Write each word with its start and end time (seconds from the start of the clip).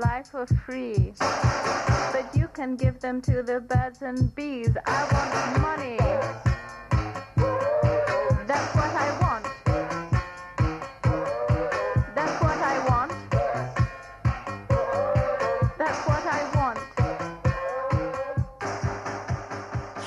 life 0.00 0.28
for 0.28 0.46
free. 0.46 1.12
But 1.18 2.34
you 2.34 2.48
can 2.48 2.76
give 2.76 3.00
them 3.00 3.20
to 3.22 3.42
the 3.42 3.60
birds 3.60 4.02
and 4.02 4.34
bees. 4.34 4.76
I 4.86 5.00
want 5.12 5.62
money. 5.62 6.49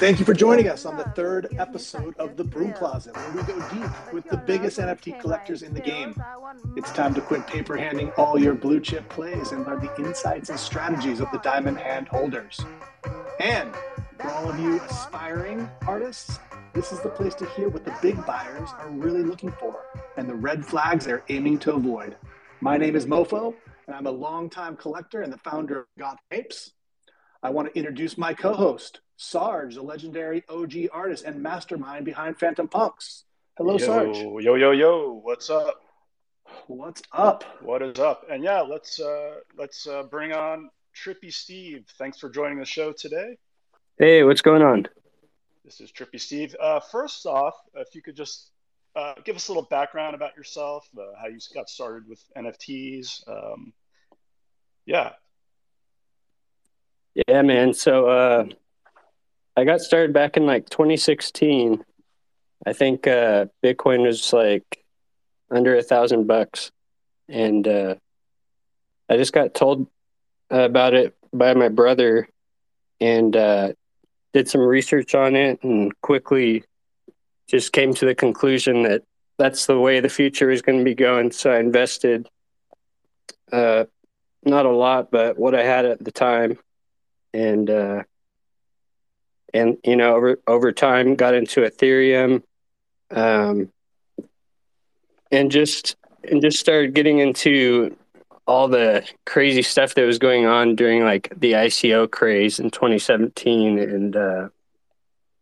Thank 0.03 0.19
you 0.19 0.25
for 0.25 0.33
joining 0.33 0.67
us 0.67 0.85
on 0.85 0.97
the 0.97 1.05
third 1.15 1.55
episode 1.57 2.13
of 2.17 2.35
The 2.35 2.43
Broom 2.43 2.73
Closet, 2.73 3.15
where 3.15 3.31
we 3.31 3.41
go 3.43 3.69
deep 3.69 4.13
with 4.13 4.27
the 4.27 4.35
biggest 4.35 4.77
NFT 4.77 5.17
collectors 5.17 5.61
in 5.61 5.73
the 5.73 5.79
game. 5.79 6.21
It's 6.75 6.91
time 6.91 7.13
to 7.13 7.21
quit 7.21 7.47
paper 7.47 7.77
handing 7.77 8.11
all 8.17 8.37
your 8.37 8.53
blue 8.53 8.81
chip 8.81 9.07
plays 9.07 9.53
and 9.53 9.65
learn 9.65 9.79
the 9.79 9.95
insights 9.95 10.49
and 10.49 10.59
strategies 10.59 11.21
of 11.21 11.31
the 11.31 11.37
diamond 11.37 11.77
hand 11.77 12.09
holders. 12.09 12.59
And 13.39 13.73
for 14.19 14.29
all 14.31 14.49
of 14.49 14.59
you 14.59 14.81
aspiring 14.81 15.71
artists, 15.87 16.37
this 16.73 16.91
is 16.91 16.99
the 16.99 17.07
place 17.07 17.35
to 17.35 17.45
hear 17.51 17.69
what 17.69 17.85
the 17.85 17.95
big 18.01 18.25
buyers 18.25 18.71
are 18.79 18.89
really 18.89 19.23
looking 19.23 19.53
for 19.53 19.85
and 20.17 20.27
the 20.27 20.35
red 20.35 20.65
flags 20.65 21.05
they're 21.05 21.23
aiming 21.29 21.59
to 21.59 21.75
avoid. 21.75 22.17
My 22.59 22.75
name 22.75 22.97
is 22.97 23.05
Mofo, 23.05 23.53
and 23.87 23.95
I'm 23.95 24.07
a 24.07 24.11
longtime 24.11 24.75
collector 24.75 25.21
and 25.21 25.31
the 25.31 25.37
founder 25.37 25.79
of 25.79 25.85
Goth 25.97 26.19
Apes. 26.29 26.73
I 27.41 27.51
want 27.51 27.69
to 27.69 27.79
introduce 27.79 28.17
my 28.17 28.33
co 28.33 28.53
host, 28.53 28.99
Sarge, 29.17 29.75
the 29.75 29.81
legendary 29.81 30.43
OG 30.49 30.89
artist 30.91 31.25
and 31.25 31.41
mastermind 31.41 32.05
behind 32.05 32.37
Phantom 32.37 32.67
Punks. 32.67 33.25
Hello, 33.57 33.73
yo, 33.73 33.77
Sarge. 33.77 34.17
Yo, 34.17 34.55
yo, 34.55 34.71
yo. 34.71 35.19
What's 35.23 35.49
up? 35.49 35.81
What's 36.67 37.01
up? 37.11 37.43
What 37.61 37.81
is 37.81 37.99
up? 37.99 38.25
And 38.29 38.43
yeah, 38.43 38.61
let's 38.61 38.99
uh 38.99 39.35
let's 39.57 39.87
uh 39.87 40.03
bring 40.03 40.33
on 40.33 40.69
Trippy 40.95 41.31
Steve. 41.31 41.85
Thanks 41.97 42.19
for 42.19 42.29
joining 42.29 42.59
the 42.59 42.65
show 42.65 42.91
today. 42.91 43.37
Hey, 43.97 44.23
what's 44.23 44.41
going 44.41 44.61
on? 44.61 44.87
This 45.63 45.79
is 45.81 45.91
Trippy 45.91 46.19
Steve. 46.19 46.55
Uh 46.59 46.79
first 46.79 47.25
off, 47.25 47.55
if 47.75 47.95
you 47.95 48.01
could 48.01 48.15
just 48.15 48.51
uh, 48.95 49.15
give 49.23 49.35
us 49.35 49.47
a 49.47 49.51
little 49.51 49.67
background 49.69 50.15
about 50.15 50.35
yourself, 50.35 50.87
uh, 50.97 51.01
how 51.19 51.27
you 51.27 51.39
got 51.53 51.69
started 51.69 52.07
with 52.07 52.23
NFTs. 52.37 53.27
Um, 53.27 53.73
yeah. 54.85 55.13
Yeah, 57.27 57.41
man. 57.41 57.73
So 57.73 58.07
uh, 58.07 58.45
I 59.55 59.65
got 59.65 59.81
started 59.81 60.13
back 60.13 60.35
in 60.35 60.45
like 60.45 60.69
2016. 60.69 61.83
I 62.65 62.73
think 62.73 63.05
uh, 63.05 63.45
Bitcoin 63.63 64.03
was 64.03 64.33
like 64.33 64.83
under 65.51 65.75
a 65.75 65.83
thousand 65.83 66.25
bucks, 66.25 66.71
and 67.29 67.67
uh, 67.67 67.95
I 69.09 69.17
just 69.17 69.33
got 69.33 69.53
told 69.53 69.87
about 70.49 70.95
it 70.95 71.15
by 71.31 71.53
my 71.53 71.69
brother, 71.69 72.27
and 72.99 73.35
uh, 73.35 73.73
did 74.33 74.49
some 74.49 74.61
research 74.61 75.13
on 75.13 75.35
it, 75.35 75.63
and 75.63 75.91
quickly 76.01 76.63
just 77.47 77.73
came 77.73 77.93
to 77.93 78.05
the 78.05 78.15
conclusion 78.15 78.83
that 78.83 79.03
that's 79.37 79.67
the 79.67 79.79
way 79.79 79.99
the 79.99 80.09
future 80.09 80.49
is 80.49 80.63
going 80.63 80.79
to 80.79 80.85
be 80.85 80.95
going. 80.95 81.31
So 81.31 81.51
I 81.51 81.59
invested, 81.59 82.27
uh, 83.51 83.85
not 84.43 84.65
a 84.65 84.71
lot, 84.71 85.11
but 85.11 85.37
what 85.37 85.53
I 85.53 85.63
had 85.63 85.85
at 85.85 86.03
the 86.03 86.11
time, 86.11 86.57
and 87.33 87.69
uh, 87.69 88.03
and 89.53 89.77
you 89.83 89.95
know 89.95 90.15
over 90.15 90.39
over 90.47 90.71
time 90.71 91.15
got 91.15 91.33
into 91.33 91.61
Ethereum, 91.61 92.43
um, 93.11 93.71
and 95.31 95.51
just 95.51 95.95
and 96.29 96.41
just 96.41 96.59
started 96.59 96.93
getting 96.93 97.19
into 97.19 97.95
all 98.45 98.67
the 98.67 99.07
crazy 99.25 99.61
stuff 99.61 99.95
that 99.95 100.05
was 100.05 100.19
going 100.19 100.45
on 100.45 100.75
during 100.75 101.03
like 101.03 101.31
the 101.37 101.53
ICO 101.53 102.09
craze 102.09 102.59
in 102.59 102.69
2017, 102.69 103.79
and 103.79 104.15
uh, 104.15 104.49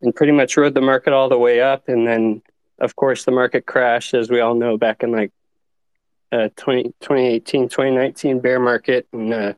and 0.02 0.16
pretty 0.16 0.34
much 0.34 0.58
rode 0.58 0.74
the 0.74 0.82
market 0.82 1.14
all 1.14 1.30
the 1.30 1.38
way 1.38 1.62
up, 1.62 1.88
and 1.88 2.08
then 2.08 2.42
of 2.80 2.96
course 2.96 3.26
the 3.26 3.32
market 3.32 3.66
crashed 3.66 4.14
as 4.14 4.30
we 4.30 4.40
all 4.40 4.56
know 4.56 4.78
back 4.78 5.04
in 5.04 5.12
like 5.12 5.32
uh, 6.32 6.50
20, 6.56 6.84
2018 7.02 7.70
2019 7.70 8.40
bear 8.40 8.60
market. 8.60 9.08
And 9.12 9.34
uh, 9.34 9.54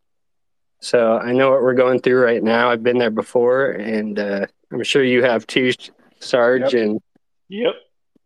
so 0.84 1.18
I 1.18 1.32
know 1.32 1.50
what 1.50 1.62
we're 1.62 1.76
going 1.76 2.02
through 2.02 2.22
right 2.22 2.44
now. 2.44 2.70
I've 2.70 2.84
been 2.84 2.98
there 2.98 3.10
before, 3.10 3.72
and 3.72 4.20
uh, 4.20 4.48
I'm 4.70 4.84
sure 4.84 5.02
you 5.02 5.24
have 5.24 5.48
too, 5.48 5.72
Sarge. 6.20 6.74
Yep. 6.74 6.84
And 6.84 7.02
Yep. 7.48 7.76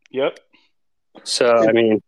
Yep. 0.09 0.39
so, 1.23 1.47
I 1.47 1.71
mean, 1.71 2.01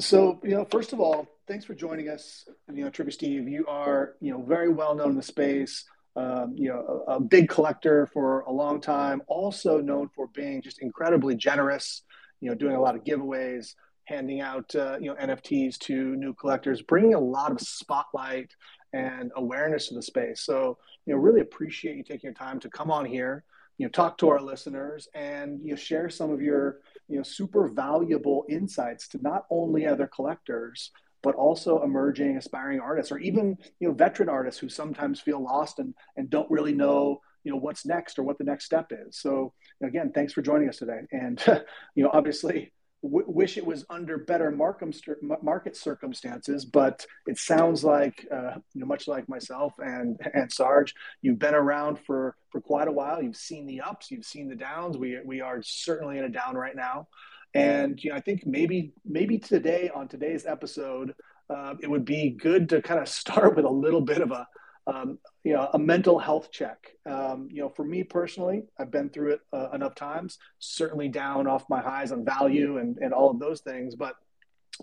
So, 0.00 0.40
you 0.42 0.52
know, 0.52 0.64
first 0.64 0.94
of 0.94 1.00
all, 1.00 1.28
thanks 1.46 1.66
for 1.66 1.74
joining 1.74 2.08
us. 2.08 2.48
You 2.72 2.84
know, 2.84 2.90
Trippy 2.90 3.12
Steve, 3.12 3.46
you 3.46 3.66
are, 3.66 4.14
you 4.22 4.32
know, 4.32 4.42
very 4.42 4.70
well 4.70 4.94
known 4.94 5.10
in 5.10 5.16
the 5.16 5.22
space. 5.22 5.84
Um, 6.16 6.54
you 6.56 6.70
know, 6.70 7.04
a, 7.06 7.16
a 7.16 7.20
big 7.20 7.50
collector 7.50 8.06
for 8.14 8.40
a 8.40 8.52
long 8.52 8.80
time, 8.80 9.20
also 9.26 9.82
known 9.82 10.08
for 10.14 10.28
being 10.28 10.62
just 10.62 10.80
incredibly 10.80 11.34
generous, 11.34 12.04
you 12.40 12.48
know, 12.48 12.54
doing 12.54 12.74
a 12.74 12.80
lot 12.80 12.96
of 12.96 13.04
giveaways, 13.04 13.74
handing 14.06 14.40
out, 14.40 14.74
uh, 14.74 14.96
you 14.98 15.08
know, 15.08 15.14
NFTs 15.16 15.76
to 15.80 16.16
new 16.16 16.32
collectors, 16.32 16.80
bringing 16.80 17.12
a 17.12 17.20
lot 17.20 17.52
of 17.52 17.60
spotlight 17.60 18.50
and 18.96 19.32
awareness 19.36 19.90
of 19.90 19.96
the 19.96 20.02
space. 20.02 20.40
So, 20.42 20.78
you 21.04 21.14
know, 21.14 21.20
really 21.20 21.40
appreciate 21.40 21.96
you 21.96 22.02
taking 22.02 22.28
your 22.28 22.34
time 22.34 22.60
to 22.60 22.70
come 22.70 22.90
on 22.90 23.04
here, 23.04 23.44
you 23.78 23.86
know, 23.86 23.90
talk 23.90 24.18
to 24.18 24.28
our 24.28 24.40
listeners 24.40 25.08
and, 25.14 25.60
you 25.62 25.70
know, 25.70 25.76
share 25.76 26.08
some 26.08 26.30
of 26.30 26.40
your, 26.40 26.80
you 27.08 27.16
know, 27.16 27.22
super 27.22 27.68
valuable 27.68 28.44
insights 28.48 29.08
to 29.08 29.18
not 29.22 29.44
only 29.50 29.86
other 29.86 30.06
collectors, 30.06 30.90
but 31.22 31.34
also 31.34 31.82
emerging 31.82 32.36
aspiring 32.36 32.80
artists 32.80 33.10
or 33.10 33.18
even, 33.18 33.56
you 33.80 33.88
know, 33.88 33.94
veteran 33.94 34.28
artists 34.28 34.60
who 34.60 34.68
sometimes 34.68 35.20
feel 35.20 35.42
lost 35.42 35.78
and, 35.78 35.94
and 36.16 36.30
don't 36.30 36.50
really 36.50 36.72
know, 36.72 37.20
you 37.44 37.50
know, 37.50 37.58
what's 37.58 37.84
next 37.84 38.18
or 38.18 38.22
what 38.22 38.38
the 38.38 38.44
next 38.44 38.64
step 38.64 38.90
is. 38.90 39.18
So 39.18 39.52
again, 39.82 40.12
thanks 40.14 40.32
for 40.32 40.42
joining 40.42 40.68
us 40.68 40.78
today. 40.78 41.00
And, 41.12 41.42
you 41.94 42.04
know, 42.04 42.10
obviously 42.12 42.72
w- 43.06 43.26
wish 43.26 43.56
it 43.56 43.66
was 43.66 43.84
under 43.90 44.18
better 44.18 44.50
market 44.50 45.76
circumstances, 45.76 46.64
but 46.64 47.06
it 47.26 47.38
sounds 47.38 47.84
like, 47.84 48.26
uh, 48.32 48.54
you 48.74 48.80
know, 48.80 48.86
much 48.86 49.08
like 49.08 49.28
myself 49.28 49.74
and 49.78 50.18
and 50.34 50.52
Sarge, 50.52 50.94
you've 51.22 51.38
been 51.38 51.54
around 51.54 51.98
for 52.06 52.36
for 52.50 52.60
quite 52.60 52.88
a 52.88 52.92
while. 52.92 53.22
You've 53.22 53.36
seen 53.36 53.66
the 53.66 53.80
ups, 53.80 54.10
you've 54.10 54.24
seen 54.24 54.48
the 54.48 54.56
downs. 54.56 54.96
We 54.96 55.18
we 55.24 55.40
are 55.40 55.62
certainly 55.62 56.18
in 56.18 56.24
a 56.24 56.28
down 56.28 56.56
right 56.56 56.76
now, 56.76 57.08
and 57.54 58.02
you 58.02 58.10
know, 58.10 58.16
I 58.16 58.20
think 58.20 58.46
maybe 58.46 58.92
maybe 59.04 59.38
today 59.38 59.90
on 59.94 60.08
today's 60.08 60.46
episode, 60.46 61.14
uh, 61.48 61.74
it 61.80 61.88
would 61.88 62.04
be 62.04 62.30
good 62.30 62.68
to 62.70 62.82
kind 62.82 63.00
of 63.00 63.08
start 63.22 63.56
with 63.56 63.64
a 63.64 63.70
little 63.70 64.02
bit 64.02 64.20
of 64.20 64.30
a 64.30 64.46
um, 64.86 65.18
you 65.42 65.52
know, 65.52 65.68
a 65.72 65.78
mental 65.78 66.18
health 66.18 66.50
check. 66.52 66.78
Um, 67.06 67.48
you 67.50 67.60
know, 67.60 67.68
for 67.68 67.84
me 67.84 68.04
personally, 68.04 68.64
I've 68.78 68.90
been 68.90 69.10
through 69.10 69.34
it 69.34 69.40
uh, 69.52 69.70
enough 69.72 69.94
times. 69.94 70.38
Certainly 70.58 71.08
down 71.08 71.46
off 71.46 71.64
my 71.68 71.80
highs 71.80 72.12
on 72.12 72.24
value 72.24 72.78
and 72.78 72.96
and 72.98 73.12
all 73.12 73.30
of 73.30 73.38
those 73.38 73.60
things. 73.60 73.94
But 73.94 74.14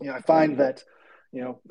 you 0.02 0.08
know, 0.08 0.14
I 0.14 0.22
find 0.22 0.58
that 0.58 0.84
you 1.32 1.42
know, 1.42 1.62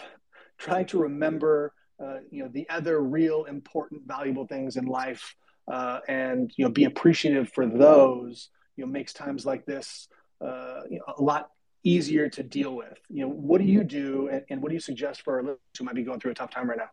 trying 0.58 0.86
to 0.86 0.98
remember 0.98 1.72
uh, 2.02 2.18
you 2.30 2.42
know 2.42 2.50
the 2.52 2.68
other 2.68 3.00
real 3.00 3.44
important, 3.44 4.02
valuable 4.06 4.46
things 4.46 4.76
in 4.76 4.86
life, 4.86 5.34
uh, 5.70 6.00
and 6.08 6.50
you 6.56 6.64
know, 6.64 6.70
be 6.70 6.84
appreciative 6.84 7.50
for 7.52 7.66
those. 7.66 8.48
You 8.76 8.86
know, 8.86 8.90
makes 8.90 9.12
times 9.12 9.44
like 9.44 9.66
this 9.66 10.08
uh, 10.40 10.80
you 10.88 10.98
know, 10.98 11.14
a 11.18 11.22
lot 11.22 11.50
easier 11.84 12.28
to 12.28 12.42
deal 12.42 12.74
with. 12.74 12.98
You 13.08 13.22
know, 13.22 13.28
what 13.28 13.60
do 13.60 13.64
you 13.64 13.84
do, 13.84 14.28
and, 14.28 14.42
and 14.50 14.62
what 14.62 14.70
do 14.70 14.74
you 14.74 14.80
suggest 14.80 15.22
for 15.22 15.34
our 15.36 15.42
listeners 15.42 15.58
who 15.78 15.84
might 15.84 15.94
be 15.94 16.02
going 16.02 16.20
through 16.20 16.32
a 16.32 16.34
tough 16.34 16.50
time 16.50 16.68
right 16.68 16.78
now? 16.78 16.90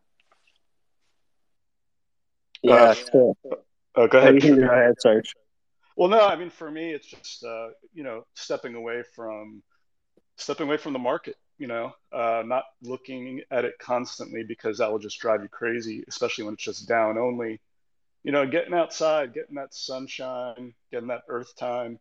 Yeah. 2.61 2.73
Uh, 2.73 2.93
so, 2.93 3.35
Oh, 3.95 4.07
go 4.07 4.19
ahead. 4.19 4.39
go 4.41 4.47
ahead. 4.47 4.95
Well, 5.95 6.09
no, 6.09 6.25
I 6.25 6.37
mean, 6.37 6.49
for 6.49 6.71
me, 6.71 6.93
it's 6.93 7.07
just 7.07 7.43
uh, 7.43 7.69
you 7.93 8.03
know 8.03 8.25
stepping 8.33 8.75
away 8.75 9.03
from 9.15 9.61
stepping 10.37 10.67
away 10.67 10.77
from 10.77 10.93
the 10.93 10.99
market. 10.99 11.35
You 11.57 11.67
know, 11.67 11.91
uh, 12.13 12.43
not 12.45 12.63
looking 12.81 13.41
at 13.51 13.65
it 13.65 13.73
constantly 13.79 14.43
because 14.43 14.77
that 14.77 14.89
will 14.89 14.99
just 14.99 15.19
drive 15.19 15.41
you 15.41 15.49
crazy, 15.49 16.05
especially 16.07 16.45
when 16.45 16.53
it's 16.53 16.63
just 16.63 16.87
down 16.87 17.17
only. 17.17 17.59
You 18.23 18.31
know, 18.31 18.47
getting 18.47 18.73
outside, 18.73 19.33
getting 19.33 19.55
that 19.55 19.73
sunshine, 19.73 20.73
getting 20.91 21.07
that 21.09 21.23
earth 21.27 21.53
time. 21.57 21.99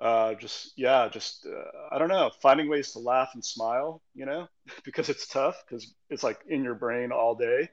Uh, 0.00 0.34
just 0.34 0.72
yeah, 0.76 1.08
just 1.08 1.46
uh, 1.46 1.94
I 1.94 1.98
don't 1.98 2.08
know, 2.08 2.30
finding 2.42 2.68
ways 2.68 2.92
to 2.92 2.98
laugh 2.98 3.30
and 3.32 3.44
smile. 3.44 4.02
You 4.14 4.26
know, 4.26 4.48
because 4.84 5.08
it's 5.08 5.26
tough 5.26 5.62
because 5.66 5.94
it's 6.10 6.22
like 6.22 6.40
in 6.46 6.64
your 6.64 6.74
brain 6.74 7.12
all 7.12 7.34
day. 7.34 7.70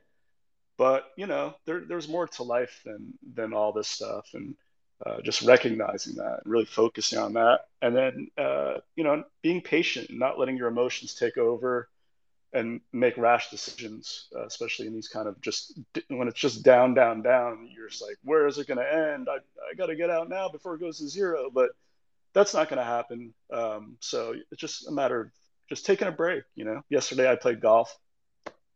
But 0.82 1.12
you 1.16 1.28
know, 1.28 1.54
there, 1.68 1.82
there's 1.82 2.10
more 2.10 2.28
to 2.28 2.44
life 2.44 2.82
than 2.84 3.14
than 3.36 3.54
all 3.54 3.72
this 3.72 3.88
stuff, 3.88 4.30
and 4.34 4.56
uh, 5.06 5.22
just 5.22 5.44
recognizing 5.44 6.16
that 6.16 6.42
and 6.44 6.52
really 6.52 6.66
focusing 6.66 7.20
on 7.20 7.34
that 7.34 7.62
and 7.84 7.96
then 7.96 8.28
uh, 8.36 8.78
you 8.96 9.04
know 9.04 9.24
being 9.44 9.62
patient 9.62 10.10
and 10.10 10.18
not 10.18 10.40
letting 10.40 10.58
your 10.58 10.68
emotions 10.68 11.14
take 11.14 11.38
over 11.38 11.88
and 12.54 12.82
make 12.92 13.16
rash 13.18 13.52
decisions 13.52 14.28
uh, 14.36 14.46
especially 14.46 14.88
in 14.88 14.94
these 14.94 15.08
kind 15.08 15.28
of 15.28 15.40
just 15.40 15.80
when 16.08 16.28
it's 16.28 16.40
just 16.40 16.64
down 16.64 16.96
down 16.96 17.22
down 17.22 17.70
you're 17.72 17.90
just 17.90 18.02
like 18.02 18.18
where 18.24 18.48
is 18.48 18.58
it 18.58 18.68
going 18.68 18.80
to 18.80 18.94
end? 19.14 19.28
I, 19.30 19.38
I 19.70 19.76
got 19.78 19.88
to 19.88 19.96
get 19.96 20.10
out 20.10 20.30
now 20.30 20.50
before 20.50 20.74
it 20.74 20.82
goes 20.82 20.98
to 20.98 21.08
zero 21.08 21.52
but 21.54 21.70
that's 22.34 22.56
not 22.56 22.70
going 22.70 22.80
to 22.80 22.86
happen. 22.86 23.36
Um, 23.54 23.98
so 24.00 24.34
it's 24.52 24.62
just 24.62 24.88
a 24.88 24.92
matter 24.92 25.22
of 25.22 25.32
just 25.70 25.86
taking 25.86 26.08
a 26.08 26.12
break 26.12 26.44
you 26.56 26.66
know? 26.66 26.82
Yesterday 26.90 27.32
i 27.32 27.36
played 27.36 27.62
golf 27.62 27.96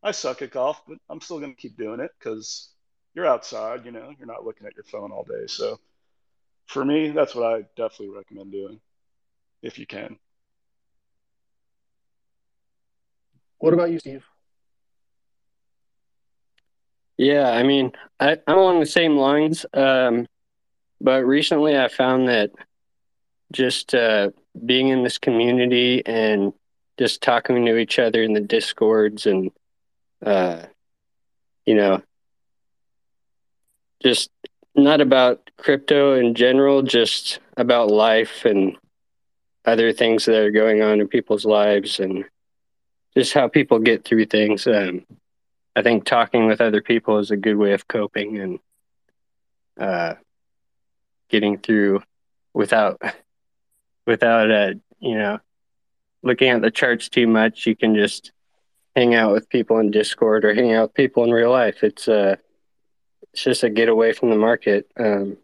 I 0.06 0.12
suck 0.12 0.44
at 0.44 0.52
golf, 0.52 0.84
but 0.88 1.00
I'm 1.10 1.20
still 1.20 1.40
going 1.40 1.56
to 1.56 1.60
keep 1.60 1.78
doing 1.78 2.00
it 2.00 2.12
because 2.20 2.70
you're 3.16 3.26
outside, 3.26 3.86
you 3.86 3.92
know, 3.92 4.14
you're 4.20 4.28
not 4.28 4.46
looking 4.46 4.68
at 4.68 4.76
your 4.76 4.84
phone 4.84 5.12
all 5.12 5.24
day. 5.24 5.48
So 5.48 5.80
for 6.68 6.86
me, 6.86 7.10
that's 7.10 7.34
what 7.34 7.52
I 7.52 7.62
definitely 7.76 8.16
recommend 8.16 8.52
doing 8.52 8.80
if 9.64 9.80
you 9.80 9.88
can. 9.88 10.20
What 13.58 13.74
about 13.74 13.90
you, 13.90 13.98
Steve? 13.98 14.24
Yeah, 17.18 17.50
I 17.50 17.64
mean, 17.64 17.92
I, 18.20 18.38
I'm 18.46 18.60
along 18.60 18.82
the 18.82 18.86
same 18.86 19.18
lines. 19.18 19.66
Um, 19.74 20.28
but 21.02 21.26
recently 21.26 21.80
I 21.80 21.88
found 21.88 22.28
that 22.28 22.52
just 23.52 23.96
uh, 23.96 24.30
being 24.68 24.90
in 24.90 25.02
this 25.02 25.18
community 25.18 26.06
and 26.06 26.54
just 27.00 27.24
talking 27.24 27.66
to 27.66 27.78
each 27.78 27.98
other 27.98 28.22
in 28.22 28.34
the 28.34 28.40
discords 28.40 29.26
and 29.26 29.50
uh, 30.26 30.64
you 31.66 31.76
know 31.76 32.02
just 34.02 34.30
not 34.76 35.02
about 35.02 35.50
crypto 35.58 36.14
in 36.16 36.36
general 36.36 36.82
just 36.82 37.40
about 37.58 37.90
life 37.90 38.46
and 38.46 38.78
other 39.64 39.94
things 39.94 40.26
that 40.26 40.36
are 40.36 40.52
going 40.52 40.82
on 40.82 41.00
in 41.00 41.08
people's 41.08 41.46
lives 41.46 42.00
and 42.00 42.26
just 43.16 43.34
how 43.34 43.48
people 43.48 43.80
get 43.80 44.04
through 44.04 44.26
things 44.26 44.68
um, 44.68 45.06
i 45.76 45.82
think 45.82 46.04
talking 46.06 46.46
with 46.48 46.60
other 46.60 46.82
people 46.82 47.20
is 47.20 47.32
a 47.32 47.38
good 47.38 47.56
way 47.56 47.74
of 47.74 47.88
coping 47.88 48.38
and 48.38 48.60
uh, 49.80 50.16
getting 51.30 51.58
through 51.58 52.02
without 52.54 53.02
without 54.06 54.52
uh, 54.52 54.74
you 55.00 55.18
know 55.18 55.40
looking 56.24 56.50
at 56.50 56.62
the 56.62 56.72
charts 56.72 57.08
too 57.08 57.28
much. 57.28 57.66
You 57.66 57.76
can 57.76 57.96
just 57.96 58.32
hang 58.96 59.14
out 59.14 59.34
with 59.34 59.50
people 59.50 59.80
in 59.80 59.92
Discord 59.92 60.46
or 60.46 60.54
hang 60.54 60.74
out 60.74 60.90
with 60.90 60.94
people 60.94 61.24
in 61.24 61.32
real 61.32 61.52
life. 61.52 61.84
It's 61.84 62.08
uh 62.08 62.36
it's 63.34 63.44
just 63.44 63.64
a 63.64 63.70
get 63.70 63.90
away 63.90 64.14
from 64.14 64.30
the 64.30 64.38
market. 64.38 64.90
Um, 64.98 65.38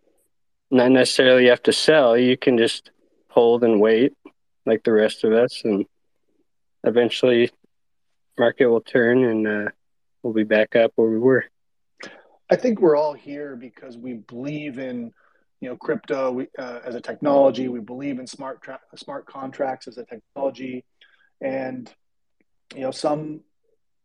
not 0.70 0.92
necessarily 0.92 1.44
you 1.44 1.50
have 1.50 1.64
to 1.64 1.74
sell. 1.74 2.18
You 2.18 2.38
can 2.38 2.58
just 2.58 2.92
hold 3.28 3.64
and 3.64 3.82
wait 3.82 4.14
like 4.66 4.84
the 4.84 4.94
rest 4.94 5.26
of 5.26 5.34
us, 5.34 5.62
and 5.66 5.86
eventually, 6.84 7.52
market 8.40 8.68
will 8.68 8.82
turn 8.82 9.24
and 9.24 9.48
uh, 9.48 9.72
we'll 10.24 10.34
be 10.34 10.44
back 10.44 10.76
up 10.76 10.94
where 10.96 11.10
we 11.10 11.20
were. 11.20 11.46
I 12.50 12.56
think 12.56 12.80
we're 12.80 12.96
all 12.96 13.14
here 13.14 13.56
because 13.56 13.98
we 13.98 14.14
believe 14.14 14.80
in 14.80 15.12
you 15.60 15.70
know 15.70 15.76
crypto 15.76 16.32
we, 16.32 16.48
uh, 16.58 16.80
as 16.86 16.96
a 16.96 17.02
technology. 17.02 17.68
We 17.68 17.82
believe 17.82 18.20
in 18.20 18.28
smart 18.28 18.62
tra- 18.62 18.80
smart 18.96 19.26
contracts 19.26 19.88
as 19.88 19.98
a 19.98 20.06
technology, 20.06 20.86
and 21.42 21.94
you 22.76 22.82
know 22.82 22.92
some 22.92 23.42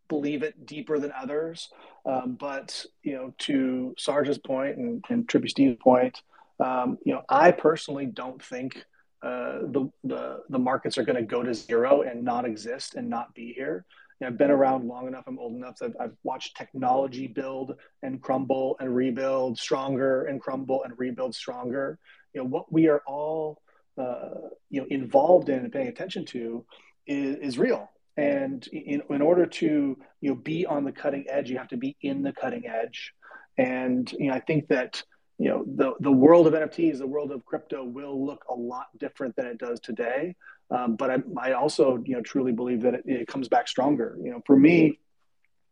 believe 0.08 0.42
it 0.42 0.66
deeper 0.66 0.98
than 0.98 1.12
others. 1.12 1.68
Um, 2.04 2.36
but 2.38 2.84
you 3.02 3.14
know, 3.14 3.34
to 3.38 3.94
Sarge's 3.98 4.38
point 4.38 4.76
and, 4.76 5.04
and 5.08 5.26
Trippy 5.26 5.50
Steve's 5.50 5.78
point, 5.82 6.20
um, 6.60 6.98
you 7.04 7.12
know, 7.12 7.22
I 7.28 7.50
personally 7.50 8.06
don't 8.06 8.42
think 8.42 8.84
uh, 9.22 9.60
the, 9.62 9.90
the 10.04 10.42
the 10.48 10.58
markets 10.58 10.98
are 10.98 11.02
going 11.02 11.16
to 11.16 11.22
go 11.22 11.42
to 11.42 11.54
zero 11.54 12.02
and 12.02 12.22
not 12.22 12.44
exist 12.44 12.94
and 12.94 13.08
not 13.08 13.34
be 13.34 13.52
here. 13.52 13.84
I've 14.24 14.38
been 14.38 14.50
around 14.50 14.88
long 14.88 15.08
enough. 15.08 15.24
I'm 15.26 15.38
old 15.38 15.56
enough 15.56 15.76
that 15.80 15.92
I've 16.00 16.16
watched 16.22 16.56
technology 16.56 17.26
build 17.26 17.76
and 18.02 18.22
crumble 18.22 18.76
and 18.80 18.94
rebuild 18.94 19.58
stronger 19.58 20.24
and 20.24 20.40
crumble 20.40 20.84
and 20.84 20.98
rebuild 20.98 21.34
stronger. 21.34 21.98
You 22.32 22.42
know 22.42 22.48
what 22.48 22.72
we 22.72 22.88
are 22.88 23.02
all 23.06 23.60
uh, 23.98 24.48
you 24.70 24.80
know 24.80 24.86
involved 24.90 25.48
in 25.48 25.58
and 25.58 25.72
paying 25.72 25.88
attention 25.88 26.24
to 26.26 26.64
is, 27.06 27.36
is 27.36 27.58
real. 27.58 27.90
And 28.16 28.66
in, 28.68 29.02
in 29.10 29.22
order 29.22 29.46
to 29.46 29.96
you 30.20 30.30
know 30.30 30.34
be 30.36 30.66
on 30.66 30.84
the 30.84 30.92
cutting 30.92 31.26
edge, 31.28 31.50
you 31.50 31.58
have 31.58 31.68
to 31.68 31.76
be 31.76 31.96
in 32.00 32.22
the 32.22 32.32
cutting 32.32 32.66
edge. 32.66 33.12
And 33.58 34.10
you 34.12 34.28
know 34.28 34.34
I 34.34 34.40
think 34.40 34.68
that 34.68 35.02
you 35.38 35.48
know 35.48 35.64
the 35.66 35.94
the 36.00 36.12
world 36.12 36.46
of 36.46 36.54
NFTs, 36.54 36.98
the 36.98 37.06
world 37.06 37.30
of 37.30 37.44
crypto 37.44 37.84
will 37.84 38.24
look 38.24 38.44
a 38.48 38.54
lot 38.54 38.86
different 38.98 39.36
than 39.36 39.46
it 39.46 39.58
does 39.58 39.80
today. 39.80 40.34
Um, 40.70 40.96
but 40.96 41.10
I, 41.10 41.18
I, 41.38 41.52
also, 41.52 42.02
you 42.04 42.16
know, 42.16 42.22
truly 42.22 42.50
believe 42.50 42.82
that 42.82 42.94
it, 42.94 43.02
it, 43.06 43.28
comes 43.28 43.48
back 43.48 43.68
stronger. 43.68 44.16
You 44.20 44.32
know, 44.32 44.42
for 44.46 44.56
me, 44.56 44.98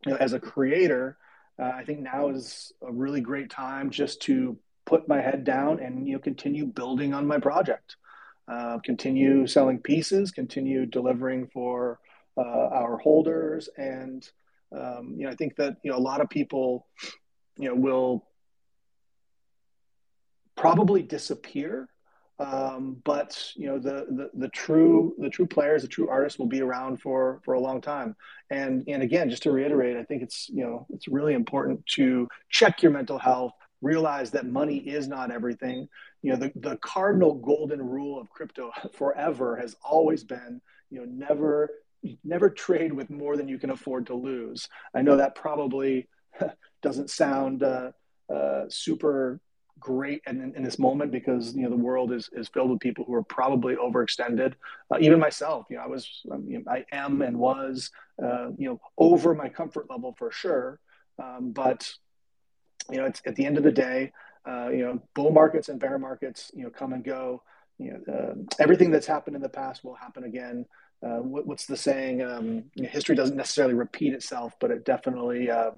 you 0.05 0.11
know, 0.11 0.17
as 0.17 0.31
a 0.33 0.39
creator, 0.39 1.17
uh, 1.61 1.71
I 1.75 1.83
think 1.83 1.99
now 1.99 2.29
is 2.29 2.71
a 2.81 2.91
really 2.91 3.21
great 3.21 3.49
time 3.49 3.89
just 3.89 4.21
to 4.23 4.57
put 4.85 5.07
my 5.07 5.19
head 5.19 5.43
down 5.43 5.79
and 5.79 6.07
you 6.07 6.13
know 6.13 6.19
continue 6.19 6.65
building 6.65 7.13
on 7.13 7.27
my 7.27 7.39
project, 7.39 7.97
uh, 8.47 8.79
continue 8.83 9.47
selling 9.47 9.79
pieces, 9.79 10.31
continue 10.31 10.85
delivering 10.85 11.47
for 11.47 11.99
uh, 12.37 12.41
our 12.41 12.97
holders, 12.97 13.69
and 13.77 14.27
um, 14.75 15.15
you 15.17 15.25
know, 15.25 15.31
I 15.31 15.35
think 15.35 15.55
that 15.57 15.77
you 15.83 15.91
know 15.91 15.97
a 15.97 15.99
lot 15.99 16.21
of 16.21 16.29
people, 16.29 16.87
you 17.57 17.69
know, 17.69 17.75
will 17.75 18.27
probably 20.55 21.01
disappear. 21.01 21.89
Um, 22.37 23.01
but 23.05 23.53
you 23.55 23.67
know 23.67 23.79
the, 23.79 24.07
the 24.09 24.29
the 24.33 24.49
true 24.49 25.15
the 25.17 25.29
true 25.29 25.45
players 25.45 25.83
the 25.83 25.87
true 25.87 26.09
artists 26.09 26.37
will 26.37 26.47
be 26.47 26.61
around 26.61 26.97
for 27.01 27.39
for 27.45 27.53
a 27.53 27.59
long 27.61 27.79
time. 27.79 28.13
And 28.49 28.83
and 28.89 29.01
again 29.01 29.29
just 29.29 29.43
to 29.43 29.51
reiterate 29.51 29.95
i 29.95 30.03
think 30.03 30.21
it's 30.21 30.49
you 30.49 30.61
know 30.61 30.85
it's 30.89 31.07
really 31.07 31.33
important 31.33 31.85
to 31.95 32.27
check 32.49 32.83
your 32.83 32.91
mental 32.91 33.17
health 33.17 33.53
realize 33.85 34.31
that 34.31 34.45
money 34.47 34.77
is 34.77 35.07
not 35.07 35.31
everything. 35.31 35.87
You 36.21 36.31
know 36.31 36.37
the, 36.37 36.51
the 36.55 36.77
cardinal 36.77 37.35
golden 37.35 37.81
rule 37.81 38.19
of 38.19 38.29
crypto 38.29 38.71
forever 38.93 39.55
has 39.57 39.75
always 39.83 40.23
been 40.23 40.59
you 40.89 40.99
know 40.99 41.05
never 41.05 41.69
never 42.23 42.49
trade 42.49 42.93
with 42.93 43.09
more 43.09 43.37
than 43.37 43.47
you 43.47 43.57
can 43.57 43.69
afford 43.71 44.05
to 44.05 44.13
lose 44.13 44.67
i 44.93 45.01
know 45.01 45.17
that 45.17 45.35
probably 45.35 46.07
doesn't 46.81 47.09
sound 47.09 47.63
uh, 47.63 47.91
uh, 48.33 48.63
super 48.69 49.39
great 49.79 50.21
in, 50.25 50.53
in, 50.55 50.63
this 50.63 50.79
moment 50.79 51.11
because 51.11 51.55
you 51.55 51.63
know 51.63 51.69
the 51.69 51.75
world 51.75 52.11
is, 52.11 52.29
is 52.33 52.47
filled 52.47 52.71
with 52.71 52.79
people 52.79 53.05
who 53.05 53.13
are 53.13 53.23
probably 53.23 53.75
overextended. 53.75 54.53
Uh, 54.91 54.97
even 54.99 55.19
myself, 55.19 55.65
you 55.69 55.77
know, 55.77 55.83
I 55.83 55.87
was, 55.87 56.09
you 56.47 56.59
know, 56.59 56.71
I 56.71 56.85
am 56.91 57.21
and 57.21 57.37
was, 57.37 57.91
uh, 58.23 58.49
you 58.57 58.69
know, 58.69 58.81
over 58.97 59.35
my 59.35 59.49
comfort 59.49 59.89
level 59.89 60.15
for 60.17 60.31
sure. 60.31 60.79
Um, 61.21 61.51
but 61.51 61.91
you 62.89 62.97
know, 62.97 63.05
it's 63.05 63.21
at 63.25 63.35
the 63.35 63.45
end 63.45 63.57
of 63.57 63.63
the 63.63 63.71
day, 63.71 64.11
uh, 64.47 64.69
you 64.69 64.85
know, 64.85 65.01
bull 65.13 65.31
markets 65.31 65.69
and 65.69 65.79
bear 65.79 65.97
markets, 65.97 66.51
you 66.53 66.63
know, 66.63 66.69
come 66.69 66.93
and 66.93 67.03
go. 67.03 67.43
You 67.77 68.01
know, 68.07 68.13
uh, 68.13 68.33
everything 68.59 68.89
that's 68.89 69.07
happened 69.07 69.35
in 69.35 69.41
the 69.41 69.49
past 69.49 69.83
will 69.83 69.95
happen 69.95 70.23
again. 70.23 70.65
Uh, 71.05 71.19
what, 71.19 71.45
what's 71.45 71.67
the 71.67 71.77
saying? 71.77 72.23
Um, 72.23 72.63
history 72.75 73.15
doesn't 73.15 73.37
necessarily 73.37 73.75
repeat 73.75 74.13
itself, 74.13 74.53
but 74.59 74.71
it 74.71 74.85
definitely 74.85 75.51
um, 75.51 75.73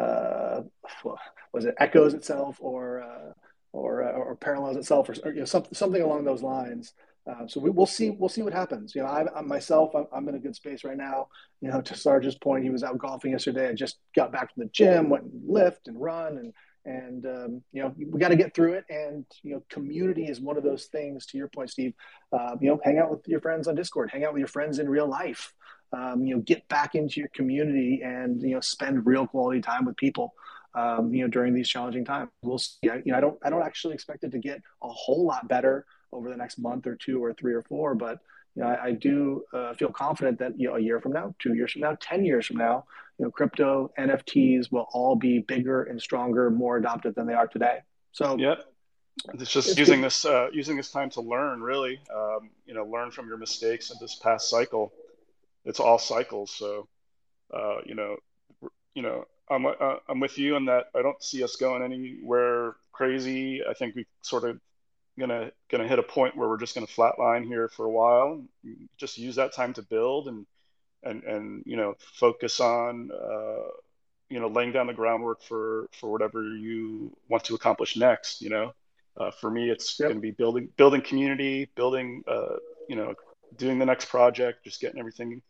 uh, 0.00 0.62
was 1.52 1.64
it 1.64 1.74
echoes 1.78 2.14
itself 2.14 2.56
or 2.60 3.02
uh, 3.02 3.32
or 3.72 4.02
uh, 4.02 4.12
or 4.12 4.36
parallels 4.36 4.76
itself 4.76 5.08
or, 5.08 5.14
or 5.24 5.32
you 5.32 5.40
know 5.40 5.44
something 5.44 5.74
something 5.74 6.02
along 6.02 6.24
those 6.24 6.42
lines. 6.42 6.94
Uh, 7.30 7.46
so 7.46 7.60
we, 7.60 7.68
will 7.68 7.86
see 7.86 8.10
we'll 8.10 8.30
see 8.30 8.42
what 8.42 8.54
happens. 8.54 8.94
You 8.94 9.02
know, 9.02 9.08
I, 9.08 9.26
I 9.36 9.42
myself 9.42 9.94
I'm, 9.94 10.06
I'm, 10.12 10.28
in 10.28 10.36
a 10.36 10.38
good 10.38 10.56
space 10.56 10.84
right 10.84 10.96
now. 10.96 11.28
You 11.60 11.70
know, 11.70 11.82
to 11.82 11.94
Sarge's 11.94 12.34
point, 12.36 12.64
he 12.64 12.70
was 12.70 12.82
out 12.82 12.96
golfing 12.96 13.32
yesterday. 13.32 13.68
I 13.68 13.74
just 13.74 13.98
got 14.16 14.32
back 14.32 14.54
from 14.54 14.62
the 14.62 14.70
gym, 14.70 15.10
went 15.10 15.24
and 15.24 15.42
lift 15.46 15.86
and 15.86 16.00
run 16.00 16.38
and 16.38 16.54
and 16.84 17.26
um, 17.26 17.62
you 17.72 17.82
know 17.82 17.94
we 18.10 18.18
got 18.18 18.28
to 18.28 18.36
get 18.36 18.54
through 18.54 18.72
it 18.72 18.84
and 18.88 19.24
you 19.42 19.52
know 19.52 19.62
community 19.68 20.24
is 20.24 20.40
one 20.40 20.56
of 20.56 20.62
those 20.62 20.86
things 20.86 21.26
to 21.26 21.36
your 21.36 21.48
point 21.48 21.70
steve 21.70 21.92
uh, 22.32 22.56
you 22.60 22.68
know 22.68 22.80
hang 22.84 22.98
out 22.98 23.10
with 23.10 23.20
your 23.26 23.40
friends 23.40 23.68
on 23.68 23.74
discord 23.74 24.10
hang 24.10 24.24
out 24.24 24.32
with 24.32 24.40
your 24.40 24.48
friends 24.48 24.78
in 24.78 24.88
real 24.88 25.06
life 25.06 25.52
um, 25.92 26.24
you 26.24 26.34
know 26.34 26.40
get 26.40 26.66
back 26.68 26.94
into 26.94 27.20
your 27.20 27.28
community 27.34 28.00
and 28.02 28.40
you 28.42 28.54
know 28.54 28.60
spend 28.60 29.04
real 29.06 29.26
quality 29.26 29.60
time 29.60 29.84
with 29.84 29.96
people 29.96 30.32
um, 30.74 31.12
you 31.12 31.22
know, 31.22 31.28
during 31.28 31.54
these 31.54 31.68
challenging 31.68 32.04
times. 32.04 32.30
We'll 32.42 32.58
see. 32.58 32.88
I, 32.88 32.96
you 33.04 33.12
know, 33.12 33.18
I 33.18 33.20
don't, 33.20 33.38
I 33.42 33.50
don't 33.50 33.62
actually 33.62 33.94
expect 33.94 34.24
it 34.24 34.30
to 34.32 34.38
get 34.38 34.62
a 34.82 34.88
whole 34.88 35.26
lot 35.26 35.48
better 35.48 35.84
over 36.12 36.28
the 36.28 36.36
next 36.36 36.58
month 36.58 36.86
or 36.86 36.96
two 36.96 37.22
or 37.22 37.32
three 37.32 37.54
or 37.54 37.62
four, 37.62 37.94
but 37.94 38.18
you 38.54 38.62
know, 38.62 38.68
I, 38.68 38.86
I 38.86 38.92
do 38.92 39.44
uh, 39.52 39.74
feel 39.74 39.90
confident 39.90 40.38
that 40.40 40.58
you 40.58 40.68
know, 40.68 40.76
a 40.76 40.80
year 40.80 41.00
from 41.00 41.12
now, 41.12 41.34
two 41.38 41.54
years 41.54 41.72
from 41.72 41.82
now, 41.82 41.96
ten 42.00 42.24
years 42.24 42.46
from 42.46 42.56
now, 42.56 42.84
you 43.20 43.26
know, 43.26 43.30
crypto 43.30 43.92
NFTs 43.98 44.72
will 44.72 44.86
all 44.94 45.14
be 45.14 45.40
bigger 45.40 45.82
and 45.82 46.00
stronger, 46.00 46.48
more 46.48 46.78
adopted 46.78 47.14
than 47.14 47.26
they 47.26 47.34
are 47.34 47.46
today. 47.46 47.80
So, 48.12 48.38
yeah, 48.38 48.54
it's 49.34 49.52
just 49.52 49.68
it's 49.68 49.78
using 49.78 50.00
good. 50.00 50.06
this 50.06 50.24
uh, 50.24 50.48
using 50.54 50.74
this 50.74 50.90
time 50.90 51.10
to 51.10 51.20
learn, 51.20 51.60
really. 51.60 52.00
Um, 52.14 52.48
you 52.64 52.72
know, 52.72 52.86
learn 52.86 53.10
from 53.10 53.28
your 53.28 53.36
mistakes 53.36 53.90
in 53.90 53.98
this 54.00 54.14
past 54.14 54.48
cycle. 54.48 54.94
It's 55.66 55.80
all 55.80 55.98
cycles, 55.98 56.50
so 56.50 56.88
uh, 57.54 57.82
you 57.84 57.94
know, 57.94 58.16
you 58.94 59.02
know, 59.02 59.26
I'm 59.50 59.66
uh, 59.66 59.96
I'm 60.08 60.18
with 60.18 60.38
you 60.38 60.56
in 60.56 60.64
that 60.64 60.86
I 60.94 61.02
don't 61.02 61.22
see 61.22 61.44
us 61.44 61.56
going 61.56 61.82
anywhere 61.82 62.76
crazy. 62.90 63.60
I 63.68 63.74
think 63.74 63.96
we 63.96 64.06
sort 64.22 64.44
of 64.44 64.58
gonna 65.18 65.52
gonna 65.70 65.86
hit 65.86 65.98
a 65.98 66.02
point 66.02 66.38
where 66.38 66.48
we're 66.48 66.56
just 66.56 66.74
gonna 66.74 66.86
flatline 66.86 67.44
here 67.44 67.68
for 67.68 67.84
a 67.84 67.90
while. 67.90 68.42
Just 68.96 69.18
use 69.18 69.36
that 69.36 69.52
time 69.52 69.74
to 69.74 69.82
build 69.82 70.28
and 70.28 70.46
and 71.02 71.22
and 71.24 71.62
you 71.66 71.76
know 71.76 71.94
focus 72.14 72.60
on 72.60 73.10
uh, 73.12 73.68
you 74.28 74.40
know 74.40 74.48
laying 74.48 74.72
down 74.72 74.86
the 74.86 74.92
groundwork 74.92 75.42
for 75.42 75.88
for 75.92 76.10
whatever 76.10 76.42
you 76.42 77.14
want 77.28 77.44
to 77.44 77.54
accomplish 77.54 77.96
next. 77.96 78.40
You 78.40 78.50
know, 78.50 78.72
uh, 79.16 79.30
for 79.30 79.50
me, 79.50 79.70
it's 79.70 79.98
yep. 79.98 80.10
gonna 80.10 80.20
be 80.20 80.30
building 80.30 80.68
building 80.76 81.02
community, 81.02 81.70
building 81.74 82.22
uh, 82.28 82.56
you 82.88 82.96
know 82.96 83.14
doing 83.56 83.78
the 83.78 83.86
next 83.86 84.06
project, 84.06 84.64
just 84.64 84.80
getting 84.80 84.98
everything 84.98 85.42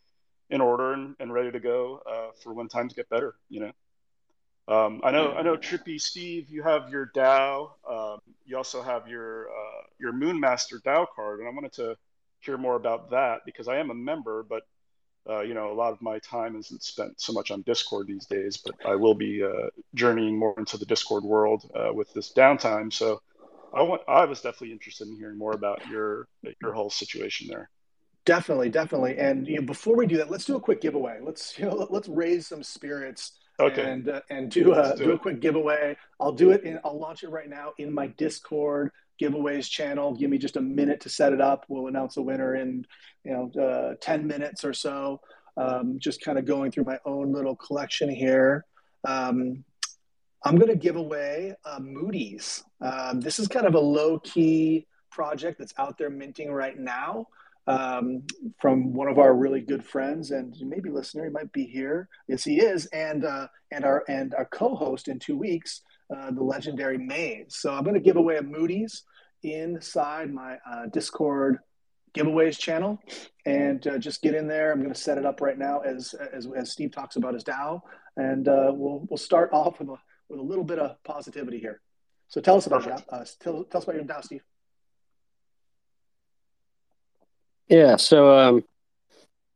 in 0.49 0.61
order 0.61 0.95
and, 0.95 1.15
and 1.21 1.33
ready 1.33 1.53
to 1.53 1.61
go 1.61 2.03
uh, 2.11 2.33
for 2.43 2.53
when 2.53 2.69
times 2.69 2.95
get 2.95 3.09
better. 3.09 3.35
You 3.49 3.61
know. 3.61 3.73
Um, 4.69 5.01
I 5.03 5.11
know, 5.11 5.33
I 5.33 5.43
know, 5.43 5.57
Trippy 5.57 6.01
Steve. 6.01 6.49
You 6.49 6.63
have 6.63 6.91
your 6.91 7.11
DAO. 7.13 7.71
Um, 7.91 8.21
you 8.47 8.57
also 8.57 8.83
have 8.83 9.09
your 9.09 9.49
uh, 9.49 9.83
your 9.99 10.13
Moonmaster 10.13 10.81
DAO 10.83 11.07
card, 11.15 11.41
and 11.41 11.49
I 11.49 11.51
wanted 11.51 11.73
to 11.73 11.97
hear 12.41 12.57
more 12.57 12.77
about 12.77 13.11
that 13.11 13.41
because 13.45 13.67
I 13.67 13.79
am 13.79 13.91
a 13.91 13.95
member, 13.95 14.45
but 14.49 14.63
uh, 15.29 15.41
you 15.41 15.55
know, 15.55 15.71
a 15.71 15.75
lot 15.75 15.93
of 15.93 16.01
my 16.03 16.19
time 16.21 16.57
isn't 16.57 16.83
spent 16.83 17.21
so 17.21 17.33
much 17.33 17.51
on 17.51 17.63
Discord 17.63 18.07
these 18.07 18.27
days. 18.27 18.57
But 18.57 18.75
I 18.85 18.97
will 18.97 19.15
be 19.15 19.43
uh, 19.43 19.69
journeying 19.95 20.39
more 20.39 20.55
into 20.59 20.79
the 20.79 20.87
Discord 20.87 21.25
world 21.25 21.71
uh, 21.75 21.93
with 21.93 22.13
this 22.15 22.33
downtime. 22.33 22.93
So 22.93 23.21
I 23.73 23.83
want, 23.83 24.03
I 24.09 24.25
was 24.25 24.41
definitely 24.41 24.73
interested 24.73 25.09
in 25.09 25.17
hearing 25.17 25.39
more 25.39 25.53
about 25.53 25.87
your 25.87 26.29
your 26.61 26.73
whole 26.73 26.91
situation 26.91 27.49
there. 27.49 27.71
Definitely, 28.25 28.69
definitely. 28.69 29.19
And 29.19 29.47
you 29.47 29.57
know, 29.57 29.67
before 29.67 29.97
we 29.97 30.07
do 30.07 30.17
that, 30.19 30.31
let's 30.31 30.45
do 30.45 30.57
a 30.57 30.61
quick 30.61 30.81
giveaway. 30.81 31.19
Let's 31.23 31.59
you 31.59 31.67
know, 31.67 31.87
let's 31.91 32.09
raise 32.09 32.47
some 32.49 32.63
spirits 32.63 33.33
Okay. 33.59 33.83
and 33.83 34.09
uh, 34.09 34.23
and 34.31 34.51
do 34.51 34.73
a 34.73 34.97
do 34.97 35.05
do, 35.05 35.13
a 35.13 35.19
quick 35.19 35.41
giveaway. 35.41 35.97
I'll 36.19 36.33
do 36.33 36.51
it. 36.51 36.65
In, 36.65 36.81
I'll 36.85 36.99
launch 36.99 37.23
it 37.23 37.29
right 37.29 37.49
now 37.49 37.73
in 37.79 37.93
my 37.93 38.09
Discord 38.09 38.91
giveaways 39.21 39.69
channel. 39.69 40.15
Give 40.15 40.31
me 40.31 40.39
just 40.39 40.57
a 40.57 40.63
minute 40.63 41.01
to 41.03 41.09
set 41.09 41.33
it 41.33 41.41
up. 41.41 41.65
We'll 41.69 41.89
announce 41.89 42.17
a 42.17 42.23
winner 42.23 42.57
in 42.57 42.87
you 43.25 43.33
know 43.33 43.63
uh, 43.63 43.95
ten 44.01 44.27
minutes 44.27 44.65
or 44.65 44.73
so. 44.73 45.21
Um, 45.57 45.99
just 45.99 46.23
kind 46.23 46.39
of 46.39 46.45
going 46.45 46.71
through 46.71 46.85
my 46.85 46.99
own 47.05 47.33
little 47.33 47.57
collection 47.57 48.09
here. 48.09 48.65
Um, 49.05 49.65
I'm 50.45 50.57
going 50.57 50.71
to 50.71 50.77
give 50.77 50.97
away 50.97 51.55
uh, 51.65 51.81
Moody's. 51.81 52.65
Um, 52.81 53.21
this 53.21 53.39
is 53.39 53.49
kind 53.49 53.67
of 53.67 53.75
a 53.75 53.81
low 53.81 54.19
key 54.21 54.87
project 55.11 55.59
that's 55.59 55.75
out 55.77 55.99
there 55.99 56.09
minting 56.09 56.51
right 56.51 56.79
now 56.79 57.27
um, 57.67 58.23
from 58.61 58.93
one 58.93 59.09
of 59.09 59.19
our 59.19 59.35
really 59.35 59.61
good 59.61 59.85
friends 59.85 60.31
and 60.31 60.57
maybe 60.61 60.91
listener. 60.91 61.25
He 61.25 61.31
might 61.31 61.53
be 61.53 61.65
here. 61.65 62.09
Yes, 62.27 62.45
he 62.45 62.61
is. 62.61 62.87
And 62.87 63.25
uh, 63.25 63.49
and 63.71 63.85
our 63.85 64.05
and 64.09 64.35
our 64.35 64.47
co-host 64.47 65.09
in 65.09 65.19
two 65.19 65.37
weeks, 65.37 65.83
uh, 66.15 66.31
the 66.31 66.43
legendary 66.43 66.99
Maze. 66.99 67.57
So 67.57 67.73
I'm 67.73 67.85
going 67.85 67.95
to 67.95 68.01
give 68.01 68.17
away 68.17 68.37
a 68.37 68.43
Moody's 68.43 69.03
inside 69.43 70.33
my 70.33 70.59
uh, 70.71 70.87
Discord 70.93 71.59
giveaways 72.15 72.59
channel, 72.59 72.99
and 73.47 73.87
uh, 73.87 73.99
just 73.99 74.23
get 74.23 74.35
in 74.35 74.49
there. 74.49 74.73
I'm 74.73 74.81
going 74.81 74.93
to 74.93 75.01
set 75.01 75.19
it 75.19 75.27
up 75.27 75.41
right 75.41 75.59
now 75.59 75.81
as 75.81 76.15
as, 76.15 76.47
as 76.57 76.73
Steve 76.73 76.93
talks 76.93 77.17
about 77.17 77.35
his 77.35 77.45
DAO, 77.45 77.81
and 78.17 78.49
uh, 78.49 78.73
we'll 78.75 79.07
we'll 79.09 79.19
start 79.19 79.51
off 79.53 79.79
with 79.79 79.89
a 79.89 79.97
with 80.29 80.41
a 80.41 80.43
little 80.43 80.65
bit 80.65 80.79
of 80.79 81.03
positivity 81.05 81.59
here. 81.59 81.81
So 82.29 82.41
tell 82.41 82.57
us 82.57 82.67
about 82.67 82.85
that. 82.85 83.05
Uh, 83.09 83.25
tell, 83.41 83.65
tell 83.65 83.79
us 83.79 83.85
about 83.85 83.97
your 83.97 84.05
DAO, 84.05 84.23
Steve. 84.25 84.43
Yeah, 87.69 87.97
so 87.97 88.37
um 88.37 88.65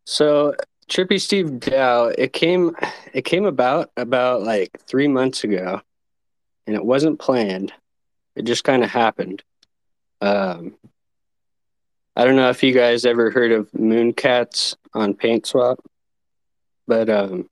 so 0.05 0.55
Trippy 0.89 1.21
Steve 1.21 1.47
DAO, 1.47 2.15
it 2.17 2.33
came 2.33 2.77
it 3.13 3.23
came 3.23 3.45
about 3.45 3.91
about 3.97 4.43
like 4.43 4.79
three 4.87 5.09
months 5.09 5.45
ago 5.45 5.81
and 6.67 6.77
it 6.77 6.85
wasn't 6.85 7.19
planned. 7.19 7.73
It 8.37 8.45
just 8.45 8.65
kind 8.65 8.85
of 8.85 8.91
happened. 8.91 9.43
Um 10.21 10.77
I 12.17 12.25
don't 12.25 12.37
know 12.37 12.51
if 12.51 12.63
you 12.63 12.73
guys 12.73 13.05
ever 13.05 13.31
heard 13.31 13.51
of 13.53 13.71
Mooncats 13.73 14.77
on 14.95 15.15
PaintSwap, 15.15 15.79
but 16.87 17.09
um 17.11 17.49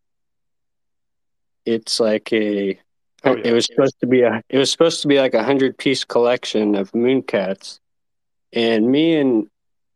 it's 1.65 2.01
like 2.01 2.33
a 2.33 2.79
Oh, 3.25 3.37
yeah. 3.37 3.43
it 3.45 3.53
was 3.53 3.67
supposed 3.67 4.01
to 4.01 4.07
be 4.09 4.23
a 4.23 4.43
it 4.49 4.59
was 4.59 4.73
supposed 4.73 5.03
to 5.03 5.09
be 5.09 5.19
like 5.21 5.35
a 5.35 5.45
hundred 5.45 5.79
piece 5.79 6.05
collection 6.05 6.75
of 6.75 6.91
Mooncats. 6.93 7.79
And 8.53 8.91
me 8.91 9.17
and 9.17 9.47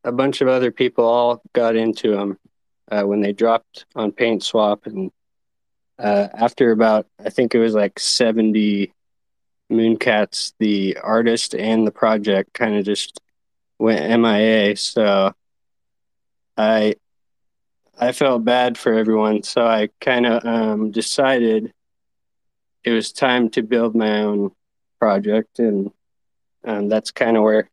a 0.05 0.13
bunch 0.13 0.41
of 0.41 0.49
other 0.49 0.71
people 0.71 1.05
all 1.05 1.43
got 1.53 1.75
into 1.75 2.13
them 2.15 2.39
uh, 2.91 3.03
when 3.03 3.21
they 3.21 3.33
dropped 3.33 3.85
on 3.97 4.13
PaintSwap, 4.13 4.87
and 4.87 5.11
uh, 5.99 6.29
after 6.33 6.71
about 6.71 7.07
I 7.25 7.31
think 7.31 7.55
it 7.55 7.59
was 7.59 7.75
like 7.75 7.99
seventy 7.99 8.93
Mooncats, 9.71 10.53
the 10.59 10.99
artist 11.03 11.55
and 11.55 11.87
the 11.87 11.91
project 11.91 12.53
kind 12.53 12.77
of 12.77 12.85
just 12.85 13.21
went 13.79 14.21
MIA. 14.21 14.77
So 14.77 15.33
I 16.57 16.95
I 17.99 18.13
felt 18.13 18.45
bad 18.45 18.77
for 18.77 18.93
everyone, 18.93 19.43
so 19.43 19.67
I 19.67 19.89
kind 20.01 20.27
of 20.27 20.45
um, 20.45 20.91
decided 20.91 21.73
it 22.85 22.91
was 22.91 23.11
time 23.11 23.49
to 23.51 23.63
build 23.63 23.95
my 23.95 24.21
own 24.21 24.53
project, 24.99 25.59
and 25.59 25.91
um, 26.65 26.89
that's 26.89 27.11
kind 27.11 27.39
of 27.39 27.43
where 27.43 27.71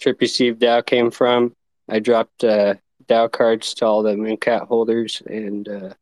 Trippy 0.00 0.28
Steve 0.28 0.58
DAO 0.58 0.84
came 0.84 1.10
from. 1.10 1.54
I 1.88 1.98
dropped 1.98 2.42
uh, 2.42 2.74
DAO 3.06 3.30
cards 3.30 3.74
to 3.74 3.86
all 3.86 4.02
the 4.02 4.14
Mooncat 4.14 4.66
holders, 4.66 5.22
and 5.26 5.68
uh, 5.68 5.94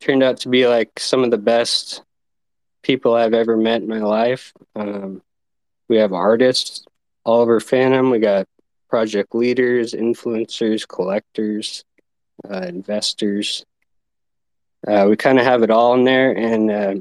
turned 0.00 0.22
out 0.22 0.38
to 0.38 0.48
be 0.48 0.66
like 0.66 0.98
some 0.98 1.24
of 1.24 1.30
the 1.30 1.38
best 1.38 2.02
people 2.82 3.14
I've 3.14 3.34
ever 3.34 3.56
met 3.56 3.82
in 3.82 3.88
my 3.88 3.98
life. 3.98 4.52
Um, 4.74 5.22
we 5.88 5.96
have 5.96 6.12
artists 6.12 6.84
all 7.24 7.40
over 7.40 7.60
Fantom. 7.60 8.10
We 8.10 8.18
got 8.18 8.46
project 8.88 9.34
leaders, 9.34 9.92
influencers, 9.92 10.86
collectors, 10.86 11.84
uh, 12.48 12.62
investors. 12.62 13.64
Uh, 14.86 15.06
we 15.08 15.16
kind 15.16 15.38
of 15.38 15.44
have 15.44 15.62
it 15.62 15.70
all 15.70 15.94
in 15.94 16.04
there, 16.04 16.36
and 16.36 16.70
uh, 16.70 16.94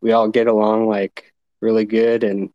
we 0.00 0.12
all 0.12 0.28
get 0.28 0.46
along 0.46 0.88
like 0.88 1.32
really 1.60 1.84
good. 1.84 2.24
And 2.24 2.50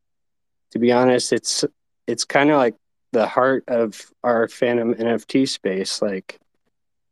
to 0.71 0.79
be 0.79 0.91
honest, 0.91 1.33
it's 1.33 1.65
it's 2.07 2.23
kind 2.23 2.49
of 2.49 2.57
like 2.57 2.75
the 3.11 3.27
heart 3.27 3.63
of 3.67 4.11
our 4.23 4.47
Fantom 4.47 4.93
NFT 4.95 5.47
space. 5.47 6.01
Like 6.01 6.39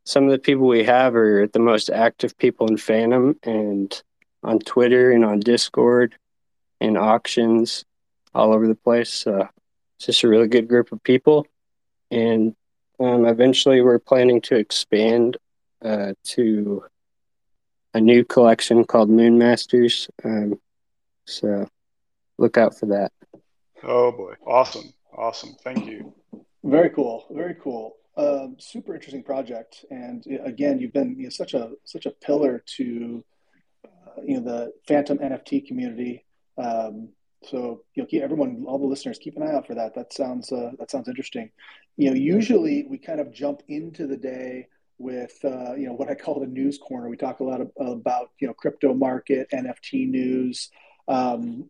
some 0.06 0.26
of 0.26 0.32
the 0.32 0.40
people 0.40 0.68
we 0.68 0.84
have 0.84 1.16
are 1.16 1.48
the 1.48 1.60
most 1.60 1.90
active 1.90 2.38
people 2.38 2.68
in 2.68 2.78
Fantom 2.78 3.38
and 3.44 4.02
on 4.46 4.60
Twitter 4.60 5.12
and 5.12 5.26
on 5.26 5.40
Discord 5.40 6.16
and 6.80 6.98
auctions 6.98 7.84
all 8.34 8.54
over 8.54 8.68
the 8.68 8.76
place. 8.76 9.12
So 9.12 9.50
it's 9.98 10.06
just 10.06 10.24
a 10.24 10.28
really 10.28 10.48
good 10.48 10.68
group 10.68 10.92
of 10.92 11.04
people. 11.04 11.48
And 12.12 12.56
um, 13.00 13.26
eventually 13.26 13.82
we're 13.82 14.00
planning 14.00 14.42
to 14.42 14.56
expand 14.56 15.38
uh, 15.84 16.14
to 16.24 16.86
a 17.94 18.02
new 18.02 18.24
collection 18.24 18.84
called 18.84 19.10
Moon 19.10 19.38
Masters. 19.38 20.10
Um, 20.24 20.60
so 21.26 21.68
look 22.38 22.58
out 22.58 22.78
for 22.78 22.88
that. 22.88 23.12
Oh 23.84 24.12
boy, 24.12 24.34
awesome, 24.46 24.94
awesome. 25.16 25.56
Thank 25.64 25.86
you. 25.86 26.14
Very 26.64 26.90
cool. 26.90 27.26
Very 27.32 27.56
cool. 27.56 27.96
Um, 28.18 28.56
super 28.60 28.96
interesting 28.96 29.24
project. 29.24 29.86
And 29.92 30.26
uh, 30.30 30.44
again, 30.44 30.80
you've 30.80 30.94
been 30.94 31.16
you 31.18 31.24
know, 31.24 31.30
such 31.30 31.54
a 31.54 31.72
such 31.84 32.06
a 32.06 32.12
pillar 32.12 32.64
to 32.78 33.24
uh, 33.34 33.35
you 34.24 34.40
know 34.40 34.44
the 34.44 34.72
Fantom 34.88 35.18
NFT 35.18 35.68
community. 35.68 36.26
Um, 36.58 37.10
so 37.44 37.84
you 37.94 38.04
know, 38.04 38.08
keep 38.08 38.24
everyone, 38.24 38.66
all 38.68 38.80
the 38.80 38.86
listeners, 38.86 39.20
keep 39.20 39.36
an 39.38 39.44
eye 39.44 39.54
out 39.54 39.68
for 39.68 39.76
that. 39.76 39.96
That 39.96 40.14
sounds 40.14 40.52
uh, 40.52 40.72
that 40.80 40.92
sounds 40.92 41.08
interesting. 41.08 41.52
You 41.98 42.10
know, 42.10 42.16
usually 42.16 42.86
we 42.90 42.98
kind 42.98 43.20
of 43.20 43.34
jump 43.34 43.62
into 43.68 44.08
the 44.08 44.18
day 44.18 44.68
with 44.98 45.38
uh, 45.44 45.76
you 45.76 45.88
know 45.88 45.94
what 45.94 46.10
I 46.10 46.16
call 46.16 46.40
the 46.40 46.48
news 46.48 46.78
corner. 46.78 47.10
We 47.10 47.18
talk 47.18 47.40
a 47.40 47.44
lot 47.44 47.62
of, 47.62 47.72
about 47.78 48.32
you 48.40 48.48
know 48.48 48.54
crypto 48.54 48.94
market, 48.94 49.50
NFT 49.54 50.10
news. 50.10 50.70
Um, 51.08 51.70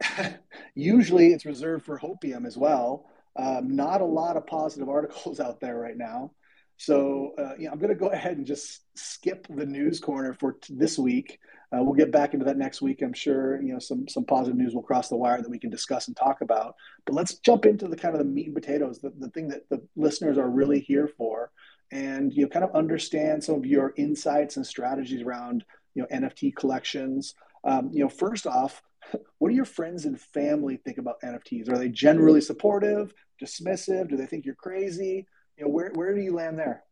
usually, 0.74 1.32
it's 1.32 1.46
reserved 1.46 1.84
for 1.84 1.98
Hopium 1.98 2.46
as 2.46 2.56
well. 2.56 3.06
Um, 3.36 3.76
not 3.76 4.00
a 4.00 4.06
lot 4.06 4.36
of 4.36 4.46
positive 4.46 4.88
articles 4.98 5.40
out 5.40 5.60
there 5.60 5.78
right 5.78 5.96
now. 5.96 6.32
So, 6.78 7.32
uh, 7.38 7.52
you 7.58 7.66
know, 7.66 7.72
I'm 7.72 7.78
going 7.78 7.92
to 7.92 7.98
go 7.98 8.08
ahead 8.08 8.36
and 8.36 8.46
just 8.46 8.82
skip 8.94 9.46
the 9.48 9.64
news 9.64 9.98
corner 9.98 10.34
for 10.34 10.52
t- 10.52 10.74
this 10.76 10.98
week. 10.98 11.38
Uh, 11.72 11.82
we'll 11.82 11.94
get 11.94 12.12
back 12.12 12.32
into 12.32 12.44
that 12.44 12.58
next 12.58 12.80
week. 12.80 13.02
I'm 13.02 13.12
sure, 13.12 13.60
you 13.60 13.72
know, 13.72 13.78
some 13.78 14.06
some 14.06 14.24
positive 14.24 14.56
news 14.56 14.74
will 14.74 14.82
cross 14.82 15.08
the 15.08 15.16
wire 15.16 15.42
that 15.42 15.50
we 15.50 15.58
can 15.58 15.70
discuss 15.70 16.06
and 16.06 16.16
talk 16.16 16.40
about. 16.40 16.76
But 17.04 17.14
let's 17.14 17.38
jump 17.38 17.66
into 17.66 17.88
the 17.88 17.96
kind 17.96 18.14
of 18.14 18.20
the 18.20 18.24
meat 18.24 18.46
and 18.46 18.54
potatoes, 18.54 19.00
the, 19.00 19.12
the 19.18 19.30
thing 19.30 19.48
that 19.48 19.68
the 19.68 19.82
listeners 19.96 20.38
are 20.38 20.48
really 20.48 20.80
here 20.80 21.08
for, 21.08 21.50
and 21.90 22.32
you 22.32 22.42
know, 22.42 22.48
kind 22.48 22.64
of 22.64 22.74
understand 22.74 23.42
some 23.42 23.56
of 23.56 23.66
your 23.66 23.94
insights 23.96 24.56
and 24.56 24.66
strategies 24.66 25.22
around 25.22 25.64
you 25.94 26.02
know 26.02 26.08
NFT 26.16 26.54
collections. 26.54 27.34
Um, 27.64 27.90
you 27.92 28.00
know, 28.04 28.08
first 28.08 28.46
off, 28.46 28.80
what 29.38 29.48
do 29.48 29.54
your 29.54 29.64
friends 29.64 30.04
and 30.04 30.20
family 30.20 30.76
think 30.76 30.98
about 30.98 31.20
NFTs? 31.22 31.68
Are 31.68 31.78
they 31.78 31.88
generally 31.88 32.40
supportive, 32.40 33.12
dismissive? 33.42 34.08
Do 34.08 34.16
they 34.16 34.26
think 34.26 34.46
you're 34.46 34.54
crazy? 34.54 35.26
You 35.58 35.64
know, 35.64 35.70
where 35.70 35.90
where 35.94 36.14
do 36.14 36.20
you 36.20 36.32
land 36.32 36.58
there? 36.58 36.85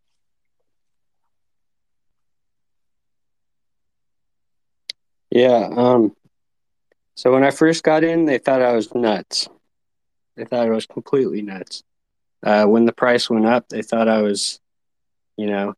Yeah. 5.35 5.69
Um, 5.77 6.15
so 7.17 7.33
when 7.33 7.43
I 7.43 7.51
first 7.51 7.83
got 7.83 8.05
in, 8.05 8.25
they 8.25 8.39
thought 8.39 8.63
I 8.63 8.73
was 8.73 8.95
nuts. 8.95 9.49
They 10.37 10.45
thought 10.45 10.67
I 10.67 10.71
was 10.71 10.87
completely 10.87 11.43
nuts. 11.43 11.83
Uh, 12.41 12.67
when 12.67 12.85
the 12.85 12.93
price 12.93 13.29
went 13.29 13.45
up, 13.45 13.69
they 13.69 13.83
thought 13.83 14.07
I 14.07 14.23
was, 14.23 14.61
you 15.37 15.47
know, 15.47 15.75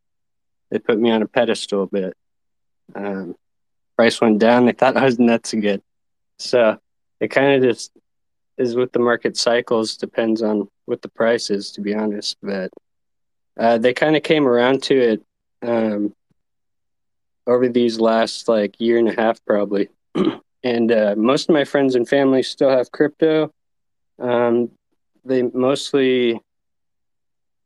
they 0.70 0.78
put 0.78 0.98
me 0.98 1.10
on 1.10 1.22
a 1.22 1.26
pedestal 1.26 1.84
a 1.84 1.86
bit. 1.86 2.14
Um, 2.94 3.34
price 3.96 4.20
went 4.20 4.40
down, 4.40 4.66
they 4.66 4.72
thought 4.72 4.98
I 4.98 5.06
was 5.06 5.18
nuts 5.18 5.54
again. 5.54 5.80
So 6.38 6.78
it 7.20 7.28
kind 7.28 7.54
of 7.54 7.62
just 7.62 7.92
is 8.58 8.76
with 8.76 8.92
the 8.92 8.98
market 8.98 9.38
cycles, 9.38 9.96
depends 9.96 10.42
on 10.42 10.68
what 10.84 11.00
the 11.00 11.08
price 11.08 11.48
is, 11.48 11.72
to 11.72 11.80
be 11.80 11.94
honest. 11.94 12.36
But 12.42 12.70
uh, 13.58 13.78
they 13.78 13.94
kind 13.94 14.16
of 14.16 14.22
came 14.22 14.46
around 14.46 14.82
to 14.84 14.98
it 14.98 15.22
um, 15.62 16.14
over 17.46 17.68
these 17.68 18.00
last 18.00 18.48
like 18.48 18.80
year 18.80 18.98
and 18.98 19.08
a 19.08 19.20
half, 19.20 19.44
probably. 19.44 19.88
and 20.64 20.92
uh, 20.92 21.14
most 21.16 21.48
of 21.48 21.54
my 21.54 21.64
friends 21.64 21.94
and 21.94 22.08
family 22.08 22.42
still 22.42 22.70
have 22.70 22.90
crypto. 22.90 23.52
Um, 24.18 24.70
they 25.24 25.42
mostly 25.42 26.40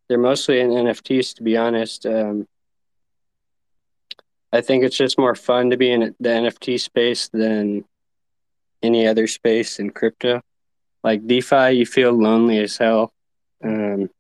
they're 0.08 0.18
mostly 0.18 0.60
in 0.60 0.70
NFTs, 0.70 1.36
to 1.36 1.42
be 1.44 1.56
honest. 1.56 2.04
Um, 2.04 2.48
I 4.52 4.60
think 4.60 4.82
it's 4.82 4.96
just 4.96 5.18
more 5.18 5.36
fun 5.36 5.70
to 5.70 5.76
be 5.76 5.92
in 5.92 6.14
the 6.18 6.28
NFT 6.28 6.80
space 6.80 7.28
than 7.28 7.84
any 8.82 9.06
other 9.06 9.28
space 9.28 9.78
in 9.78 9.90
crypto. 9.90 10.42
Like 11.04 11.26
DeFi, 11.26 11.72
you 11.72 11.86
feel 11.86 12.12
lonely 12.12 12.58
as 12.58 12.76
hell. 12.76 13.12
Um, 13.62 14.10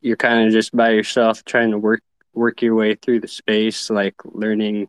you're 0.00 0.16
kind 0.16 0.46
of 0.46 0.52
just 0.52 0.74
by 0.74 0.90
yourself 0.90 1.44
trying 1.44 1.72
to 1.72 1.78
work 1.78 2.00
work 2.34 2.62
your 2.62 2.74
way 2.74 2.94
through 2.94 3.20
the 3.20 3.28
space, 3.28 3.90
like 3.90 4.14
learning 4.24 4.88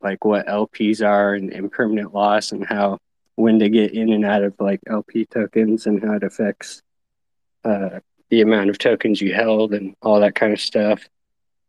like 0.00 0.24
what 0.24 0.46
LPs 0.46 1.06
are 1.06 1.34
and 1.34 1.52
impermanent 1.52 2.14
loss 2.14 2.52
and 2.52 2.64
how 2.64 2.98
when 3.34 3.58
to 3.58 3.68
get 3.68 3.92
in 3.92 4.12
and 4.12 4.24
out 4.24 4.42
of 4.42 4.54
like 4.58 4.80
LP 4.86 5.24
tokens 5.26 5.86
and 5.86 6.02
how 6.02 6.14
it 6.14 6.22
affects 6.22 6.82
uh, 7.64 8.00
the 8.30 8.40
amount 8.40 8.70
of 8.70 8.78
tokens 8.78 9.20
you 9.20 9.32
held 9.32 9.72
and 9.72 9.94
all 10.02 10.20
that 10.20 10.34
kind 10.34 10.52
of 10.52 10.60
stuff. 10.60 11.08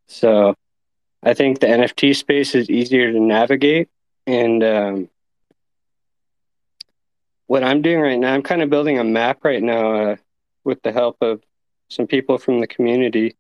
So 0.08 0.56
I 1.22 1.34
think 1.34 1.60
the 1.60 1.68
NFT 1.68 2.16
space 2.16 2.56
is 2.56 2.70
easier 2.70 3.12
to 3.12 3.20
navigate. 3.20 3.90
And 4.26 4.64
um, 4.64 5.10
what 7.48 7.64
I'm 7.64 7.82
doing 7.82 8.00
right 8.00 8.20
now, 8.20 8.34
I'm 8.34 8.44
kind 8.44 8.62
of 8.62 8.70
building 8.70 9.00
a 9.00 9.04
map 9.04 9.44
right 9.44 9.62
now 9.62 9.96
uh, 9.96 10.16
with 10.64 10.82
the 10.82 10.92
help 10.92 11.18
of 11.22 11.42
some 11.90 12.08
people 12.08 12.38
from 12.38 12.60
the 12.60 12.68
community. 12.68 13.36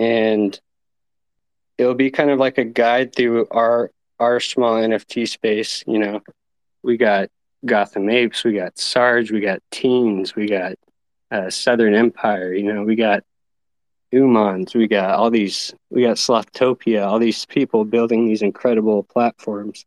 And 0.00 0.58
it'll 1.78 1.94
be 1.94 2.10
kind 2.10 2.30
of 2.30 2.38
like 2.38 2.58
a 2.58 2.64
guide 2.64 3.14
through 3.14 3.46
our 3.50 3.92
our 4.18 4.40
small 4.40 4.74
NFT 4.74 5.28
space. 5.28 5.84
You 5.86 5.98
know, 5.98 6.20
we 6.82 6.96
got 6.96 7.30
Gotham 7.64 8.08
Apes, 8.08 8.44
we 8.44 8.54
got 8.54 8.78
Sarge, 8.78 9.30
we 9.30 9.40
got 9.40 9.62
Teens, 9.70 10.34
we 10.34 10.46
got 10.46 10.74
uh, 11.30 11.50
Southern 11.50 11.94
Empire. 11.94 12.52
You 12.52 12.72
know, 12.72 12.82
we 12.82 12.96
got 12.96 13.22
Umans, 14.12 14.74
we 14.74 14.88
got 14.88 15.10
all 15.10 15.30
these, 15.30 15.74
we 15.90 16.02
got 16.02 16.16
Slothopia, 16.16 17.06
all 17.06 17.18
these 17.18 17.46
people 17.46 17.84
building 17.84 18.26
these 18.26 18.42
incredible 18.42 19.04
platforms, 19.04 19.84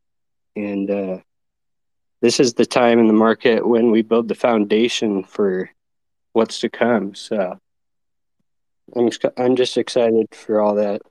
and 0.56 0.90
uh, 0.90 1.18
this 2.22 2.40
is 2.40 2.54
the 2.54 2.66
time 2.66 3.00
in 3.00 3.08
the 3.08 3.14
market 3.14 3.68
when 3.68 3.92
we 3.92 4.02
build 4.02 4.30
the 4.30 4.36
foundation 4.36 5.24
for 5.24 5.70
what's 6.32 6.60
to 6.62 6.70
come. 6.70 7.14
So 7.16 7.60
I'm 8.96 9.10
I'm 9.38 9.56
just 9.56 9.78
excited 9.78 10.28
for 10.34 10.62
all 10.62 10.76
that. 10.76 11.02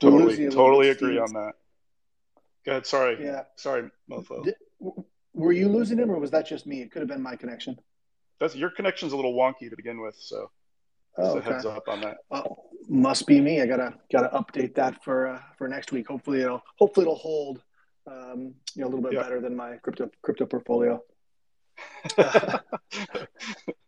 Totally, 0.00 0.48
totally 0.50 0.90
agree 0.90 1.18
on 1.18 1.32
that. 1.32 1.54
Go 2.66 2.72
ahead. 2.72 2.86
Sorry. 2.86 3.16
Yeah. 3.24 3.44
Sorry, 3.56 3.88
Mofo. 4.10 4.44
Did, 4.44 4.54
were 5.32 5.52
you 5.52 5.68
losing 5.68 5.98
him, 5.98 6.10
or 6.10 6.18
was 6.18 6.30
that 6.32 6.46
just 6.46 6.66
me? 6.66 6.82
It 6.82 6.90
could 6.90 7.00
have 7.00 7.08
been 7.08 7.22
my 7.22 7.36
connection. 7.36 7.78
That's 8.38 8.54
your 8.54 8.70
connection's 8.70 9.12
a 9.12 9.16
little 9.16 9.34
wonky 9.34 9.70
to 9.70 9.76
begin 9.76 10.00
with, 10.00 10.16
so 10.18 10.50
oh, 11.16 11.38
okay. 11.38 11.52
heads 11.52 11.64
up 11.64 11.88
on 11.88 12.02
that. 12.02 12.18
Uh, 12.30 12.42
must 12.88 13.26
be 13.26 13.40
me. 13.40 13.62
I 13.62 13.66
gotta 13.66 13.94
gotta 14.12 14.28
update 14.28 14.74
that 14.74 15.02
for 15.02 15.28
uh, 15.28 15.40
for 15.56 15.68
next 15.68 15.92
week. 15.92 16.08
Hopefully 16.08 16.42
it'll 16.42 16.62
hopefully 16.78 17.04
it'll 17.04 17.16
hold. 17.16 17.62
Um, 18.08 18.54
you 18.74 18.82
know, 18.82 18.86
a 18.86 18.90
little 18.90 19.02
bit 19.02 19.14
better 19.14 19.40
than 19.40 19.56
my 19.56 19.76
crypto 19.78 20.10
crypto 20.22 20.46
portfolio. 20.46 21.02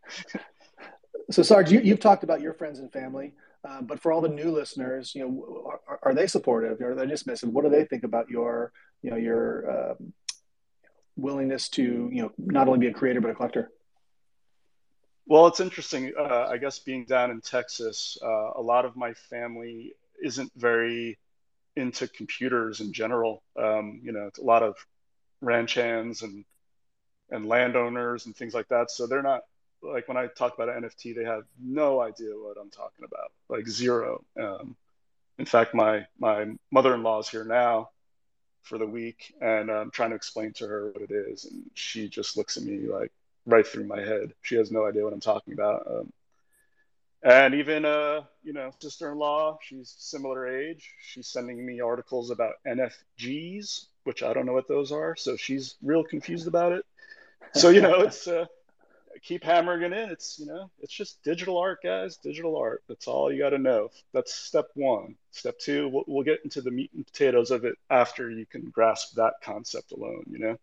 so 1.31 1.43
Sarge, 1.43 1.71
you, 1.71 1.81
you've 1.81 2.01
talked 2.01 2.25
about 2.25 2.41
your 2.41 2.55
friends 2.55 2.79
and 2.79 2.93
family. 2.93 3.35
Uh, 3.69 3.83
but 3.83 4.01
for 4.01 4.13
all 4.13 4.21
the 4.21 4.29
new 4.29 4.53
listeners, 4.53 5.15
you 5.15 5.23
know, 5.23 5.73
are, 5.89 5.99
are, 6.03 6.15
they 6.15 6.27
supportive? 6.27 6.81
or 6.81 6.93
Are 6.93 6.95
they 6.95 7.07
dismissive? 7.07 7.51
What 7.51 7.65
do 7.65 7.71
they 7.71 7.85
think 7.85 8.05
about 8.05 8.31
your, 8.31 8.73
you 9.03 9.11
know, 9.11 9.17
your 9.17 9.91
um, 9.93 10.13
willingness 11.17 11.69
to, 11.71 12.09
you 12.13 12.23
know, 12.23 12.33
not 12.39 12.69
only 12.69 12.79
be 12.79 12.87
a 12.87 12.93
creator 12.93 13.21
but 13.21 13.31
a 13.31 13.35
collector? 13.35 13.71
Well, 15.27 15.47
it's 15.49 15.61
interesting. 15.61 16.13
Uh, 16.19 16.47
I 16.49 16.57
guess 16.57 16.79
being 16.79 17.05
down 17.05 17.31
in 17.31 17.41
Texas, 17.41 18.17
uh, 18.23 18.53
a 18.55 18.63
lot 18.63 18.85
of 18.85 18.97
my 18.97 19.13
family 19.13 19.93
isn't 20.23 20.53
very 20.57 21.19
into 21.77 22.09
computers 22.09 22.81
in 22.81 22.93
general. 22.93 23.43
Um, 23.61 24.01
you 24.03 24.13
know, 24.13 24.27
it's 24.27 24.39
a 24.39 24.45
lot 24.45 24.63
of 24.63 24.77
ranch 25.41 25.75
hands 25.75 26.23
and 26.23 26.45
and 27.31 27.47
landowners 27.47 28.25
and 28.25 28.35
things 28.35 28.55
like 28.55 28.69
that. 28.69 28.91
So 28.91 29.07
they're 29.07 29.23
not 29.23 29.43
like 29.83 30.09
when 30.09 30.17
I 30.17 30.27
talk 30.27 30.55
about 30.55 30.69
an 30.69 30.83
NFT, 30.83 31.15
they 31.15 31.25
have 31.25 31.45
no 31.63 32.01
idea 32.01 32.31
what 32.31 32.57
I'm 32.61 32.71
talking 32.71 33.05
about, 33.05 33.33
like 33.49 33.67
zero. 33.69 34.25
Um, 34.41 34.77
in 35.39 35.45
fact, 35.45 35.75
my 35.75 36.07
my 36.19 36.47
mother-in-law 36.71 37.21
is 37.21 37.29
here 37.29 37.45
now 37.45 37.91
for 38.63 38.79
the 38.79 38.87
week, 38.87 39.35
and 39.41 39.71
I'm 39.71 39.91
trying 39.91 40.11
to 40.11 40.17
explain 40.17 40.53
to 40.55 40.67
her 40.67 40.91
what 40.91 41.03
it 41.03 41.11
is, 41.11 41.45
and 41.45 41.71
she 41.75 42.09
just 42.09 42.37
looks 42.37 42.57
at 42.57 42.65
me 42.65 42.87
like 42.89 43.13
right 43.47 43.67
through 43.67 43.85
my 43.85 44.01
head. 44.01 44.35
She 44.43 44.57
has 44.57 44.71
no 44.71 44.87
idea 44.87 45.05
what 45.05 45.13
I'm 45.13 45.21
talking 45.21 45.55
about. 45.55 45.87
Um, 45.87 46.13
and 47.23 47.55
even 47.55 47.85
uh, 47.85 48.23
you 48.43 48.53
know, 48.53 48.71
sister-in-law, 48.81 49.59
she's 49.63 49.95
similar 49.99 50.49
age. 50.49 50.93
She's 51.01 51.29
sending 51.29 51.65
me 51.65 51.81
articles 51.81 52.31
about 52.31 52.55
NFGs, 52.67 53.87
which 54.05 54.23
I 54.23 54.33
don't 54.33 54.47
know 54.47 54.53
what 54.53 54.69
those 54.69 54.93
are, 54.93 55.17
so 55.17 55.37
she's 55.37 55.77
real 55.83 56.05
confused 56.05 56.49
about 56.49 56.73
it. 56.73 56.85
So 57.55 57.71
you 57.71 57.81
know, 57.81 58.01
it's 58.03 58.27
uh, 58.27 58.47
keep 59.19 59.45
hammering 59.45 59.83
it 59.83 59.93
in. 59.93 60.11
It's 60.11 60.39
you 60.39 60.47
know, 60.47 60.71
it's 60.81 60.93
just 60.93 61.23
digital 61.23 61.59
art, 61.59 61.83
guys. 61.83 62.17
Digital 62.17 62.57
art. 62.57 62.83
That's 62.89 63.07
all 63.07 63.33
you 63.33 63.39
got 63.39 63.51
to 63.51 63.59
know. 63.59 63.91
That's 64.13 64.35
step 64.35 64.69
one. 64.75 65.17
Step 65.31 65.59
two, 65.59 65.89
we'll, 65.89 66.05
we'll 66.07 66.25
get 66.25 66.41
into 66.45 66.61
the 66.61 66.71
meat 66.71 66.91
and 66.95 67.07
potatoes 67.07 67.51
of 67.51 67.65
it 67.65 67.77
after 67.91 68.31
you 68.31 68.47
can 68.47 68.71
grasp 68.71 69.15
that 69.17 69.35
concept 69.43 69.93
alone. 69.93 70.25
You 70.31 70.39
know. 70.39 70.59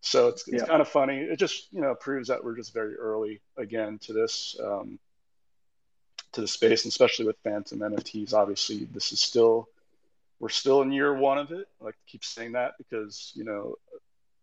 So 0.00 0.28
it's, 0.28 0.46
it's 0.48 0.62
yeah. 0.62 0.66
kind 0.66 0.80
of 0.80 0.88
funny. 0.88 1.18
It 1.18 1.38
just 1.38 1.72
you 1.72 1.80
know 1.80 1.94
proves 1.94 2.28
that 2.28 2.44
we're 2.44 2.56
just 2.56 2.74
very 2.74 2.96
early 2.96 3.40
again 3.56 3.98
to 4.02 4.12
this 4.12 4.56
um, 4.62 4.98
to 6.32 6.40
the 6.40 6.48
space, 6.48 6.84
and 6.84 6.90
especially 6.90 7.26
with 7.26 7.36
Fantom 7.44 7.78
NFTs. 7.78 8.32
Obviously, 8.32 8.84
this 8.92 9.12
is 9.12 9.20
still 9.20 9.68
we're 10.40 10.48
still 10.48 10.82
in 10.82 10.92
year 10.92 11.14
one 11.14 11.38
of 11.38 11.52
it. 11.52 11.68
I 11.80 11.84
like 11.84 11.94
to 11.94 12.10
keep 12.10 12.24
saying 12.24 12.52
that 12.52 12.74
because 12.78 13.32
you 13.36 13.44
know 13.44 13.76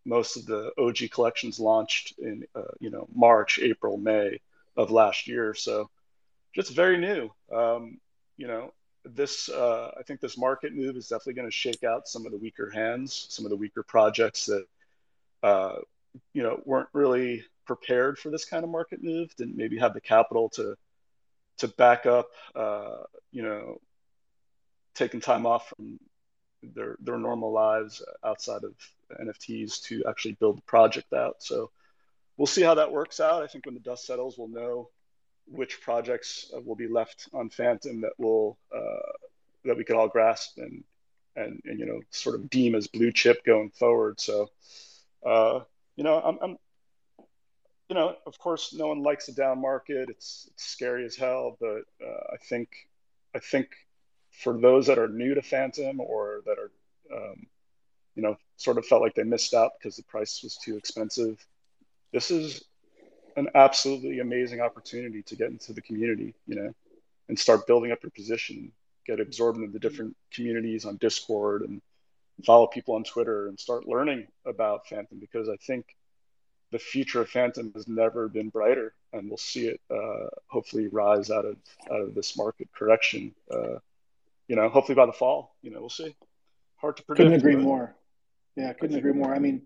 most 0.04 0.36
of 0.36 0.46
the 0.46 0.72
OG 0.78 1.10
collections 1.10 1.60
launched 1.60 2.18
in 2.18 2.44
uh, 2.54 2.62
you 2.78 2.90
know 2.90 3.08
March, 3.14 3.58
April, 3.58 3.96
May 3.96 4.40
of 4.76 4.90
last 4.90 5.26
year. 5.26 5.54
So 5.54 5.90
just 6.54 6.72
very 6.72 6.98
new. 6.98 7.30
Um, 7.52 7.98
you 8.36 8.46
know, 8.46 8.72
this 9.04 9.48
uh, 9.48 9.92
I 9.98 10.02
think 10.02 10.20
this 10.20 10.38
market 10.38 10.74
move 10.74 10.96
is 10.96 11.08
definitely 11.08 11.34
going 11.34 11.48
to 11.48 11.52
shake 11.52 11.84
out 11.84 12.08
some 12.08 12.26
of 12.26 12.32
the 12.32 12.38
weaker 12.38 12.70
hands, 12.70 13.26
some 13.28 13.44
of 13.44 13.50
the 13.50 13.56
weaker 13.56 13.82
projects 13.82 14.46
that 14.46 14.66
uh, 15.42 15.76
you 16.32 16.42
know 16.42 16.60
weren't 16.64 16.88
really 16.92 17.44
prepared 17.66 18.18
for 18.18 18.30
this 18.30 18.44
kind 18.44 18.64
of 18.64 18.70
market 18.70 19.02
move, 19.02 19.34
didn't 19.36 19.56
maybe 19.56 19.78
have 19.78 19.94
the 19.94 20.00
capital 20.00 20.48
to 20.50 20.76
to 21.58 21.68
back 21.68 22.06
up. 22.06 22.30
Uh, 22.54 23.02
you 23.32 23.42
know, 23.42 23.80
taking 24.94 25.20
time 25.20 25.46
off 25.46 25.68
from 25.68 25.98
their 26.62 26.96
their 27.00 27.18
normal 27.18 27.52
lives 27.52 28.02
outside 28.24 28.64
of 28.64 28.74
NFTs 29.20 29.82
to 29.84 30.04
actually 30.08 30.32
build 30.32 30.58
the 30.58 30.62
project 30.62 31.12
out. 31.12 31.42
So 31.42 31.70
we'll 32.36 32.46
see 32.46 32.62
how 32.62 32.74
that 32.74 32.92
works 32.92 33.20
out. 33.20 33.42
I 33.42 33.46
think 33.46 33.66
when 33.66 33.74
the 33.74 33.80
dust 33.80 34.06
settles, 34.06 34.36
we'll 34.38 34.48
know 34.48 34.90
which 35.46 35.80
projects 35.80 36.50
uh, 36.56 36.60
will 36.60 36.76
be 36.76 36.88
left 36.88 37.28
on 37.32 37.50
Fantom 37.50 38.02
that 38.02 38.12
will 38.18 38.56
uh, 38.74 39.12
that 39.64 39.76
we 39.76 39.84
could 39.84 39.96
all 39.96 40.08
grasp 40.08 40.58
and, 40.58 40.84
and 41.36 41.60
and 41.64 41.78
you 41.78 41.86
know 41.86 42.00
sort 42.10 42.34
of 42.34 42.48
deem 42.48 42.74
as 42.74 42.86
blue 42.86 43.12
chip 43.12 43.44
going 43.44 43.70
forward. 43.70 44.20
So 44.20 44.50
uh, 45.26 45.60
you 45.96 46.04
know 46.04 46.20
I'm, 46.20 46.38
I'm 46.42 46.56
you 47.88 47.94
know 47.94 48.16
of 48.26 48.38
course 48.38 48.72
no 48.72 48.88
one 48.88 49.02
likes 49.02 49.28
a 49.28 49.34
down 49.34 49.60
market. 49.60 50.08
It's, 50.08 50.48
it's 50.52 50.64
scary 50.64 51.04
as 51.04 51.16
hell, 51.16 51.56
but 51.60 51.82
uh, 52.02 52.32
I 52.32 52.36
think 52.48 52.68
I 53.34 53.38
think 53.38 53.68
for 54.30 54.58
those 54.58 54.86
that 54.86 54.98
are 54.98 55.08
new 55.08 55.34
to 55.34 55.42
Fantom 55.42 56.00
or 56.00 56.42
that 56.46 56.56
are 56.58 56.70
um, 57.14 57.46
you 58.20 58.26
know, 58.26 58.36
sort 58.58 58.76
of 58.76 58.84
felt 58.84 59.00
like 59.00 59.14
they 59.14 59.22
missed 59.22 59.54
out 59.54 59.72
because 59.78 59.96
the 59.96 60.02
price 60.02 60.42
was 60.42 60.58
too 60.58 60.76
expensive. 60.76 61.42
This 62.12 62.30
is 62.30 62.62
an 63.36 63.48
absolutely 63.54 64.20
amazing 64.20 64.60
opportunity 64.60 65.22
to 65.22 65.36
get 65.36 65.48
into 65.48 65.72
the 65.72 65.80
community, 65.80 66.34
you 66.46 66.56
know, 66.56 66.74
and 67.30 67.38
start 67.38 67.66
building 67.66 67.92
up 67.92 68.02
your 68.02 68.10
position, 68.10 68.72
get 69.06 69.20
absorbed 69.20 69.58
into 69.58 69.72
the 69.72 69.78
different 69.78 70.14
communities 70.34 70.84
on 70.84 70.98
Discord 70.98 71.62
and 71.62 71.80
follow 72.44 72.66
people 72.66 72.94
on 72.94 73.04
Twitter 73.04 73.48
and 73.48 73.58
start 73.58 73.88
learning 73.88 74.26
about 74.44 74.86
Fantom 74.86 75.18
because 75.18 75.48
I 75.48 75.56
think 75.56 75.86
the 76.72 76.78
future 76.78 77.22
of 77.22 77.30
Fantom 77.30 77.72
has 77.74 77.88
never 77.88 78.28
been 78.28 78.50
brighter, 78.50 78.92
and 79.14 79.30
we'll 79.30 79.38
see 79.38 79.68
it 79.68 79.80
uh, 79.90 80.28
hopefully 80.46 80.88
rise 80.88 81.30
out 81.30 81.46
of 81.46 81.56
out 81.90 82.02
of 82.02 82.14
this 82.14 82.36
market 82.36 82.68
correction. 82.74 83.34
Uh, 83.50 83.78
you 84.46 84.56
know, 84.56 84.68
hopefully 84.68 84.94
by 84.94 85.06
the 85.06 85.12
fall. 85.12 85.56
You 85.62 85.70
know, 85.70 85.80
we'll 85.80 85.88
see. 85.88 86.14
Hard 86.76 86.98
to 86.98 87.02
predict. 87.02 87.24
Couldn't 87.24 87.40
agree 87.40 87.56
more. 87.56 87.94
Yeah, 88.60 88.70
I 88.70 88.72
couldn't 88.74 88.96
agree 88.98 89.12
more. 89.12 89.34
I 89.34 89.38
mean, 89.38 89.62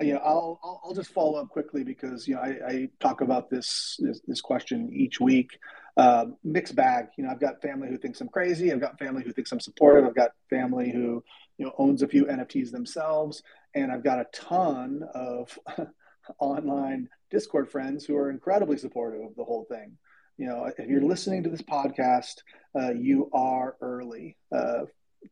know, 0.00 0.18
I'll, 0.18 0.60
I'll, 0.62 0.80
I'll 0.84 0.94
just 0.94 1.12
follow 1.12 1.40
up 1.40 1.48
quickly 1.48 1.82
because 1.82 2.28
you 2.28 2.34
know 2.34 2.40
I, 2.40 2.58
I 2.68 2.88
talk 3.00 3.22
about 3.22 3.50
this, 3.50 3.98
this, 3.98 4.20
this 4.26 4.40
question 4.40 4.90
each 4.92 5.20
week. 5.20 5.58
Uh, 5.96 6.26
mixed 6.44 6.76
bag. 6.76 7.06
You 7.16 7.24
know, 7.24 7.30
I've 7.30 7.40
got 7.40 7.62
family 7.62 7.88
who 7.88 7.96
thinks 7.96 8.20
I'm 8.20 8.28
crazy. 8.28 8.72
I've 8.72 8.80
got 8.80 8.98
family 8.98 9.24
who 9.24 9.32
thinks 9.32 9.50
I'm 9.50 9.60
supportive. 9.60 10.04
I've 10.04 10.14
got 10.14 10.32
family 10.50 10.92
who 10.92 11.24
you 11.58 11.66
know 11.66 11.72
owns 11.78 12.02
a 12.02 12.08
few 12.08 12.26
NFTs 12.26 12.70
themselves, 12.70 13.42
and 13.74 13.90
I've 13.90 14.04
got 14.04 14.20
a 14.20 14.26
ton 14.32 15.02
of 15.14 15.58
online 16.38 17.08
Discord 17.30 17.70
friends 17.70 18.04
who 18.04 18.16
are 18.16 18.30
incredibly 18.30 18.78
supportive 18.78 19.22
of 19.22 19.34
the 19.34 19.44
whole 19.44 19.64
thing. 19.64 19.96
You 20.36 20.46
know, 20.46 20.64
if 20.66 20.86
you're 20.86 21.00
listening 21.00 21.42
to 21.44 21.48
this 21.48 21.62
podcast, 21.62 22.42
uh, 22.78 22.92
you 22.92 23.30
are 23.32 23.76
early 23.80 24.36
uh, 24.54 24.82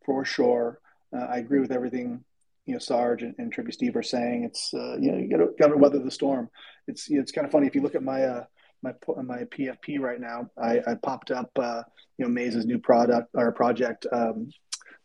for 0.04 0.24
sure. 0.24 0.80
Uh, 1.14 1.26
I 1.26 1.36
agree 1.36 1.60
with 1.60 1.70
everything 1.70 2.24
you 2.66 2.72
know 2.72 2.78
Sarge 2.78 3.22
and, 3.22 3.34
and 3.38 3.54
Steve 3.70 3.96
are 3.96 4.02
saying. 4.02 4.44
It's 4.44 4.72
uh, 4.74 4.96
you 4.98 5.12
know 5.12 5.18
you 5.18 5.28
got 5.28 5.38
to 5.38 5.48
got 5.58 5.68
to 5.68 5.76
weather 5.76 5.98
the 5.98 6.10
storm. 6.10 6.48
It's 6.86 7.08
you 7.08 7.16
know, 7.16 7.22
it's 7.22 7.32
kind 7.32 7.46
of 7.46 7.52
funny 7.52 7.66
if 7.66 7.74
you 7.74 7.82
look 7.82 7.94
at 7.94 8.02
my 8.02 8.24
uh, 8.24 8.44
my 8.82 8.92
my 9.22 9.44
PFP 9.44 10.00
right 10.00 10.20
now. 10.20 10.50
I, 10.60 10.80
I 10.86 10.94
popped 11.02 11.30
up 11.30 11.50
uh, 11.58 11.82
you 12.18 12.26
know 12.26 12.30
Maze's 12.30 12.66
new 12.66 12.78
product 12.78 13.30
or 13.34 13.50
project, 13.52 14.06
um, 14.12 14.50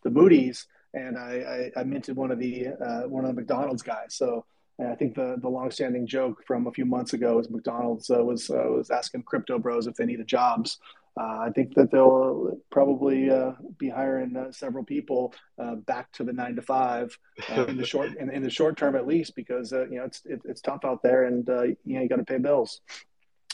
the 0.04 0.10
Moody's, 0.10 0.68
and 0.94 1.18
I, 1.18 1.72
I, 1.76 1.82
I 1.82 1.84
minted 1.84 2.16
one 2.16 2.32
of 2.32 2.40
the 2.40 2.68
uh, 2.68 3.02
one 3.08 3.26
of 3.26 3.36
the 3.36 3.42
McDonald's 3.42 3.84
guys. 3.84 4.16
So. 4.16 4.46
I 4.82 4.96
think 4.96 5.14
the 5.14 5.36
the 5.42 5.50
longstanding 5.50 6.08
joke 6.08 6.42
from 6.48 6.68
a 6.68 6.72
few 6.72 6.86
months 6.86 7.12
ago 7.12 7.36
was 7.36 7.50
McDonald's 7.50 8.10
uh, 8.10 8.24
was 8.24 8.50
uh, 8.50 8.64
was 8.70 8.90
asking 8.90 9.24
crypto 9.24 9.60
bros 9.60 9.88
if 9.88 9.96
they 9.96 10.06
needed 10.06 10.26
jobs. 10.26 10.78
Uh, 11.20 11.40
I 11.40 11.50
think 11.54 11.76
that 11.76 11.92
they'll 11.92 12.58
probably 12.70 13.30
uh, 13.30 13.54
be 13.78 13.90
hiring 13.90 14.36
uh, 14.38 14.52
several 14.52 14.84
people 14.84 15.34
uh, 15.58 15.76
back 15.76 16.12
to 16.14 16.24
the 16.24 16.34
nine 16.34 16.56
to 16.56 16.62
five 16.62 17.18
uh, 17.50 17.66
in 17.66 17.78
the 17.78 17.86
short 17.86 18.16
in, 18.18 18.32
in, 18.32 18.42
the 18.42 18.50
short 18.50 18.78
term 18.78 18.96
at 18.96 19.08
least 19.08 19.36
because 19.36 19.74
uh, 19.74 19.86
you 19.90 19.98
know 19.98 20.06
it's 20.06 20.22
it, 20.26 20.42
it's 20.46 20.62
tough 20.62 20.86
out 20.86 21.02
there 21.04 21.24
and 21.24 21.48
you 21.84 21.96
know 21.96 22.02
you 22.02 22.08
got 22.08 22.18
to 22.18 22.24
pay 22.24 22.38
bills. 22.38 22.82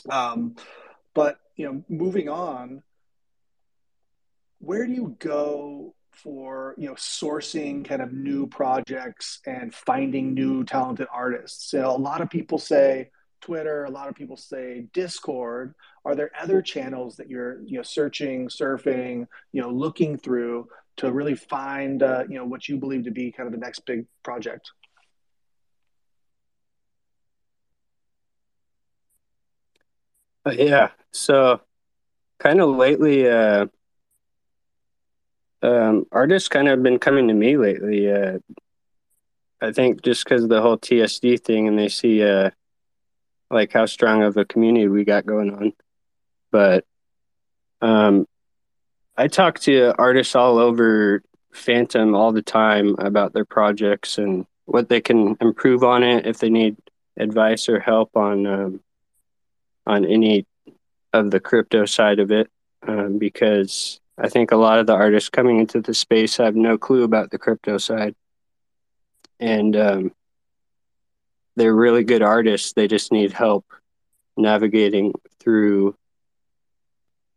Um, 0.08 0.56
but 1.14 1.38
you 1.56 1.66
know, 1.66 1.84
moving 1.88 2.28
on, 2.28 2.82
where 4.58 4.86
do 4.86 4.92
you 4.92 5.16
go 5.18 5.94
for 6.10 6.74
you 6.78 6.88
know 6.88 6.94
sourcing 6.94 7.84
kind 7.84 8.02
of 8.02 8.12
new 8.12 8.46
projects 8.46 9.40
and 9.46 9.74
finding 9.74 10.34
new 10.34 10.64
talented 10.64 11.08
artists? 11.12 11.70
So 11.70 11.90
a 11.90 11.96
lot 11.96 12.20
of 12.20 12.30
people 12.30 12.58
say 12.58 13.10
Twitter, 13.40 13.84
a 13.84 13.90
lot 13.90 14.08
of 14.08 14.14
people 14.14 14.36
say 14.36 14.86
Discord. 14.92 15.74
Are 16.04 16.14
there 16.14 16.30
other 16.38 16.62
channels 16.62 17.16
that 17.16 17.28
you're 17.28 17.60
you 17.62 17.76
know 17.76 17.82
searching, 17.82 18.48
surfing, 18.48 19.26
you 19.52 19.62
know, 19.62 19.70
looking 19.70 20.16
through 20.18 20.68
to 20.98 21.12
really 21.12 21.34
find 21.34 22.02
uh, 22.02 22.24
you 22.28 22.36
know 22.36 22.44
what 22.44 22.68
you 22.68 22.76
believe 22.76 23.04
to 23.04 23.10
be 23.10 23.32
kind 23.32 23.46
of 23.46 23.52
the 23.52 23.58
next 23.58 23.80
big 23.80 24.06
project? 24.22 24.70
Uh, 30.46 30.52
yeah. 30.52 30.90
So 31.12 31.60
kind 32.38 32.60
of 32.60 32.76
lately, 32.76 33.28
uh, 33.28 33.66
um, 35.62 36.06
artists 36.12 36.48
kind 36.48 36.68
of 36.68 36.82
been 36.82 36.98
coming 36.98 37.28
to 37.28 37.34
me 37.34 37.56
lately. 37.56 38.12
Uh, 38.12 38.38
I 39.60 39.72
think 39.72 40.02
just 40.02 40.24
because 40.24 40.44
of 40.44 40.50
the 40.50 40.60
whole 40.60 40.78
TSD 40.78 41.42
thing, 41.42 41.66
and 41.66 41.78
they 41.78 41.88
see 41.88 42.22
uh, 42.22 42.50
like 43.50 43.72
how 43.72 43.86
strong 43.86 44.22
of 44.22 44.36
a 44.36 44.44
community 44.44 44.88
we 44.88 45.04
got 45.04 45.26
going 45.26 45.52
on. 45.52 45.72
But 46.50 46.84
um, 47.80 48.26
I 49.16 49.28
talk 49.28 49.60
to 49.60 49.94
artists 49.98 50.34
all 50.34 50.58
over 50.58 51.22
Fantom 51.52 52.14
all 52.14 52.32
the 52.32 52.42
time 52.42 52.96
about 52.98 53.32
their 53.32 53.44
projects 53.44 54.18
and 54.18 54.46
what 54.66 54.88
they 54.88 55.00
can 55.00 55.36
improve 55.40 55.82
on 55.84 56.02
it 56.02 56.26
if 56.26 56.38
they 56.38 56.50
need 56.50 56.76
advice 57.16 57.68
or 57.68 57.80
help 57.80 58.16
on 58.16 58.46
um, 58.46 58.80
on 59.86 60.04
any 60.04 60.44
of 61.12 61.30
the 61.30 61.40
crypto 61.40 61.86
side 61.86 62.18
of 62.18 62.30
it, 62.30 62.50
um, 62.86 63.18
because 63.18 64.00
I 64.18 64.28
think 64.28 64.50
a 64.50 64.56
lot 64.56 64.80
of 64.80 64.86
the 64.86 64.94
artists 64.94 65.30
coming 65.30 65.60
into 65.60 65.80
the 65.80 65.94
space 65.94 66.36
have 66.36 66.56
no 66.56 66.76
clue 66.76 67.04
about 67.04 67.30
the 67.30 67.38
crypto 67.38 67.78
side, 67.78 68.14
and 69.38 69.76
um, 69.76 70.12
they're 71.56 71.74
really 71.74 72.04
good 72.04 72.22
artists. 72.22 72.72
They 72.72 72.86
just 72.86 73.12
need 73.12 73.32
help 73.32 73.64
navigating 74.36 75.12
through 75.40 75.96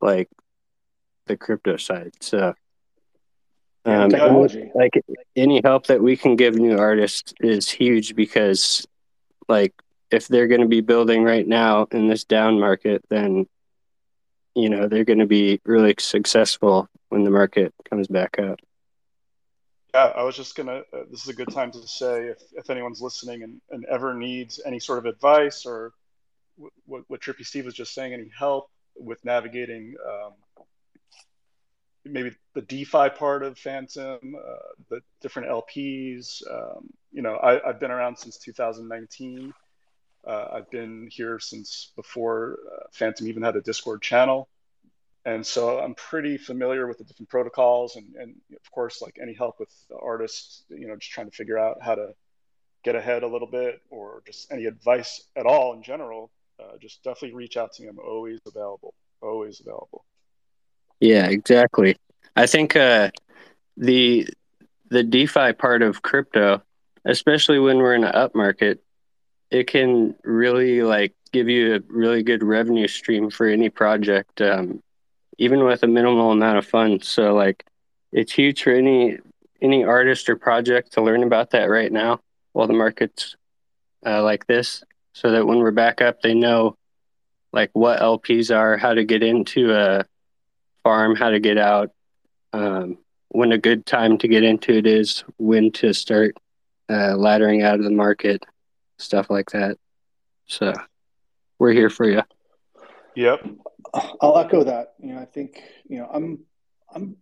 like 0.02 0.30
the 1.26 1.38
crypto 1.38 1.78
side. 1.78 2.14
So, 2.20 2.54
um, 3.86 4.10
technology. 4.10 4.72
like 4.76 4.94
any 5.36 5.62
help 5.64 5.88
that 5.88 6.02
we 6.02 6.18
can 6.18 6.36
give 6.36 6.56
new 6.56 6.78
artists 6.78 7.34
is 7.40 7.70
huge 7.70 8.16
because, 8.16 8.86
like, 9.48 9.74
if 10.12 10.28
they're 10.28 10.48
going 10.48 10.62
to 10.62 10.68
be 10.68 10.82
building 10.82 11.24
right 11.24 11.48
now 11.48 11.88
in 11.92 12.08
this 12.08 12.26
down 12.26 12.60
market, 12.60 13.04
then 13.10 13.48
you 14.56 14.70
know 14.70 14.88
they're 14.88 15.06
going 15.06 15.20
to 15.20 15.28
be 15.28 15.62
really 15.66 15.96
successful 16.00 16.88
when 17.10 17.24
the 17.24 17.32
market 17.32 17.74
comes 17.90 18.08
back 18.08 18.38
up. 18.40 18.60
Yeah, 19.94 20.14
I 20.16 20.24
was 20.24 20.36
just 20.36 20.56
gonna. 20.56 20.84
Uh, 20.94 21.04
this 21.10 21.24
is 21.24 21.30
a 21.30 21.34
good 21.34 21.50
time 21.50 21.72
to 21.72 21.88
say 21.88 22.28
if, 22.28 22.38
if 22.54 22.70
anyone's 22.70 23.02
listening 23.02 23.44
and, 23.44 23.62
and 23.72 23.86
ever 23.86 24.14
needs 24.14 24.60
any 24.64 24.80
sort 24.80 25.00
of 25.00 25.06
advice 25.06 25.66
or 25.66 25.94
w- 26.58 26.72
what, 26.86 27.04
what 27.08 27.22
Trippy 27.22 27.46
Steve 27.46 27.66
was 27.66 27.74
just 27.74 27.94
saying, 27.94 28.14
any 28.14 28.30
help 28.38 28.70
with 28.96 29.24
navigating 29.26 29.96
um, 30.08 30.34
maybe 32.06 32.32
the 32.54 32.62
DeFi 32.62 33.10
part 33.10 33.44
of 33.44 33.58
Fantom, 33.58 34.36
uh, 34.36 34.56
the 34.90 35.02
different 35.22 35.50
LPs. 35.50 36.42
Um, 36.50 36.90
you 37.12 37.22
know, 37.22 37.40
I, 37.42 37.60
have 37.66 37.80
been 37.80 37.92
around 37.92 38.18
since 38.18 38.38
2019. 38.38 39.54
Uh, 40.28 40.46
I've 40.54 40.70
been 40.70 41.08
here 41.12 41.40
since 41.40 41.92
before 41.96 42.60
uh, 42.72 42.84
Fantom 42.92 43.28
even 43.28 43.44
had 43.44 43.56
a 43.56 43.62
Discord 43.62 44.02
channel 44.02 44.50
and 45.30 45.46
so 45.46 45.80
I'm 45.80 45.96
pretty 45.96 46.38
familiar 46.38 46.88
with 46.88 46.98
the 46.98 47.04
different 47.04 47.30
protocols 47.30 47.96
and, 47.96 48.16
and 48.16 48.36
of 48.56 48.72
course 48.72 49.02
like 49.02 49.18
any 49.22 49.34
help 49.34 49.60
with 49.60 49.70
artists 50.02 50.64
you 50.70 50.88
know 50.88 50.96
just 50.96 51.12
trying 51.12 51.30
to 51.30 51.36
figure 51.36 51.58
out 51.58 51.78
how 51.82 51.96
to 51.96 52.10
get 52.84 52.96
ahead 52.96 53.24
a 53.24 53.28
little 53.28 53.48
bit 53.48 53.82
or 53.90 54.22
just 54.26 54.52
any 54.52 54.66
advice 54.66 55.24
at 55.36 55.46
all 55.46 55.74
in 55.74 55.84
general 55.84 56.32
uh, 56.60 56.78
just 56.82 57.02
definitely 57.04 57.34
reach 57.34 57.56
out 57.56 57.72
to 57.74 57.84
me. 57.84 57.90
I'm 57.90 58.00
always 58.00 58.40
available 58.46 58.94
always 59.22 59.60
available. 59.60 60.06
Yeah 61.00 61.28
exactly. 61.28 61.98
I 62.36 62.46
think 62.46 62.76
uh, 62.76 63.12
the 63.78 64.28
the 64.90 65.04
DeFi 65.04 65.54
part 65.54 65.82
of 65.82 66.02
crypto 66.02 66.62
especially 67.06 67.60
when 67.60 67.78
we're 67.78 67.96
in 67.96 68.04
an 68.04 68.16
up 68.16 68.36
market 68.36 68.84
it 69.52 69.68
can 69.68 70.16
really 70.24 70.84
like 70.84 71.14
give 71.32 71.48
you 71.50 71.76
a 71.76 71.80
really 71.88 72.24
good 72.24 72.44
revenue 72.44 72.88
stream 72.88 73.30
for 73.30 73.48
any 73.48 73.70
project. 73.70 74.42
Um, 74.42 74.82
even 75.40 75.64
with 75.64 75.84
a 75.84 75.88
minimal 75.88 76.32
amount 76.32 76.58
of 76.58 76.66
funds. 76.66 77.08
So 77.08 77.34
like 77.34 77.66
it's 78.12 78.32
huge 78.32 78.62
for 78.64 78.72
any 78.72 79.18
any 79.62 79.84
artist 79.84 80.30
or 80.30 80.36
project 80.36 80.94
to 80.94 81.02
learn 81.02 81.24
about 81.24 81.52
that 81.52 81.66
right 81.66 81.92
now 81.92 82.20
while 82.54 82.68
the 82.68 82.74
market's 82.74 83.36
uh, 84.06 84.24
like 84.24 84.46
this, 84.48 84.84
so 85.14 85.32
that 85.32 85.46
when 85.46 85.60
we're 85.60 85.72
back 85.72 86.02
up, 86.02 86.22
they 86.22 86.34
know 86.34 86.78
like 87.52 87.70
what 87.74 88.00
LPs 88.00 88.56
are, 88.56 88.78
how 88.78 88.94
to 88.94 89.04
get 89.04 89.24
into 89.24 89.74
a 89.74 90.06
farm, 90.84 91.16
how 91.16 91.30
to 91.30 91.40
get 91.40 91.58
out, 91.58 91.92
um, 92.54 92.98
when 93.30 93.52
a 93.52 93.58
good 93.58 93.86
time 93.86 94.18
to 94.20 94.28
get 94.28 94.44
into 94.44 94.74
it 94.74 94.88
is, 94.88 95.24
when 95.38 95.72
to 95.72 95.94
start 95.94 96.38
uh, 96.90 97.14
laddering 97.16 97.64
out 97.64 97.80
of 97.80 97.84
the 97.84 97.92
market, 97.92 98.46
stuff 98.98 99.30
like 99.30 99.52
that. 99.52 99.78
So 100.48 100.74
we're 101.60 101.74
here 101.74 101.90
for 101.90 102.10
you. 102.10 102.24
Yep. 103.16 103.48
I'll 104.22 104.38
echo 104.38 104.64
that. 104.64 104.94
You 105.00 105.14
know, 105.14 105.22
I 105.22 105.26
think 105.26 105.62
you 105.88 106.00
know 106.00 106.10
I'm 106.12 106.40
I'm 106.94 107.18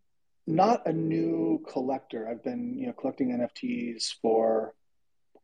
not 0.45 0.87
a 0.87 0.93
new 0.93 1.63
collector. 1.69 2.27
I've 2.27 2.43
been 2.43 2.77
you 2.77 2.87
know 2.87 2.93
collecting 2.93 3.29
NFTs 3.29 4.15
for 4.21 4.73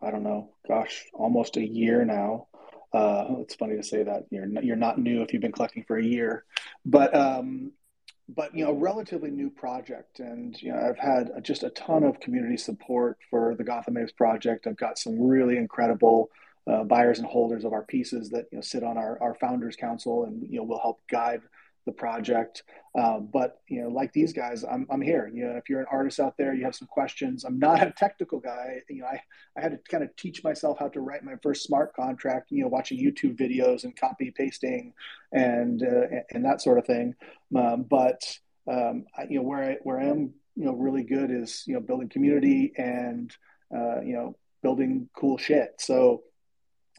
I 0.02 0.12
don't 0.12 0.24
know, 0.24 0.50
gosh, 0.68 1.06
almost 1.14 1.58
a 1.58 1.66
year 1.66 2.04
now. 2.04 2.48
Uh, 2.92 3.38
it's 3.40 3.56
funny 3.56 3.76
to 3.76 3.84
say 3.84 4.04
that 4.04 4.26
you're 4.30 4.46
not, 4.46 4.64
you're 4.64 4.76
not 4.76 5.00
new 5.00 5.22
if 5.22 5.34
you've 5.34 5.42
been 5.42 5.52
collecting 5.52 5.84
for 5.84 5.98
a 5.98 6.04
year, 6.04 6.44
but 6.86 7.16
um, 7.16 7.72
but 8.30 8.56
you 8.56 8.64
know, 8.64 8.72
a 8.72 8.76
relatively 8.76 9.32
new 9.32 9.50
project, 9.50 10.20
and 10.20 10.62
you 10.62 10.72
know, 10.72 10.80
I've 10.80 11.00
had 11.00 11.44
just 11.44 11.64
a 11.64 11.70
ton 11.72 12.04
of 12.04 12.20
community 12.20 12.58
support 12.58 13.18
for 13.30 13.56
the 13.56 13.64
Gotham 13.64 13.98
Apes 13.98 14.12
project. 14.12 14.68
I've 14.68 14.78
got 14.78 15.00
some 15.00 15.20
really 15.20 15.58
incredible 15.58 16.30
uh, 16.72 16.84
buyers 16.84 17.20
and 17.20 17.28
holders 17.28 17.66
of 17.66 17.74
our 17.74 17.84
pieces 17.84 18.30
that 18.30 18.46
you 18.52 18.58
know 18.58 18.62
sit 18.62 18.84
on 18.84 18.98
our, 18.98 19.22
our 19.22 19.36
founders 19.36 19.76
council 19.76 20.26
and 20.26 20.44
you 20.50 20.58
know 20.58 20.64
will 20.64 20.80
help 20.80 21.02
guide 21.10 21.42
the 21.86 21.92
project. 21.92 22.64
Um, 22.98 23.30
but 23.32 23.62
you 23.68 23.82
know, 23.82 23.90
like 23.90 24.14
these 24.14 24.34
guys, 24.34 24.64
I'm 24.64 24.88
I'm 24.90 25.02
here. 25.02 25.30
You 25.34 25.46
know, 25.46 25.58
if 25.58 25.70
you're 25.70 25.80
an 25.80 25.88
artist 25.92 26.20
out 26.20 26.38
there, 26.38 26.54
you 26.54 26.64
have 26.64 26.76
some 26.76 26.88
questions. 26.88 27.44
I'm 27.44 27.60
not 27.60 27.86
a 27.86 27.92
technical 27.98 28.40
guy. 28.40 28.82
You 28.90 29.02
know, 29.02 29.08
I 29.08 29.20
I 29.58 29.62
had 29.62 29.72
to 29.72 29.80
kind 29.90 30.04
of 30.04 30.16
teach 30.16 30.44
myself 30.44 30.78
how 30.80 30.90
to 30.90 31.02
write 31.02 31.24
my 31.24 31.36
first 31.42 31.64
smart 31.64 31.96
contract. 31.96 32.52
You 32.52 32.64
know, 32.64 32.68
watching 32.68 33.00
YouTube 33.00 33.38
videos 33.38 33.84
and 33.84 33.96
copy 33.96 34.32
pasting 34.32 34.94
and 35.32 35.82
uh, 35.84 36.20
and 36.32 36.46
that 36.46 36.62
sort 36.62 36.78
of 36.78 36.86
thing. 36.86 37.16
Um, 37.56 37.84
but 37.84 38.22
um, 38.72 39.06
I, 39.18 39.24
you 39.30 39.38
know, 39.38 39.44
where 39.44 39.64
I 39.64 39.78
where 39.84 40.00
I 40.00 40.06
am, 40.06 40.34
you 40.56 40.66
know, 40.66 40.74
really 40.74 41.04
good 41.04 41.32
is 41.32 41.64
you 41.66 41.74
know 41.74 41.82
building 41.82 42.10
community 42.10 42.74
and 42.78 43.36
uh, 43.76 44.02
you 44.02 44.14
know 44.14 44.38
building 44.62 45.10
cool 45.16 45.38
shit. 45.38 45.74
So 45.80 46.24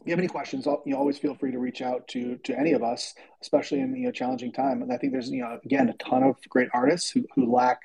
if 0.01 0.07
you 0.07 0.11
have 0.11 0.19
any 0.19 0.27
questions, 0.27 0.67
you 0.85 0.95
always 0.95 1.17
feel 1.17 1.35
free 1.35 1.51
to 1.51 1.59
reach 1.59 1.81
out 1.81 2.07
to 2.09 2.37
to 2.43 2.57
any 2.57 2.73
of 2.73 2.83
us, 2.83 3.13
especially 3.41 3.79
in 3.79 3.95
you 3.95 4.05
know 4.05 4.11
challenging 4.11 4.51
time. 4.51 4.81
And 4.81 4.91
I 4.91 4.97
think 4.97 5.13
there's 5.13 5.29
you 5.29 5.41
know 5.41 5.59
again 5.63 5.89
a 5.89 5.93
ton 5.93 6.23
of 6.23 6.37
great 6.49 6.69
artists 6.73 7.09
who, 7.09 7.25
who 7.33 7.51
lack, 7.51 7.79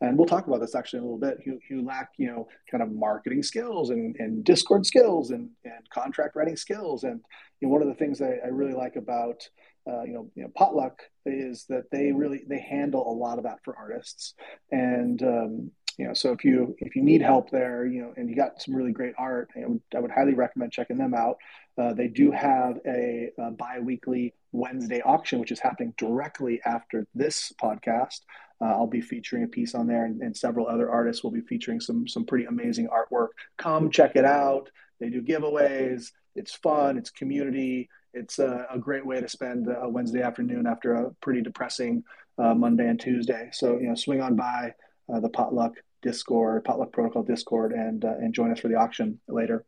and 0.00 0.18
we'll 0.18 0.26
talk 0.26 0.46
about 0.46 0.60
this 0.60 0.74
actually 0.74 0.98
in 0.98 1.04
a 1.04 1.06
little 1.06 1.20
bit, 1.20 1.38
who, 1.44 1.58
who 1.68 1.86
lack 1.86 2.10
you 2.16 2.26
know 2.26 2.48
kind 2.70 2.82
of 2.82 2.92
marketing 2.92 3.42
skills 3.42 3.90
and, 3.90 4.16
and 4.18 4.44
Discord 4.44 4.84
skills 4.84 5.30
and, 5.30 5.50
and 5.64 5.88
contract 5.90 6.36
writing 6.36 6.56
skills. 6.56 7.04
And 7.04 7.20
you 7.60 7.68
know, 7.68 7.72
one 7.72 7.82
of 7.82 7.88
the 7.88 7.94
things 7.94 8.18
that 8.18 8.40
I 8.44 8.48
really 8.48 8.74
like 8.74 8.96
about 8.96 9.48
uh, 9.88 10.02
you 10.02 10.12
know, 10.12 10.30
you 10.34 10.42
know, 10.44 10.50
potluck 10.54 11.02
is 11.26 11.64
that 11.68 11.90
they 11.90 12.12
really 12.12 12.44
they 12.48 12.60
handle 12.60 13.10
a 13.10 13.12
lot 13.12 13.38
of 13.38 13.44
that 13.44 13.58
for 13.64 13.76
artists 13.76 14.34
and 14.70 15.22
um, 15.22 15.70
you 15.98 16.06
know 16.06 16.14
so 16.14 16.32
if 16.32 16.44
you 16.44 16.74
if 16.78 16.96
you 16.96 17.02
need 17.02 17.22
help 17.22 17.50
there 17.50 17.86
you 17.86 18.02
know 18.02 18.12
and 18.16 18.28
you 18.28 18.36
got 18.36 18.60
some 18.60 18.74
really 18.74 18.92
great 18.92 19.14
art 19.18 19.50
I 19.56 19.66
would, 19.66 19.80
I 19.94 20.00
would 20.00 20.10
highly 20.10 20.34
recommend 20.34 20.72
checking 20.72 20.98
them 20.98 21.14
out. 21.14 21.36
Uh, 21.78 21.94
they 21.94 22.08
do 22.08 22.30
have 22.30 22.78
a, 22.86 23.30
a 23.38 23.50
bi-weekly 23.50 24.34
wednesday 24.52 25.00
auction 25.02 25.38
which 25.38 25.52
is 25.52 25.60
happening 25.60 25.94
directly 25.98 26.60
after 26.64 27.06
this 27.14 27.52
podcast. 27.60 28.20
Uh, 28.60 28.66
i'll 28.66 28.86
be 28.86 29.00
featuring 29.00 29.44
a 29.44 29.48
piece 29.48 29.74
on 29.74 29.86
there 29.86 30.04
and, 30.04 30.20
and, 30.22 30.36
several 30.36 30.66
other 30.66 30.90
artists 30.90 31.24
will 31.24 31.30
be 31.30 31.40
featuring 31.40 31.80
some 31.80 32.06
some 32.06 32.24
pretty 32.24 32.44
amazing 32.44 32.88
artwork. 32.88 33.28
Come 33.56 33.90
check 33.90 34.16
it 34.16 34.24
out. 34.24 34.70
They 35.00 35.08
do 35.08 35.20
giveaways. 35.20 36.12
It's 36.36 36.54
fun. 36.54 36.96
It's 36.96 37.10
community. 37.10 37.88
It's 38.14 38.38
a, 38.38 38.66
a 38.70 38.78
great 38.78 39.04
way 39.04 39.20
to 39.20 39.28
spend 39.28 39.66
a 39.68 39.88
wednesday 39.88 40.22
afternoon 40.22 40.66
after 40.66 40.94
a 40.94 41.10
pretty 41.20 41.42
depressing 41.42 42.04
uh, 42.38 42.54
monday 42.54 42.88
and 42.88 43.00
tuesday. 43.00 43.48
So 43.52 43.78
you 43.78 43.88
know 43.88 43.94
swing 43.94 44.20
on 44.20 44.36
by 44.36 44.74
uh, 45.12 45.20
the 45.20 45.28
potluck 45.28 45.74
Discord, 46.02 46.64
potluck 46.64 46.92
protocol 46.92 47.22
Discord, 47.22 47.72
and 47.72 48.04
uh, 48.04 48.16
and 48.18 48.34
join 48.34 48.50
us 48.50 48.60
for 48.60 48.68
the 48.68 48.76
auction 48.76 49.20
later. 49.28 49.64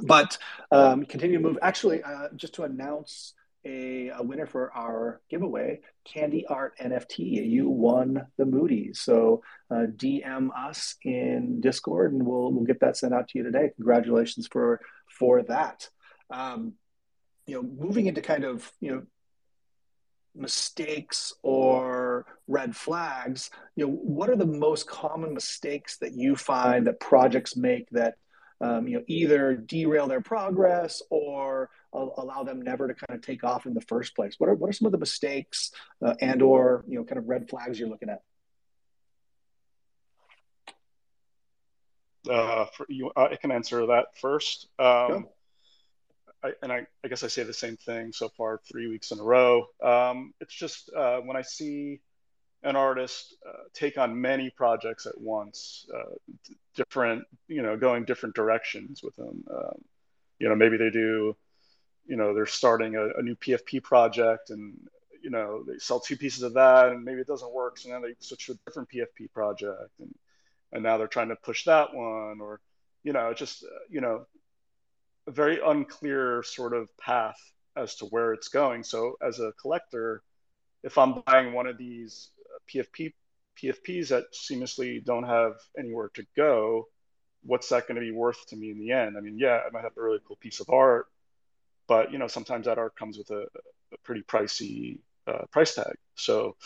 But 0.00 0.38
um, 0.70 1.04
continue 1.04 1.38
to 1.38 1.42
move. 1.42 1.58
Actually, 1.62 2.02
uh, 2.02 2.28
just 2.36 2.54
to 2.54 2.64
announce 2.64 3.34
a, 3.64 4.08
a, 4.08 4.22
winner 4.22 4.46
for 4.46 4.72
our 4.72 5.20
giveaway, 5.28 5.80
Candy 6.04 6.46
Art 6.46 6.74
NFT. 6.78 7.48
You 7.48 7.68
won 7.68 8.26
the 8.38 8.46
Moody. 8.46 8.92
So 8.94 9.42
uh, 9.70 9.86
DM 9.96 10.50
us 10.56 10.96
in 11.02 11.60
Discord, 11.60 12.12
and 12.12 12.24
we'll 12.24 12.52
we'll 12.52 12.64
get 12.64 12.80
that 12.80 12.96
sent 12.96 13.14
out 13.14 13.28
to 13.28 13.38
you 13.38 13.44
today. 13.44 13.70
Congratulations 13.76 14.46
for 14.46 14.80
for 15.10 15.42
that. 15.44 15.88
Um, 16.30 16.74
you 17.46 17.54
know, 17.54 17.62
moving 17.62 18.06
into 18.06 18.22
kind 18.22 18.44
of 18.44 18.70
you 18.80 18.90
know 18.90 19.02
mistakes 20.36 21.32
or 21.42 22.26
red 22.46 22.74
flags 22.76 23.50
you 23.74 23.86
know 23.86 23.92
what 23.92 24.30
are 24.30 24.36
the 24.36 24.46
most 24.46 24.86
common 24.86 25.32
mistakes 25.34 25.96
that 25.98 26.12
you 26.12 26.36
find 26.36 26.86
that 26.86 27.00
projects 27.00 27.56
make 27.56 27.88
that 27.90 28.16
um, 28.60 28.86
you 28.88 28.98
know 28.98 29.04
either 29.06 29.54
derail 29.54 30.06
their 30.06 30.20
progress 30.20 31.02
or 31.10 31.70
allow 31.92 32.42
them 32.42 32.60
never 32.60 32.88
to 32.88 32.94
kind 32.94 33.18
of 33.18 33.24
take 33.24 33.44
off 33.44 33.66
in 33.66 33.74
the 33.74 33.80
first 33.82 34.14
place? 34.14 34.34
What 34.38 34.50
are, 34.50 34.54
what 34.54 34.68
are 34.68 34.72
some 34.72 34.86
of 34.86 34.92
the 34.92 34.98
mistakes 34.98 35.72
uh, 36.04 36.14
and 36.20 36.42
or 36.42 36.84
you 36.88 36.98
know 36.98 37.04
kind 37.04 37.18
of 37.18 37.28
red 37.28 37.48
flags 37.48 37.78
you're 37.78 37.88
looking 37.88 38.10
at? 38.10 38.22
Uh, 42.28 42.66
for 42.76 42.86
you, 42.88 43.12
I 43.16 43.36
can 43.36 43.52
answer 43.52 43.86
that 43.86 44.06
first. 44.20 44.68
Um, 44.78 45.28
I, 46.44 46.52
and 46.62 46.72
I, 46.72 46.86
I, 47.04 47.08
guess 47.08 47.24
I 47.24 47.28
say 47.28 47.42
the 47.42 47.52
same 47.52 47.76
thing 47.76 48.12
so 48.12 48.28
far 48.28 48.60
three 48.70 48.88
weeks 48.88 49.10
in 49.10 49.18
a 49.18 49.22
row. 49.22 49.66
Um, 49.82 50.32
it's 50.40 50.54
just 50.54 50.90
uh, 50.94 51.18
when 51.20 51.36
I 51.36 51.42
see 51.42 52.00
an 52.62 52.76
artist 52.76 53.34
uh, 53.48 53.64
take 53.72 53.98
on 53.98 54.20
many 54.20 54.50
projects 54.50 55.06
at 55.06 55.18
once, 55.20 55.86
uh, 55.94 56.14
different, 56.74 57.24
you 57.48 57.62
know, 57.62 57.76
going 57.76 58.04
different 58.04 58.34
directions 58.34 59.02
with 59.02 59.14
them. 59.16 59.44
Um, 59.50 59.84
you 60.38 60.48
know, 60.48 60.56
maybe 60.56 60.76
they 60.76 60.90
do, 60.90 61.36
you 62.06 62.16
know, 62.16 62.34
they're 62.34 62.46
starting 62.46 62.96
a, 62.96 63.08
a, 63.18 63.22
new 63.22 63.36
PFP 63.36 63.82
project 63.82 64.50
and, 64.50 64.76
you 65.22 65.30
know, 65.30 65.64
they 65.64 65.78
sell 65.78 66.00
two 66.00 66.16
pieces 66.16 66.42
of 66.42 66.54
that 66.54 66.88
and 66.88 67.04
maybe 67.04 67.20
it 67.20 67.26
doesn't 67.26 67.52
work. 67.52 67.78
So 67.78 67.90
now 67.90 68.00
they 68.00 68.14
switch 68.18 68.46
to 68.46 68.52
a 68.52 68.58
different 68.66 68.90
PFP 68.90 69.32
project 69.32 69.92
and, 70.00 70.14
and 70.72 70.82
now 70.82 70.98
they're 70.98 71.06
trying 71.06 71.28
to 71.28 71.36
push 71.36 71.64
that 71.64 71.94
one 71.94 72.40
or, 72.40 72.60
you 73.02 73.12
know, 73.12 73.32
just, 73.32 73.64
uh, 73.64 73.68
you 73.88 74.00
know, 74.00 74.26
a 75.26 75.30
very 75.30 75.60
unclear 75.64 76.42
sort 76.42 76.72
of 76.72 76.88
path 76.98 77.38
as 77.76 77.96
to 77.96 78.06
where 78.06 78.32
it's 78.32 78.48
going. 78.48 78.82
So 78.84 79.16
as 79.20 79.40
a 79.40 79.52
collector, 79.60 80.22
if 80.82 80.98
I'm 80.98 81.22
buying 81.26 81.52
one 81.52 81.66
of 81.66 81.78
these 81.78 82.30
PFP 82.72 83.12
PFPs 83.60 84.08
that 84.08 84.24
seamlessly 84.34 85.02
don't 85.02 85.24
have 85.24 85.54
anywhere 85.78 86.10
to 86.14 86.26
go, 86.36 86.88
what's 87.42 87.70
that 87.70 87.88
going 87.88 87.94
to 87.94 88.00
be 88.00 88.10
worth 88.10 88.46
to 88.48 88.56
me 88.56 88.70
in 88.70 88.78
the 88.78 88.92
end? 88.92 89.16
I 89.16 89.20
mean, 89.20 89.38
yeah, 89.38 89.60
I 89.66 89.70
might 89.72 89.82
have 89.82 89.96
a 89.96 90.02
really 90.02 90.20
cool 90.26 90.36
piece 90.36 90.60
of 90.60 90.68
art, 90.68 91.06
but 91.88 92.12
you 92.12 92.18
know, 92.18 92.26
sometimes 92.26 92.66
that 92.66 92.78
art 92.78 92.96
comes 92.96 93.16
with 93.16 93.30
a, 93.30 93.46
a 93.92 93.98
pretty 94.04 94.22
pricey 94.22 94.98
uh, 95.26 95.46
price 95.50 95.74
tag. 95.74 95.96
So, 96.16 96.56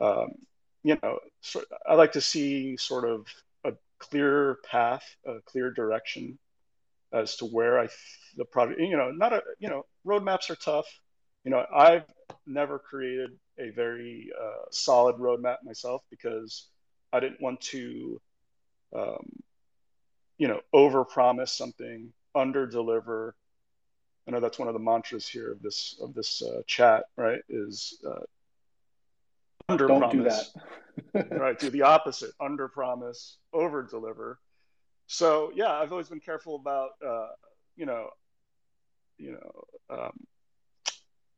um, 0.00 0.32
you 0.82 0.98
know, 1.02 1.20
so 1.40 1.62
I 1.88 1.94
like 1.94 2.12
to 2.12 2.20
see 2.20 2.76
sort 2.76 3.08
of 3.08 3.26
a 3.64 3.72
clear 3.98 4.58
path, 4.70 5.04
a 5.24 5.40
clear 5.46 5.70
direction 5.70 6.38
as 7.16 7.36
to 7.36 7.46
where 7.46 7.78
I 7.80 7.88
the 8.36 8.44
project. 8.44 8.80
You 8.80 8.96
know, 8.96 9.10
not 9.10 9.32
a 9.32 9.42
you 9.58 9.68
know 9.68 9.86
roadmaps 10.06 10.50
are 10.50 10.56
tough. 10.56 10.86
You 11.44 11.50
know, 11.50 11.64
I've 11.74 12.04
never 12.46 12.78
created 12.78 13.30
a 13.58 13.70
very 13.70 14.30
uh, 14.38 14.64
solid 14.70 15.16
roadmap 15.16 15.56
myself 15.64 16.02
because 16.10 16.66
I 17.12 17.20
didn't 17.20 17.40
want 17.40 17.60
to, 17.62 18.20
um, 18.94 19.30
you 20.38 20.48
know, 20.48 20.60
overpromise 20.74 21.50
something, 21.50 22.12
under 22.34 22.66
deliver. 22.66 23.34
I 24.26 24.32
know 24.32 24.40
that's 24.40 24.58
one 24.58 24.68
of 24.68 24.74
the 24.74 24.80
mantras 24.80 25.26
here 25.26 25.52
of 25.52 25.62
this 25.62 25.96
of 26.00 26.14
this 26.14 26.42
uh, 26.42 26.62
chat, 26.66 27.04
right? 27.16 27.40
Is 27.48 27.98
uh, 28.06 28.24
under 29.68 29.86
Don't 29.86 30.00
promise. 30.00 30.50
do 30.52 30.60
that. 31.12 31.30
right, 31.38 31.58
do 31.58 31.70
the 31.70 31.82
opposite: 31.82 32.32
under 32.40 32.68
promise, 32.68 33.38
over 33.52 33.82
deliver 33.82 34.40
so 35.06 35.52
yeah, 35.54 35.72
I've 35.72 35.92
always 35.92 36.08
been 36.08 36.20
careful 36.20 36.56
about 36.56 36.90
uh, 37.06 37.28
you 37.76 37.86
know, 37.86 38.10
you 39.18 39.32
know, 39.32 39.64
um, 39.90 40.12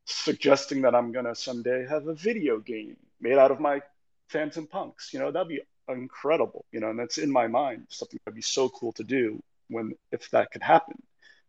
suggesting 0.05 0.83
that 0.83 0.95
I'm 0.95 1.13
gonna 1.13 1.35
someday 1.35 1.87
have 1.87 2.07
a 2.07 2.15
video 2.15 2.59
game 2.59 2.97
made 3.21 3.39
out 3.39 3.51
of 3.51 3.61
my 3.61 3.83
Phantom 4.29 4.67
Punks. 4.67 5.13
You 5.13 5.21
know, 5.21 5.31
that'd 5.31 5.49
be 5.49 5.61
incredible. 5.89 6.65
You 6.73 6.81
know, 6.81 6.91
and 6.91 6.99
that's 6.99 7.19
in 7.19 7.31
my 7.31 7.47
mind 7.47 7.87
something 7.89 8.19
that'd 8.25 8.35
be 8.35 8.43
so 8.43 8.69
cool 8.69 8.93
to 8.93 9.05
do 9.05 9.43
when 9.69 9.93
if 10.13 10.31
that 10.31 10.51
could 10.51 10.63
happen. 10.63 11.03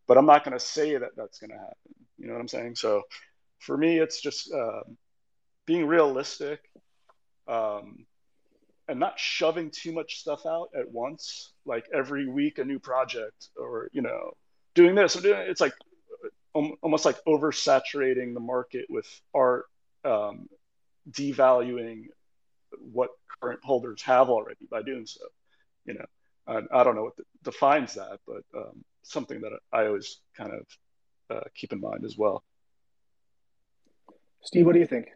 But 0.08 0.18
I'm 0.18 0.26
not 0.26 0.44
gonna 0.44 0.60
say 0.60 0.98
that 0.98 1.16
that's 1.16 1.40
gonna 1.40 1.58
happen. 1.58 1.96
You 2.18 2.28
know 2.28 2.34
what 2.34 2.42
I'm 2.42 2.48
saying? 2.48 2.76
So 2.76 3.04
for 3.60 3.78
me, 3.78 4.00
it's 4.00 4.22
just 4.22 4.52
uh, 4.52 4.82
being 5.66 5.86
realistic. 5.86 6.62
Um, 7.48 8.06
and 8.89 8.99
not 8.99 9.19
shoving 9.19 9.69
too 9.69 9.93
much 9.93 10.19
stuff 10.19 10.45
out 10.45 10.69
at 10.78 10.91
once 10.91 11.54
like 11.65 11.86
every 11.93 12.28
week 12.28 12.58
a 12.58 12.65
new 12.65 12.80
project 12.80 13.49
or 13.56 13.89
you 13.93 14.02
know 14.02 14.32
doing 14.73 14.95
this. 14.95 15.15
It's 15.15 15.62
like 15.62 15.73
almost 16.54 17.06
like 17.06 17.23
oversaturating 17.25 18.34
the 18.34 18.39
market 18.39 18.88
with 18.89 19.08
art 19.34 19.65
um, 20.04 20.49
devaluing 21.12 22.06
what 22.91 23.12
current 23.41 23.60
holders 23.63 24.02
have 24.02 24.30
already 24.30 24.65
by 24.69 24.82
doing 24.82 25.06
so 25.06 25.25
you 25.86 25.93
know. 25.93 26.06
I, 26.47 26.62
I 26.73 26.84
don't 26.84 26.95
know 26.95 27.04
what 27.04 27.15
the, 27.15 27.23
defines 27.43 27.93
that 27.93 28.19
but 28.25 28.43
um, 28.56 28.84
something 29.04 29.41
that 29.41 29.52
i 29.71 29.86
always 29.86 30.17
kind 30.36 30.52
of 30.52 30.65
uh, 31.30 31.43
keep 31.54 31.71
in 31.73 31.80
mind 31.80 32.06
as 32.06 32.17
well. 32.17 32.43
Steve 34.41 34.65
what 34.65 34.73
do 34.73 34.80
you 34.80 34.88
think 34.88 35.10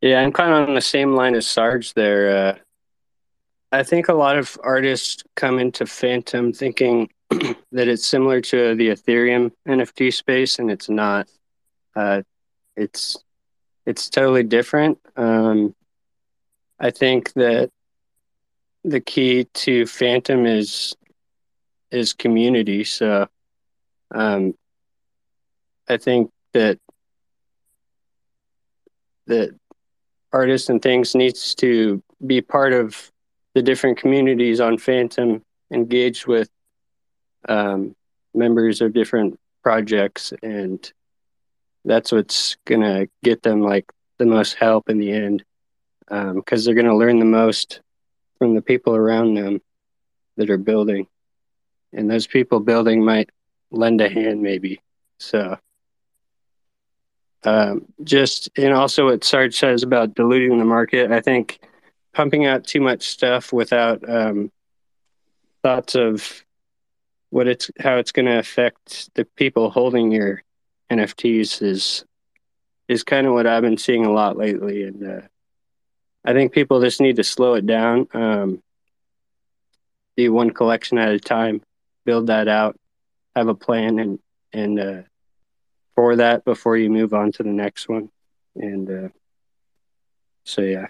yeah, 0.00 0.20
I'm 0.20 0.32
kind 0.32 0.52
of 0.52 0.68
on 0.68 0.74
the 0.74 0.80
same 0.80 1.14
line 1.14 1.34
as 1.34 1.46
Sarge 1.46 1.94
there. 1.94 2.48
Uh, 2.48 2.58
I 3.72 3.82
think 3.82 4.08
a 4.08 4.14
lot 4.14 4.38
of 4.38 4.58
artists 4.62 5.22
come 5.36 5.58
into 5.58 5.86
Fantom 5.86 6.52
thinking 6.52 7.10
that 7.30 7.88
it's 7.88 8.06
similar 8.06 8.40
to 8.40 8.74
the 8.74 8.88
Ethereum 8.88 9.52
NFT 9.66 10.12
space, 10.12 10.58
and 10.58 10.70
it's 10.70 10.88
not. 10.88 11.28
Uh, 11.94 12.22
it's 12.76 13.16
it's 13.86 14.08
totally 14.08 14.44
different. 14.44 14.98
Um, 15.16 15.74
I 16.78 16.90
think 16.90 17.32
that 17.34 17.70
the 18.84 19.00
key 19.00 19.44
to 19.52 19.84
Fantom 19.86 20.46
is 20.46 20.94
is 21.90 22.12
community. 22.12 22.84
So, 22.84 23.28
um, 24.14 24.54
I 25.88 25.96
think 25.96 26.30
that 26.52 26.78
that 29.26 29.58
artists 30.32 30.68
and 30.68 30.82
things 30.82 31.14
needs 31.14 31.54
to 31.56 32.02
be 32.26 32.40
part 32.40 32.72
of 32.72 33.10
the 33.54 33.62
different 33.62 33.98
communities 33.98 34.60
on 34.60 34.78
Fantom, 34.78 35.44
engaged 35.72 36.26
with 36.26 36.50
um, 37.48 37.94
members 38.34 38.80
of 38.80 38.92
different 38.92 39.38
projects, 39.62 40.32
and 40.42 40.92
that's 41.84 42.12
what's 42.12 42.56
gonna 42.64 43.06
get 43.22 43.42
them 43.42 43.62
like 43.62 43.90
the 44.18 44.26
most 44.26 44.54
help 44.54 44.88
in 44.88 44.98
the 44.98 45.12
end, 45.12 45.44
because 46.08 46.60
um, 46.60 46.64
they're 46.64 46.74
gonna 46.74 46.96
learn 46.96 47.18
the 47.18 47.24
most 47.24 47.80
from 48.38 48.54
the 48.54 48.62
people 48.62 48.94
around 48.94 49.34
them. 49.34 49.60
that 50.36 50.50
are 50.50 50.56
building, 50.58 51.08
and 51.92 52.08
those 52.08 52.28
people 52.28 52.60
building 52.60 53.04
might 53.04 53.28
lend 53.72 54.00
a 54.00 54.08
hand 54.08 54.40
maybe. 54.40 54.80
So, 55.18 55.58
um, 57.44 57.86
just 58.02 58.50
and 58.56 58.72
also 58.74 59.06
what 59.06 59.24
Sarge 59.24 59.56
says 59.56 59.82
about 59.82 60.14
diluting 60.14 60.58
the 60.58 60.64
market, 60.64 61.10
I 61.12 61.20
think 61.20 61.60
pumping 62.12 62.46
out 62.46 62.66
too 62.66 62.80
much 62.80 63.06
stuff 63.08 63.52
without 63.52 64.08
um, 64.08 64.50
thoughts 65.62 65.94
of 65.94 66.44
what 67.30 67.46
it's 67.46 67.70
how 67.78 67.96
it's 67.96 68.12
going 68.12 68.26
to 68.26 68.38
affect 68.38 69.14
the 69.14 69.24
people 69.24 69.70
holding 69.70 70.10
your 70.10 70.42
NFTs 70.90 71.62
is 71.62 72.04
is 72.88 73.04
kind 73.04 73.26
of 73.26 73.34
what 73.34 73.46
I've 73.46 73.62
been 73.62 73.76
seeing 73.76 74.04
a 74.04 74.12
lot 74.12 74.36
lately, 74.36 74.84
and 74.84 75.06
uh, 75.06 75.20
I 76.24 76.32
think 76.32 76.52
people 76.52 76.80
just 76.80 77.00
need 77.00 77.16
to 77.16 77.24
slow 77.24 77.54
it 77.54 77.66
down, 77.66 78.08
um, 78.14 78.62
do 80.16 80.32
one 80.32 80.50
collection 80.50 80.98
at 80.98 81.12
a 81.12 81.20
time, 81.20 81.62
build 82.04 82.28
that 82.28 82.48
out, 82.48 82.76
have 83.36 83.48
a 83.48 83.54
plan, 83.54 83.98
and 83.98 84.18
and 84.52 84.80
uh, 84.80 85.02
for 85.98 86.14
that 86.14 86.44
before 86.44 86.76
you 86.76 86.88
move 86.88 87.12
on 87.12 87.32
to 87.32 87.42
the 87.42 87.48
next 87.48 87.88
one, 87.88 88.08
and 88.54 88.88
uh, 88.88 89.08
so 90.44 90.62
yeah. 90.62 90.86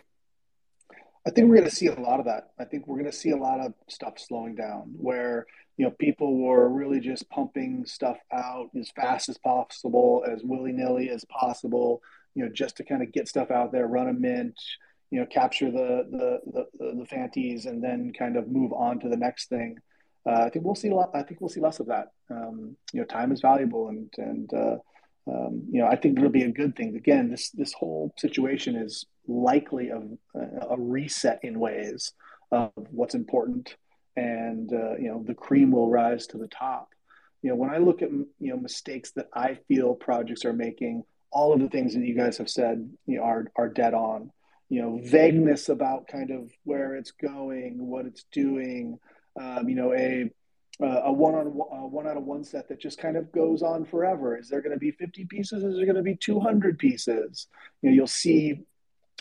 I 1.26 1.30
think 1.30 1.48
we're 1.48 1.56
going 1.56 1.70
to 1.70 1.74
see 1.74 1.86
a 1.86 1.98
lot 1.98 2.20
of 2.20 2.26
that. 2.26 2.50
I 2.58 2.66
think 2.66 2.86
we're 2.86 2.98
going 2.98 3.10
to 3.10 3.16
see 3.16 3.30
a 3.30 3.36
lot 3.38 3.58
of 3.58 3.72
stuff 3.88 4.18
slowing 4.18 4.54
down 4.54 4.92
where 4.98 5.46
you 5.78 5.86
know 5.86 5.92
people 5.92 6.36
were 6.36 6.68
really 6.68 7.00
just 7.00 7.26
pumping 7.30 7.86
stuff 7.86 8.18
out 8.30 8.68
as 8.78 8.90
fast 8.90 9.30
as 9.30 9.38
possible, 9.38 10.26
as 10.30 10.42
willy 10.44 10.72
nilly 10.72 11.08
as 11.08 11.24
possible, 11.24 12.02
you 12.34 12.44
know, 12.44 12.52
just 12.52 12.76
to 12.76 12.84
kind 12.84 13.02
of 13.02 13.10
get 13.10 13.28
stuff 13.28 13.50
out 13.50 13.72
there, 13.72 13.86
run 13.86 14.10
a 14.10 14.12
mint, 14.12 14.60
you 15.10 15.20
know, 15.20 15.24
capture 15.24 15.70
the 15.70 16.04
the 16.10 16.66
the, 16.78 16.94
the 16.98 17.06
fanties, 17.06 17.64
and 17.64 17.82
then 17.82 18.12
kind 18.12 18.36
of 18.36 18.48
move 18.48 18.74
on 18.74 19.00
to 19.00 19.08
the 19.08 19.16
next 19.16 19.48
thing. 19.48 19.78
Uh, 20.26 20.42
I 20.42 20.50
think 20.50 20.66
we'll 20.66 20.74
see 20.74 20.90
a 20.90 20.94
lot. 20.94 21.12
I 21.14 21.22
think 21.22 21.40
we'll 21.40 21.48
see 21.48 21.62
less 21.62 21.80
of 21.80 21.86
that. 21.86 22.12
Um, 22.30 22.76
you 22.92 23.00
know, 23.00 23.06
time 23.06 23.32
is 23.32 23.40
valuable, 23.40 23.88
and 23.88 24.12
and 24.18 24.52
uh, 24.52 24.76
um, 25.28 25.64
you 25.70 25.80
know, 25.80 25.86
I 25.86 25.96
think 25.96 26.16
it'll 26.16 26.30
be 26.30 26.44
a 26.44 26.50
good 26.50 26.74
thing. 26.74 26.96
Again, 26.96 27.30
this 27.30 27.50
this 27.50 27.72
whole 27.72 28.14
situation 28.16 28.76
is 28.76 29.04
likely 29.26 29.90
a, 29.90 30.00
a 30.70 30.76
reset 30.78 31.40
in 31.42 31.60
ways 31.60 32.12
of 32.50 32.72
what's 32.74 33.14
important, 33.14 33.76
and 34.16 34.72
uh, 34.72 34.96
you 34.96 35.08
know, 35.08 35.22
the 35.26 35.34
cream 35.34 35.70
will 35.70 35.90
rise 35.90 36.26
to 36.28 36.38
the 36.38 36.48
top. 36.48 36.88
You 37.42 37.50
know, 37.50 37.56
when 37.56 37.70
I 37.70 37.78
look 37.78 38.00
at 38.00 38.10
you 38.10 38.26
know 38.40 38.56
mistakes 38.56 39.10
that 39.12 39.28
I 39.34 39.58
feel 39.68 39.94
projects 39.94 40.44
are 40.44 40.54
making, 40.54 41.04
all 41.30 41.52
of 41.52 41.60
the 41.60 41.68
things 41.68 41.94
that 41.94 42.04
you 42.04 42.16
guys 42.16 42.38
have 42.38 42.48
said 42.48 42.90
you 43.06 43.18
know, 43.18 43.24
are 43.24 43.52
are 43.56 43.68
dead 43.68 43.94
on. 43.94 44.32
You 44.70 44.82
know, 44.82 45.00
vagueness 45.02 45.68
about 45.68 46.08
kind 46.08 46.30
of 46.30 46.50
where 46.64 46.94
it's 46.94 47.10
going, 47.10 47.86
what 47.86 48.06
it's 48.06 48.24
doing. 48.32 48.98
Um, 49.38 49.68
you 49.68 49.74
know, 49.74 49.92
a 49.92 50.30
uh, 50.82 51.02
a 51.04 51.12
one 51.12 51.34
on 51.34 51.46
uh, 51.46 51.86
one 51.86 52.06
out 52.06 52.16
of 52.16 52.24
one 52.24 52.44
set 52.44 52.68
that 52.68 52.80
just 52.80 52.98
kind 52.98 53.16
of 53.16 53.32
goes 53.32 53.62
on 53.62 53.84
forever? 53.84 54.36
Is 54.36 54.48
there 54.48 54.60
going 54.60 54.74
to 54.74 54.78
be 54.78 54.92
50 54.92 55.24
pieces? 55.26 55.64
Is 55.64 55.76
there 55.76 55.86
going 55.86 55.96
to 55.96 56.02
be 56.02 56.16
200 56.16 56.78
pieces? 56.78 57.48
You 57.82 57.90
know, 57.90 57.94
you'll 57.94 58.06
see, 58.06 58.60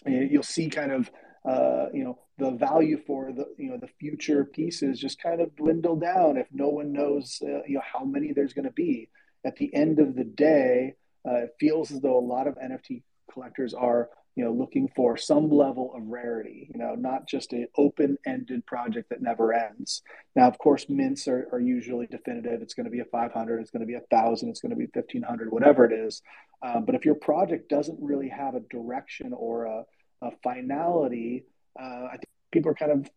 you'll 0.06 0.44
see 0.44 0.70
kind 0.70 0.92
of, 0.92 1.12
uh, 1.46 1.88
you 1.94 2.04
know, 2.04 2.20
the 2.38 2.52
value 2.52 3.02
for 3.08 3.32
the, 3.32 3.46
you 3.58 3.72
know, 3.72 3.78
the 3.78 3.90
future 4.00 4.46
pieces 4.46 5.00
just 5.00 5.22
kind 5.22 5.42
of 5.42 5.56
dwindle 5.56 5.96
down 5.96 6.38
if 6.38 6.48
no 6.52 6.70
one 6.70 6.94
knows, 6.94 7.42
uh, 7.44 7.64
you 7.68 7.76
know, 7.76 7.82
how 7.82 8.04
many 8.04 8.34
there's 8.34 8.54
going 8.54 8.66
to 8.66 8.72
be. 8.72 9.10
At 9.44 9.56
the 9.56 9.74
end 9.74 10.00
of 10.00 10.16
the 10.16 10.24
day, 10.24 10.96
uh, 11.28 11.36
it 11.36 11.56
feels 11.60 11.92
as 11.92 12.02
though 12.02 12.18
a 12.18 12.20
lot 12.20 12.48
of 12.48 12.56
NFT 12.56 13.02
collectors 13.32 13.74
are 13.74 14.10
you 14.38 14.44
know 14.44 14.54
looking 14.54 14.88
for 14.96 15.18
some 15.18 15.50
level 15.50 15.92
of 15.96 16.04
rarity 16.06 16.70
you 16.72 16.80
know 16.80 16.94
not 16.96 17.28
just 17.28 17.54
an 17.54 17.68
open-ended 17.76 18.66
project 18.66 19.10
that 19.10 19.22
never 19.22 19.52
ends. 19.52 20.04
Now 20.36 20.48
of 20.48 20.58
course 20.60 20.86
mints 20.88 21.28
are, 21.28 21.50
are 21.52 21.60
usually 21.60 22.08
definitive. 22.08 22.62
It's 22.62 22.76
going 22.76 22.86
to 22.86 22.92
be 22.92 23.00
a 23.00 23.06
500 23.06 23.60
it's 23.60 23.72
going 23.72 23.82
to 23.82 23.88
be 23.88 23.96
a 23.96 24.08
thousand 24.12 24.50
it's 24.50 24.62
going 24.62 24.70
to 24.70 24.76
be 24.76 24.88
1500 24.94 25.52
whatever 25.52 25.86
it 25.86 25.92
is. 25.92 26.22
Um, 26.62 26.86
but 26.86 26.96
if 26.96 27.04
your 27.04 27.16
project 27.16 27.70
doesn't 27.70 27.98
really 28.00 28.30
have 28.30 28.56
a 28.56 28.62
direction 28.72 29.34
or 29.34 29.66
a, 29.66 29.84
a 30.22 30.32
finality 30.44 31.46
uh, 31.80 32.06
i 32.06 32.12
think 32.12 32.30
people 32.52 32.72
are 32.72 32.76
kind 32.76 32.92
of 32.92 33.10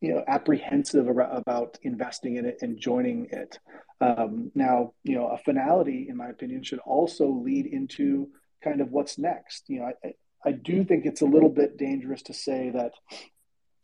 you 0.00 0.14
know 0.14 0.22
apprehensive 0.28 1.08
about 1.08 1.78
investing 1.82 2.36
in 2.36 2.44
it 2.44 2.58
and 2.60 2.78
joining 2.78 3.28
it. 3.30 3.58
Um, 4.00 4.50
now 4.54 4.92
you 5.04 5.16
know 5.16 5.28
a 5.28 5.38
finality 5.38 6.06
in 6.08 6.16
my 6.16 6.28
opinion 6.28 6.62
should 6.62 6.80
also 6.80 7.28
lead 7.28 7.66
into 7.66 8.28
kind 8.62 8.80
of 8.80 8.90
what's 8.90 9.18
next. 9.18 9.64
You 9.68 9.80
know 9.80 9.92
I, 10.04 10.12
I 10.46 10.52
do 10.52 10.84
think 10.84 11.04
it's 11.04 11.22
a 11.22 11.26
little 11.26 11.48
bit 11.48 11.76
dangerous 11.76 12.22
to 12.22 12.32
say 12.32 12.70
that 12.70 12.92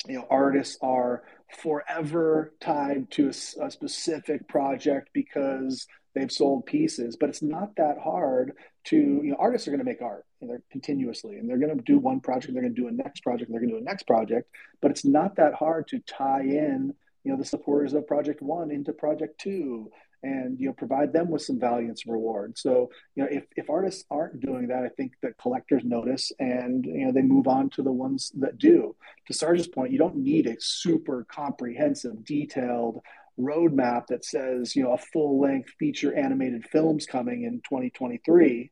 you 0.06 0.14
know 0.14 0.26
artists 0.30 0.78
are 0.80 1.24
forever 1.58 2.54
tied 2.60 3.10
to 3.10 3.26
a, 3.26 3.64
a, 3.64 3.70
specific 3.70 4.48
project 4.48 5.10
because 5.12 5.86
they've 6.14 6.32
sold 6.32 6.66
pieces 6.66 7.16
but 7.16 7.28
it's 7.28 7.42
not 7.42 7.76
that 7.76 7.98
hard 7.98 8.52
to 8.84 8.96
you 8.96 9.30
know 9.30 9.36
artists 9.38 9.68
are 9.68 9.70
going 9.70 9.78
to 9.78 9.84
make 9.84 10.02
art 10.02 10.24
and 10.40 10.50
they're 10.50 10.62
continuously 10.70 11.36
and 11.36 11.48
they're 11.48 11.58
going 11.58 11.76
to 11.76 11.82
do 11.84 11.98
one 11.98 12.20
project 12.20 12.52
they're 12.52 12.62
going 12.62 12.74
to 12.74 12.80
do 12.80 12.88
a 12.88 12.92
next 12.92 13.20
project 13.20 13.50
they're 13.50 13.60
going 13.60 13.70
to 13.70 13.76
do 13.76 13.82
a 13.82 13.84
next 13.84 14.04
project 14.04 14.48
but 14.80 14.90
it's 14.90 15.04
not 15.04 15.36
that 15.36 15.54
hard 15.54 15.86
to 15.86 16.00
tie 16.00 16.42
in 16.42 16.92
you 17.24 17.30
know 17.30 17.38
the 17.38 17.44
supporters 17.44 17.92
of 17.92 18.06
project 18.06 18.40
one 18.40 18.70
into 18.70 18.92
project 18.92 19.38
two 19.40 19.90
and 20.22 20.58
you 20.58 20.66
know 20.66 20.72
provide 20.72 21.12
them 21.12 21.28
with 21.28 21.42
some 21.42 21.58
value 21.58 21.88
and 21.88 21.98
some 21.98 22.12
reward. 22.12 22.56
So 22.56 22.90
you 23.14 23.22
know 23.22 23.28
if, 23.30 23.44
if 23.56 23.70
artists 23.70 24.04
aren't 24.10 24.40
doing 24.40 24.68
that, 24.68 24.84
I 24.84 24.88
think 24.88 25.12
that 25.22 25.38
collectors 25.38 25.82
notice 25.84 26.32
and 26.38 26.84
you 26.84 27.06
know 27.06 27.12
they 27.12 27.22
move 27.22 27.48
on 27.48 27.70
to 27.70 27.82
the 27.82 27.92
ones 27.92 28.32
that 28.38 28.58
do. 28.58 28.94
To 29.26 29.34
Sarge's 29.34 29.68
point, 29.68 29.92
you 29.92 29.98
don't 29.98 30.16
need 30.16 30.46
a 30.46 30.56
super 30.60 31.26
comprehensive, 31.28 32.24
detailed 32.24 33.00
roadmap 33.38 34.06
that 34.08 34.24
says 34.24 34.76
you 34.76 34.82
know 34.82 34.92
a 34.92 34.98
full 34.98 35.40
length 35.40 35.70
feature 35.78 36.14
animated 36.14 36.64
films 36.66 37.06
coming 37.06 37.44
in 37.44 37.60
2023. 37.62 38.70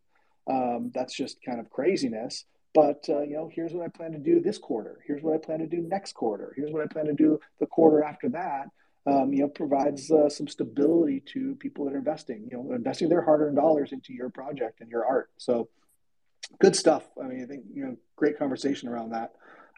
Um, 0.49 0.91
that's 0.95 1.15
just 1.15 1.39
kind 1.45 1.61
of 1.61 1.71
craziness. 1.71 2.45
But 2.73 3.05
uh, 3.09 3.23
you 3.23 3.35
know, 3.35 3.51
here's 3.53 3.73
what 3.73 3.85
I 3.85 3.89
plan 3.89 4.13
to 4.13 4.19
do 4.19 4.41
this 4.41 4.59
quarter. 4.59 5.01
Here's 5.07 5.23
what 5.23 5.35
I 5.35 5.39
plan 5.39 5.59
to 5.59 5.67
do 5.67 5.79
next 5.79 6.15
quarter. 6.15 6.53
Here's 6.57 6.71
what 6.71 6.83
I 6.83 6.87
plan 6.87 7.07
to 7.07 7.15
do 7.15 7.41
the 7.59 7.67
quarter 7.67 8.05
after 8.05 8.29
that 8.31 8.69
um, 9.07 9.33
you 9.33 9.41
know, 9.41 9.49
provides 9.49 10.11
uh, 10.11 10.29
some 10.29 10.47
stability 10.47 11.21
to 11.33 11.55
people 11.57 11.85
that 11.85 11.95
are 11.95 11.99
investing, 11.99 12.49
you 12.51 12.57
know, 12.57 12.75
investing 12.75 13.09
their 13.09 13.23
hard-earned 13.23 13.57
dollars 13.57 13.93
into 13.93 14.13
your 14.13 14.29
project 14.29 14.81
and 14.81 14.91
your 14.91 15.07
art. 15.07 15.31
So 15.39 15.69
good 16.59 16.77
stuff. 16.77 17.09
I 17.23 17.27
mean, 17.27 17.43
I 17.43 17.47
think, 17.47 17.65
you 17.73 17.85
know, 17.85 17.97
great 18.17 18.39
conversation 18.39 18.89
around 18.89 19.11
that. 19.11 19.33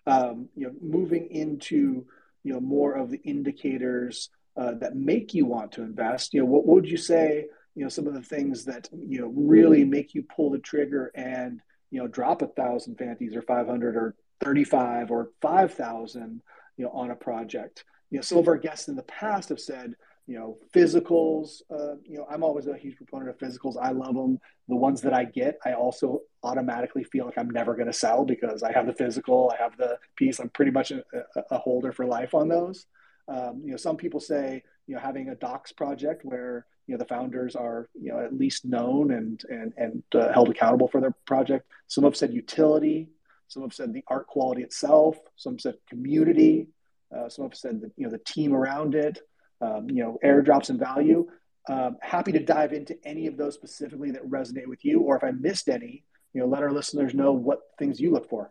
Um, 0.07 0.49
you 0.57 0.67
know, 0.67 0.73
moving 0.81 1.29
into, 1.31 2.07
you 2.43 2.53
know, 2.53 2.61
more 2.61 2.95
of 2.95 3.11
the 3.11 3.21
indicators 3.23 4.31
uh, 4.57 4.73
that 4.81 4.97
make 4.97 5.35
you 5.35 5.47
want 5.47 5.73
to 5.73 5.83
invest, 5.83 6.35
you 6.35 6.41
know, 6.41 6.47
what, 6.47 6.67
what 6.67 6.77
would 6.77 6.91
you 6.91 6.97
say, 6.97 7.47
you 7.75 7.83
know, 7.85 7.89
some 7.89 8.07
of 8.07 8.15
the 8.15 8.23
things 8.23 8.65
that, 8.65 8.89
you 8.93 9.21
know, 9.21 9.33
really 9.35 9.85
make 9.85 10.15
you 10.15 10.25
pull 10.25 10.51
the 10.51 10.59
trigger 10.59 11.13
and, 11.15 11.61
you 11.91 12.01
know, 12.01 12.09
drop 12.09 12.43
a 12.43 12.47
thousand 12.49 12.97
fanties 12.97 13.37
or 13.37 13.43
500 13.43 13.97
or 13.97 14.15
35 14.43 15.11
or 15.11 15.31
5,000, 15.41 16.43
you 16.77 16.85
know, 16.85 16.91
on 16.91 17.11
a 17.11 17.15
project? 17.15 17.85
You 18.13 18.19
know, 18.19 18.23
some 18.23 18.37
of 18.37 18.47
our 18.47 18.59
guests 18.59 18.89
in 18.89 18.95
the 18.95 19.03
past 19.05 19.49
have 19.49 19.59
said, 19.59 19.95
you 20.27 20.39
know, 20.39 20.59
physicals. 20.75 21.63
Uh, 21.71 21.97
you 22.05 22.19
know, 22.19 22.27
I'm 22.31 22.45
always 22.45 22.67
a 22.67 22.77
huge 22.77 22.97
proponent 22.97 23.31
of 23.31 23.39
physicals. 23.39 23.77
I 23.81 23.93
love 23.93 24.15
them. 24.15 24.39
The 24.69 24.77
ones 24.77 25.01
that 25.01 25.15
I 25.15 25.25
get, 25.25 25.59
I 25.65 25.73
also 25.73 26.21
automatically 26.43 27.05
feel 27.05 27.25
like 27.25 27.39
I'm 27.39 27.49
never 27.49 27.75
going 27.75 27.87
to 27.87 27.93
sell 27.93 28.27
because 28.27 28.63
I 28.63 28.71
have 28.73 28.87
the 28.87 28.93
physical, 28.93 29.51
I 29.59 29.63
have 29.63 29.79
the 29.79 29.99
piece. 30.15 30.41
I'm 30.41 30.51
pretty 30.51 30.71
much 30.71 30.91
a, 30.91 31.03
a 31.51 31.57
holder 31.57 31.91
for 31.91 32.05
life 32.05 32.35
on 32.35 32.49
those. 32.49 32.85
Um, 33.29 33.63
you 33.65 33.71
know, 33.71 33.79
some 33.79 33.97
people 33.97 34.21
say, 34.21 34.63
you 34.87 34.95
know, 34.95 35.01
having 35.01 35.31
a 35.31 35.35
docs 35.35 35.73
project 35.73 36.23
where 36.23 36.67
you 36.87 36.95
know 36.95 36.99
the 36.99 37.09
founders 37.09 37.57
are 37.57 37.89
you 37.95 38.13
know 38.13 38.19
at 38.19 38.37
least 38.37 38.65
known 38.67 39.13
and 39.13 39.43
and 39.49 39.73
and 39.79 40.03
uh, 40.15 40.33
held 40.33 40.51
accountable 40.51 40.89
for 40.89 41.01
their 41.01 41.15
project. 41.25 41.67
Some 41.87 42.05
have 42.05 42.17
said 42.17 42.35
utility. 42.35 43.09
Some 43.49 43.63
have 43.63 43.73
said 43.73 43.95
the 43.95 44.05
art 44.09 44.27
quality 44.27 44.63
itself. 44.63 45.17
Some 45.37 45.59
said 45.59 45.77
community. 45.89 46.69
Uh, 47.15 47.29
some 47.29 47.45
have 47.45 47.55
said 47.55 47.81
that 47.81 47.93
you 47.97 48.05
know 48.05 48.11
the 48.11 48.19
team 48.19 48.55
around 48.55 48.95
it, 48.95 49.21
um, 49.61 49.89
you 49.91 50.03
know, 50.03 50.19
airdrops 50.25 50.71
and 50.71 50.79
value. 50.79 51.27
Um, 51.69 51.97
happy 52.01 52.33
to 52.33 52.41
dive 52.41 52.73
into 52.73 52.97
any 53.05 53.27
of 53.27 53.37
those 53.37 53.55
specifically 53.55 54.11
that 54.11 54.29
resonate 54.29 54.67
with 54.67 54.85
you, 54.85 55.01
or 55.01 55.17
if 55.17 55.23
I 55.23 55.31
missed 55.31 55.69
any, 55.69 56.05
you 56.33 56.41
know, 56.41 56.47
let 56.47 56.63
our 56.63 56.73
listeners 56.73 57.15
know 57.15 57.33
what 57.33 57.61
things 57.79 58.01
you 58.01 58.11
look 58.11 58.29
for. 58.29 58.51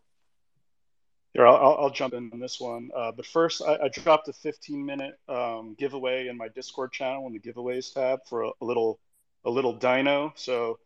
Here, 1.33 1.47
I'll, 1.47 1.77
I'll 1.79 1.89
jump 1.89 2.13
in 2.13 2.29
on 2.33 2.39
this 2.39 2.59
one. 2.59 2.89
Uh, 2.95 3.11
but 3.11 3.25
first, 3.25 3.61
I, 3.61 3.85
I, 3.85 3.87
dropped 3.89 4.27
a 4.27 4.33
15 4.33 4.85
minute 4.85 5.17
um, 5.29 5.75
giveaway 5.77 6.27
in 6.27 6.37
my 6.37 6.49
Discord 6.49 6.91
channel 6.91 7.25
in 7.27 7.33
the 7.33 7.39
giveaways 7.39 7.93
tab 7.93 8.19
for 8.27 8.43
a, 8.43 8.49
a 8.61 8.65
little 8.65 8.99
a 9.45 9.49
little 9.49 9.73
dino. 9.73 10.33
So 10.35 10.79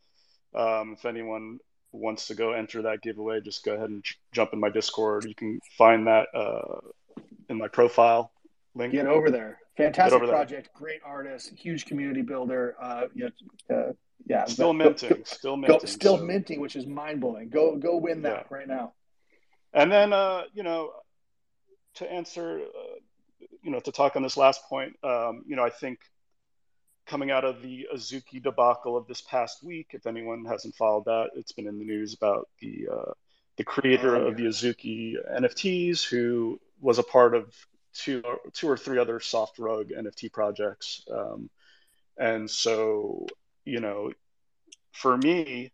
um, 0.56 0.94
if 0.98 1.06
anyone 1.06 1.60
wants 1.92 2.28
to 2.28 2.36
go 2.36 2.54
enter 2.54 2.84
that 2.84 3.02
giveaway, 3.02 3.42
just 3.42 3.66
go 3.66 3.74
ahead 3.74 3.90
and 3.90 4.04
j- 4.04 4.16
jump 4.34 4.54
in 4.54 4.60
my 4.60 4.70
Discord. 4.70 5.26
You 5.26 5.36
can 5.36 5.60
find 5.78 6.08
that 6.08 6.28
uh, 6.34 6.80
in 7.50 7.58
my 7.58 7.68
profile 7.68 8.32
link. 8.74 8.94
Get 8.94 9.08
over 9.08 9.32
there. 9.32 9.60
Fantastic 9.78 10.22
over 10.22 10.28
project. 10.28 10.70
There. 10.74 10.82
Great 10.82 11.02
artist. 11.04 11.52
Huge 11.56 11.86
community 11.86 12.22
builder. 12.22 12.76
Uh, 12.82 13.04
you 13.14 13.30
know, 13.70 13.76
uh, 13.76 13.94
yeah. 14.26 14.46
Still 14.46 14.74
minting. 14.74 15.10
Go, 15.10 15.24
still 15.24 15.58
minting. 15.58 15.80
Go, 15.80 15.86
still 15.86 16.18
so. 16.18 16.24
minting, 16.24 16.62
which 16.62 16.76
is 16.76 16.86
mind 16.86 17.22
blowing. 17.22 17.50
Go 17.50 17.76
go 17.76 17.98
win 17.98 18.22
that 18.24 18.48
yeah. 18.50 18.58
right 18.58 18.68
now. 18.68 18.94
And 19.74 19.92
then 19.92 20.14
uh, 20.14 20.44
you 20.54 20.64
know, 20.64 20.92
to 21.96 22.12
answer 22.12 22.62
uh, 22.62 22.96
you 23.62 23.72
know, 23.72 23.80
to 23.80 23.92
talk 23.92 24.16
on 24.16 24.24
this 24.24 24.38
last 24.38 24.64
point, 24.70 24.96
um, 25.04 25.44
you 25.48 25.56
know, 25.56 25.64
I 25.64 25.70
think 25.70 26.00
coming 27.06 27.32
out 27.32 27.44
of 27.44 27.62
the 27.62 27.88
Azuki 27.94 28.42
debacle 28.42 28.98
of 28.98 29.08
this 29.08 29.22
past 29.22 29.64
week, 29.64 29.90
if 29.92 30.08
anyone 30.08 30.46
hasn't 30.46 30.76
followed 30.76 31.06
that, 31.06 31.30
it's 31.36 31.52
been 31.52 31.68
in 31.68 31.78
the 31.78 31.86
news 31.86 32.14
about 32.14 32.48
the 32.62 32.88
uh, 32.92 33.12
the 33.58 33.64
creator 33.64 34.16
oh, 34.16 34.28
of 34.28 34.38
the 34.38 34.44
Azuki 34.44 35.16
NFTs, 35.40 36.04
who 36.04 36.60
was 36.80 37.00
a 37.00 37.04
part 37.04 37.36
of 37.36 37.54
two 37.94 38.24
two 38.54 38.70
or 38.70 38.78
three 38.78 39.00
other 39.00 39.20
soft 39.20 39.60
rug 39.60 39.90
NFT 39.90 40.32
projects, 40.32 41.04
um, 41.12 41.50
and 42.18 42.50
so 42.50 43.28
you 43.66 43.80
know, 43.80 44.12
for 44.92 45.18
me, 45.18 45.72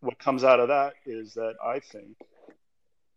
what 0.00 0.18
comes 0.18 0.44
out 0.44 0.60
of 0.60 0.68
that 0.68 0.94
is 1.06 1.34
that 1.34 1.54
I 1.64 1.80
think 1.80 2.16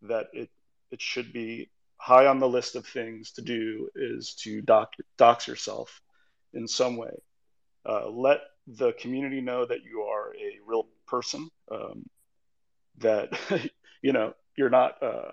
that 0.03 0.27
it 0.33 0.49
it 0.91 1.01
should 1.01 1.33
be 1.33 1.69
high 1.97 2.27
on 2.27 2.39
the 2.39 2.47
list 2.47 2.75
of 2.75 2.85
things 2.85 3.31
to 3.33 3.41
do 3.41 3.89
is 3.93 4.33
to 4.33 4.61
doc, 4.61 4.93
dox 5.17 5.47
yourself 5.47 6.01
in 6.53 6.67
some 6.67 6.97
way. 6.97 7.13
Uh, 7.85 8.09
let 8.09 8.39
the 8.67 8.93
community 8.93 9.41
know 9.41 9.65
that 9.65 9.83
you 9.83 10.01
are 10.01 10.33
a 10.35 10.59
real 10.65 10.87
person, 11.07 11.49
um, 11.71 12.05
that 12.99 13.29
you 14.01 14.13
know 14.13 14.33
you're 14.55 14.69
not 14.69 15.01
uh, 15.01 15.31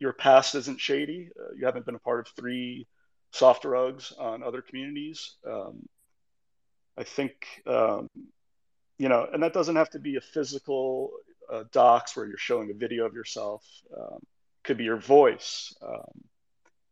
your 0.00 0.12
past 0.12 0.54
isn't 0.56 0.80
shady. 0.80 1.28
Uh, 1.38 1.54
you 1.56 1.66
haven't 1.66 1.86
been 1.86 1.94
a 1.94 2.00
part 2.00 2.20
of 2.20 2.34
three 2.34 2.86
soft 3.30 3.64
rugs 3.64 4.12
on 4.18 4.42
other 4.42 4.62
communities. 4.62 5.36
Um, 5.46 5.88
I 6.98 7.04
think 7.04 7.32
um, 7.66 8.08
you 8.98 9.08
know, 9.08 9.26
and 9.32 9.42
that 9.42 9.54
doesn't 9.54 9.76
have 9.76 9.90
to 9.90 9.98
be 9.98 10.16
a 10.16 10.20
physical 10.20 11.12
uh, 11.50 11.64
dox 11.72 12.14
where 12.14 12.26
you're 12.26 12.36
showing 12.36 12.70
a 12.70 12.74
video 12.74 13.06
of 13.06 13.14
yourself. 13.14 13.64
Um, 13.96 14.18
could 14.62 14.76
be 14.76 14.84
your 14.84 14.98
voice. 14.98 15.74
Um, 15.80 16.24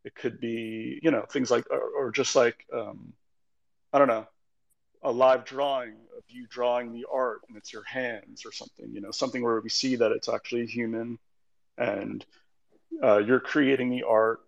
it 0.04 0.14
could 0.14 0.40
be, 0.40 0.98
you 1.02 1.10
know, 1.10 1.26
things 1.30 1.50
like, 1.50 1.66
or, 1.70 1.82
or 1.82 2.10
just 2.10 2.34
like, 2.34 2.64
um, 2.72 3.12
I 3.92 3.98
don't 3.98 4.08
know, 4.08 4.26
a 5.02 5.12
live 5.12 5.44
drawing 5.44 5.96
of 6.16 6.24
you 6.28 6.46
drawing 6.48 6.94
the 6.94 7.04
art 7.12 7.42
and 7.48 7.58
it's 7.58 7.74
your 7.74 7.84
hands 7.84 8.46
or 8.46 8.52
something, 8.52 8.90
you 8.90 9.02
know, 9.02 9.10
something 9.10 9.42
where 9.42 9.60
we 9.60 9.68
see 9.68 9.96
that 9.96 10.10
it's 10.12 10.30
actually 10.30 10.64
human 10.64 11.18
and 11.76 12.24
uh, 13.02 13.18
you're 13.18 13.40
creating 13.40 13.90
the 13.90 14.04
art. 14.04 14.40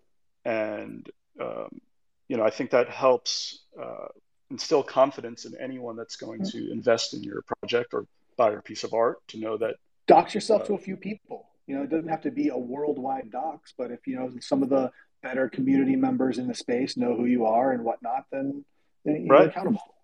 And, 0.45 1.09
um, 1.41 1.81
you 2.29 2.37
know, 2.37 2.45
I 2.45 2.51
think 2.51 2.71
that 2.71 2.89
helps 2.89 3.61
uh, 3.81 4.09
instill 4.51 4.83
confidence 4.83 5.45
in 5.45 5.55
anyone 5.61 5.97
that's 5.97 6.17
going 6.17 6.45
to 6.45 6.71
invest 6.73 7.15
in 7.15 7.23
your 7.23 7.43
project 7.43 7.95
or 7.95 8.07
buy 8.37 8.51
your 8.51 8.63
piece 8.63 8.85
of 8.85 8.95
art 8.95 9.19
to 9.29 9.39
know 9.39 9.57
that 9.57 9.77
dox 10.07 10.35
yourself 10.35 10.63
uh, 10.63 10.67
to 10.67 10.75
a 10.75 10.79
few 10.79 10.97
people 10.97 11.47
you 11.67 11.77
know 11.77 11.83
it 11.83 11.91
doesn't 11.91 12.09
have 12.09 12.23
to 12.23 12.31
be 12.31 12.49
a 12.49 12.57
worldwide 12.57 13.31
dox 13.31 13.73
but 13.77 13.91
if 13.91 14.07
you 14.07 14.17
know 14.17 14.31
some 14.41 14.63
of 14.63 14.69
the 14.69 14.91
better 15.23 15.49
community 15.49 15.95
members 15.95 16.39
in 16.39 16.49
the 16.49 16.55
space 16.55 16.97
know 16.97 17.15
who 17.15 17.27
you 17.27 17.47
are 17.47 17.73
and 17.73 17.85
whatnot 17.85 18.25
then, 18.33 18.65
then 19.05 19.25
you're 19.25 19.37
right. 19.37 19.49
accountable 19.49 19.95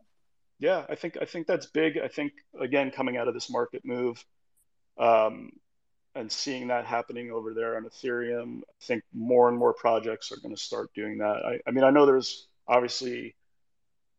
yeah 0.58 0.84
i 0.88 0.94
think 0.94 1.16
i 1.20 1.24
think 1.24 1.46
that's 1.46 1.66
big 1.66 1.98
i 1.98 2.08
think 2.08 2.32
again 2.60 2.90
coming 2.90 3.16
out 3.16 3.26
of 3.26 3.34
this 3.34 3.50
market 3.50 3.82
move 3.84 4.24
um, 4.98 5.50
and 6.16 6.32
seeing 6.32 6.68
that 6.68 6.84
happening 6.84 7.30
over 7.30 7.54
there 7.54 7.76
on 7.76 7.84
ethereum 7.84 8.58
i 8.60 8.84
think 8.84 9.02
more 9.14 9.48
and 9.48 9.56
more 9.58 9.72
projects 9.74 10.32
are 10.32 10.40
going 10.40 10.54
to 10.54 10.60
start 10.60 10.92
doing 10.94 11.18
that 11.18 11.44
I, 11.44 11.60
I 11.68 11.70
mean 11.70 11.84
i 11.84 11.90
know 11.90 12.06
there's 12.06 12.48
obviously 12.66 13.34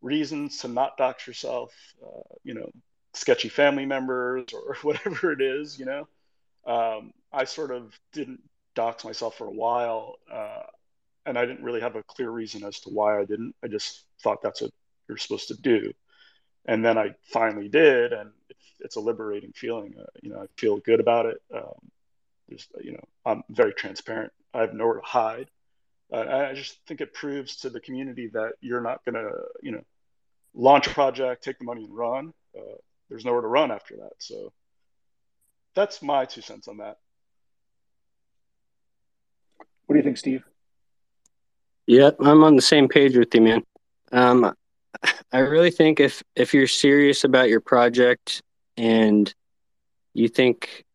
reasons 0.02 0.60
to 0.60 0.68
not 0.68 0.98
dox 0.98 1.28
yourself, 1.28 1.74
uh, 2.04 2.36
you 2.44 2.54
know, 2.54 2.70
sketchy 3.14 3.50
family 3.50 3.86
members 3.86 4.46
or 4.54 4.76
whatever 4.82 5.32
it 5.32 5.42
is, 5.42 5.80
you 5.80 5.86
know. 5.86 6.08
Um, 6.66 7.14
I 7.32 7.46
sort 7.46 7.72
of 7.72 7.98
didn't 8.14 8.42
dox 8.76 9.06
myself 9.06 9.38
for 9.38 9.48
a 9.48 9.52
while, 9.52 10.16
uh, 10.32 10.64
and 11.26 11.38
I 11.38 11.46
didn't 11.46 11.64
really 11.64 11.82
have 11.82 11.96
a 11.96 12.04
clear 12.04 12.30
reason 12.30 12.64
as 12.64 12.80
to 12.82 12.90
why 12.90 13.20
I 13.20 13.26
didn't. 13.26 13.56
I 13.64 13.68
just 13.68 14.04
thought 14.22 14.42
that's 14.42 14.62
what 14.62 14.72
you're 15.08 15.18
supposed 15.18 15.48
to 15.50 15.56
do, 15.56 15.92
and 16.68 16.84
then 16.84 16.98
I 16.98 17.16
finally 17.32 17.70
did, 17.70 18.14
and 18.14 18.32
it's, 18.50 18.66
it's 18.80 18.96
a 18.98 19.00
liberating 19.00 19.54
feeling. 19.54 19.96
Uh, 20.00 20.06
you 20.22 20.30
know, 20.30 20.42
I 20.42 20.46
feel 20.58 20.78
good 20.78 21.00
about 21.00 21.26
it. 21.26 21.42
Um, 21.54 21.92
just 22.50 22.70
you 22.82 22.94
know, 22.94 23.04
I'm 23.26 23.44
very 23.50 23.74
transparent. 23.74 24.32
I 24.54 24.62
have 24.62 24.74
nowhere 24.74 25.00
to 25.00 25.06
hide. 25.06 25.50
Uh, 26.12 26.20
I 26.20 26.54
just 26.54 26.78
think 26.88 27.02
it 27.02 27.14
proves 27.14 27.58
to 27.58 27.70
the 27.70 27.80
community 27.80 28.28
that 28.34 28.54
you're 28.62 28.82
not 28.82 29.04
going 29.04 29.16
to, 29.16 29.30
you 29.62 29.72
know, 29.72 29.84
launch 30.54 30.88
a 30.88 30.90
project, 30.92 31.44
take 31.44 31.60
the 31.60 31.66
money 31.66 31.84
and 31.84 31.96
run. 31.96 32.34
Uh, 32.58 32.78
there's 33.10 33.26
nowhere 33.26 33.42
to 33.42 33.48
run 33.48 33.72
after 33.72 33.98
that. 33.98 34.14
So 34.20 34.54
that's 35.76 36.02
my 36.02 36.26
two 36.26 36.42
cents 36.42 36.68
on 36.68 36.78
that. 36.78 36.98
What 39.86 39.94
do 39.94 39.98
you 39.98 40.04
think, 40.04 40.18
Steve? 40.18 40.44
Yeah, 41.86 42.12
I'm 42.20 42.44
on 42.44 42.56
the 42.56 42.62
same 42.62 42.88
page 42.88 43.16
with 43.18 43.34
you, 43.34 43.42
man. 43.42 43.64
Um, 44.12 44.54
I 45.32 45.40
really 45.40 45.72
think 45.72 46.00
if 46.00 46.24
if 46.36 46.54
you're 46.54 46.68
serious 46.68 47.24
about 47.24 47.50
your 47.50 47.62
project 47.62 48.42
and 48.78 49.34
you 50.14 50.28
think 50.28 50.86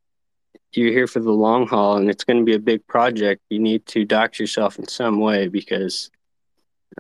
you're 0.73 0.93
here 0.93 1.07
for 1.07 1.21
the 1.21 1.31
long 1.31 1.67
haul 1.67 1.97
and 1.97 2.09
it's 2.09 2.25
going 2.25 2.39
to 2.39 2.45
be 2.45 2.55
a 2.55 2.59
big 2.59 2.87
project, 2.87 3.43
you 3.51 3.59
need 3.59 3.85
to 3.87 4.05
dox 4.05 4.41
yourself 4.41 4.79
in 4.79 4.89
some 4.89 5.21
way 5.21 5.49
because 5.49 6.11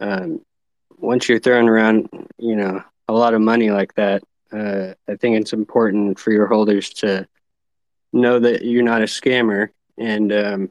um, 0.00 0.40
once 0.98 1.28
you're 1.28 1.38
throwing 1.38 1.68
around, 1.68 2.08
you 2.38 2.54
know, 2.54 2.82
a 3.08 3.12
lot 3.12 3.34
of 3.34 3.40
money 3.40 3.70
like 3.70 3.94
that, 3.94 4.22
uh, 4.52 4.94
I 5.08 5.16
think 5.16 5.40
it's 5.40 5.52
important 5.52 6.18
for 6.18 6.32
your 6.32 6.46
holders 6.46 6.90
to 6.94 7.26
know 8.12 8.38
that 8.38 8.64
you're 8.64 8.82
not 8.82 9.02
a 9.02 9.06
scammer, 9.06 9.70
and 9.98 10.32
um, 10.32 10.70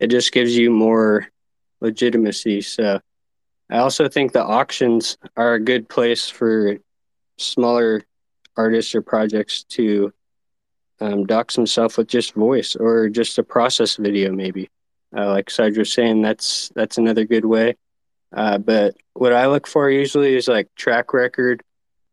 it 0.00 0.08
just 0.08 0.32
gives 0.32 0.56
you 0.56 0.70
more 0.70 1.28
legitimacy. 1.80 2.60
So, 2.62 3.00
I 3.70 3.78
also 3.78 4.08
think 4.08 4.32
the 4.32 4.44
auctions 4.44 5.18
are 5.36 5.54
a 5.54 5.60
good 5.60 5.88
place 5.88 6.28
for 6.28 6.78
smaller 7.36 8.02
artists 8.56 8.94
or 8.94 9.02
projects 9.02 9.64
to 9.64 10.12
um, 11.00 11.26
himself 11.54 11.98
with 11.98 12.08
just 12.08 12.34
voice 12.34 12.76
or 12.76 13.08
just 13.08 13.38
a 13.38 13.42
process 13.42 13.96
video, 13.96 14.32
maybe. 14.32 14.68
Uh, 15.16 15.28
like 15.28 15.50
Sarge 15.50 15.78
was 15.78 15.92
saying, 15.92 16.22
that's 16.22 16.70
that's 16.74 16.98
another 16.98 17.24
good 17.24 17.44
way. 17.44 17.76
Uh, 18.32 18.58
but 18.58 18.94
what 19.14 19.32
I 19.32 19.46
look 19.46 19.66
for 19.66 19.90
usually 19.90 20.34
is 20.36 20.48
like 20.48 20.68
track 20.74 21.14
record, 21.14 21.62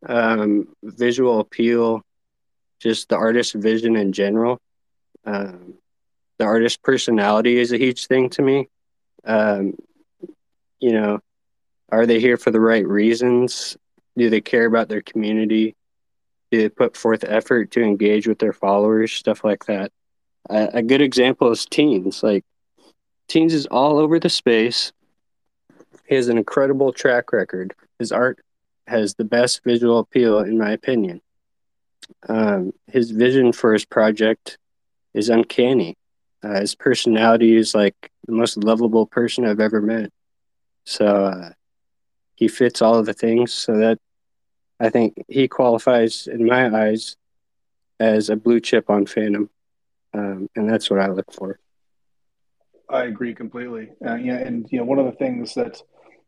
um, 0.06 0.68
visual 0.82 1.40
appeal, 1.40 2.02
just 2.80 3.08
the 3.08 3.16
artist's 3.16 3.54
vision 3.54 3.96
in 3.96 4.12
general. 4.12 4.60
Um, 5.24 5.74
the 6.38 6.44
artist's 6.44 6.78
personality 6.78 7.58
is 7.58 7.72
a 7.72 7.78
huge 7.78 8.06
thing 8.06 8.30
to 8.30 8.42
me. 8.42 8.68
Um, 9.24 9.74
you 10.78 10.92
know, 10.92 11.20
are 11.90 12.06
they 12.06 12.20
here 12.20 12.36
for 12.36 12.50
the 12.50 12.60
right 12.60 12.86
reasons? 12.86 13.76
Do 14.16 14.30
they 14.30 14.40
care 14.40 14.66
about 14.66 14.88
their 14.88 15.02
community? 15.02 15.74
Do 16.50 16.58
they 16.58 16.68
put 16.68 16.96
forth 16.96 17.24
effort 17.24 17.70
to 17.72 17.82
engage 17.82 18.26
with 18.26 18.38
their 18.38 18.52
followers? 18.52 19.12
Stuff 19.12 19.44
like 19.44 19.66
that. 19.66 19.92
A 20.48 20.82
good 20.82 21.00
example 21.00 21.50
is 21.50 21.66
Teens. 21.66 22.22
Like, 22.22 22.44
Teens 23.28 23.52
is 23.52 23.66
all 23.66 23.98
over 23.98 24.20
the 24.20 24.28
space 24.28 24.92
he 26.06 26.14
has 26.14 26.28
an 26.28 26.38
incredible 26.38 26.92
track 26.92 27.32
record. 27.32 27.74
His 27.98 28.12
art 28.12 28.40
has 28.86 29.14
the 29.14 29.24
best 29.24 29.62
visual 29.64 29.98
appeal, 29.98 30.38
in 30.40 30.58
my 30.58 30.70
opinion. 30.70 31.20
Um, 32.28 32.72
his 32.86 33.10
vision 33.10 33.52
for 33.52 33.72
his 33.72 33.84
project 33.84 34.58
is 35.14 35.28
uncanny. 35.28 35.96
Uh, 36.42 36.60
his 36.60 36.74
personality 36.74 37.56
is 37.56 37.74
like 37.74 38.10
the 38.26 38.32
most 38.32 38.56
lovable 38.56 39.06
person 39.06 39.44
I've 39.44 39.60
ever 39.60 39.80
met. 39.80 40.10
So 40.84 41.06
uh, 41.06 41.50
he 42.36 42.48
fits 42.48 42.80
all 42.80 42.96
of 42.96 43.06
the 43.06 43.12
things. 43.12 43.52
So 43.52 43.76
that 43.78 43.98
I 44.78 44.90
think 44.90 45.24
he 45.28 45.48
qualifies, 45.48 46.26
in 46.26 46.46
my 46.46 46.68
eyes, 46.84 47.16
as 47.98 48.28
a 48.30 48.36
blue 48.36 48.60
chip 48.60 48.90
on 48.90 49.06
Fantom, 49.06 49.50
um, 50.14 50.48
and 50.54 50.70
that's 50.70 50.90
what 50.90 51.00
I 51.00 51.08
look 51.08 51.32
for. 51.32 51.58
I 52.88 53.04
agree 53.04 53.34
completely. 53.34 53.90
Uh, 54.06 54.14
yeah, 54.14 54.36
and 54.36 54.66
you 54.70 54.78
know, 54.78 54.84
one 54.84 54.98
of 54.98 55.06
the 55.06 55.12
things 55.12 55.54
that 55.54 55.82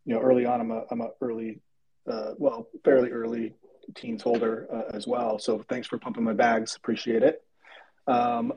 you 0.04 0.14
know, 0.14 0.20
early 0.20 0.46
on, 0.46 0.60
I'm 0.60 0.70
a 0.70 0.84
I'm 0.90 1.00
a 1.02 1.10
early, 1.20 1.60
uh, 2.10 2.32
well, 2.38 2.68
fairly 2.84 3.10
early 3.10 3.54
teens 3.94 4.22
holder 4.22 4.66
uh, 4.72 4.96
as 4.96 5.06
well. 5.06 5.38
So 5.38 5.64
thanks 5.68 5.86
for 5.86 5.98
pumping 5.98 6.24
my 6.24 6.32
bags. 6.32 6.74
Appreciate 6.74 7.22
it. 7.22 7.44
Um, 8.08 8.54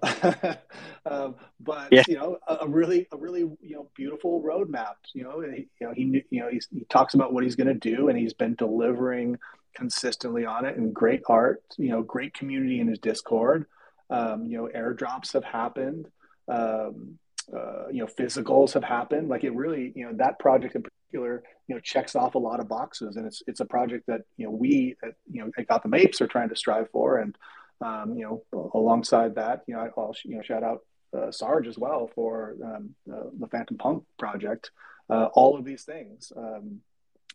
um, 1.05 1.35
but 1.59 1.89
yeah. 1.91 2.03
you 2.07 2.15
know, 2.15 2.37
a, 2.47 2.59
a, 2.61 2.67
really, 2.67 3.07
a 3.11 3.17
really, 3.17 3.41
you 3.41 3.75
know, 3.75 3.89
beautiful 3.95 4.41
roadmap. 4.41 4.95
You 5.13 5.23
know, 5.23 5.41
he, 5.41 5.67
you 5.79 5.87
know, 5.87 5.93
he, 5.93 6.23
you 6.29 6.39
know, 6.39 6.49
he 6.49 6.85
talks 6.89 7.13
about 7.13 7.33
what 7.33 7.43
he's 7.43 7.55
going 7.55 7.67
to 7.67 7.73
do, 7.73 8.07
and 8.07 8.17
he's 8.17 8.33
been 8.33 8.55
delivering 8.55 9.37
consistently 9.75 10.45
on 10.45 10.65
it. 10.65 10.77
And 10.77 10.93
great 10.93 11.21
art, 11.27 11.63
you 11.77 11.89
know, 11.89 12.01
great 12.01 12.33
community 12.33 12.79
in 12.79 12.87
his 12.87 12.99
Discord. 12.99 13.65
Um, 14.09 14.45
you 14.45 14.57
know, 14.57 14.69
airdrops 14.75 15.33
have 15.33 15.43
happened. 15.43 16.07
Um, 16.47 17.19
uh, 17.55 17.87
you 17.91 17.99
know, 17.99 18.07
physicals 18.07 18.73
have 18.73 18.83
happened. 18.83 19.27
Like 19.27 19.43
it 19.43 19.53
really, 19.53 19.91
you 19.95 20.05
know, 20.05 20.13
that 20.17 20.39
project 20.39 20.75
in 20.75 20.83
particular, 20.83 21.43
you 21.67 21.75
know, 21.75 21.81
checks 21.81 22.15
off 22.15 22.35
a 22.35 22.39
lot 22.39 22.59
of 22.61 22.69
boxes, 22.69 23.17
and 23.17 23.25
it's 23.25 23.41
it's 23.47 23.59
a 23.59 23.65
project 23.65 24.05
that 24.07 24.21
you 24.37 24.45
know 24.45 24.51
we, 24.51 24.95
at, 25.03 25.15
you 25.29 25.43
know, 25.43 25.51
at 25.57 25.67
Gotham 25.67 25.93
Apes 25.93 26.21
are 26.21 26.27
trying 26.27 26.49
to 26.49 26.55
strive 26.55 26.89
for, 26.91 27.17
and 27.17 27.35
um, 27.81 28.15
you 28.15 28.23
know, 28.23 28.71
alongside 28.73 29.35
that, 29.35 29.63
you 29.67 29.73
know, 29.75 29.89
I'll 29.97 30.15
you 30.23 30.35
know 30.35 30.41
shout 30.41 30.63
out 30.63 30.79
uh, 31.17 31.31
Sarge 31.31 31.67
as 31.67 31.77
well 31.77 32.09
for 32.15 32.55
um, 32.63 32.95
uh, 33.11 33.29
the 33.39 33.47
Fantom 33.47 33.77
Punk 33.77 34.03
project. 34.17 34.71
uh, 35.11 35.25
all 35.33 35.57
of 35.57 35.65
these 35.65 35.83
things 35.83 36.31
um, 36.35 36.79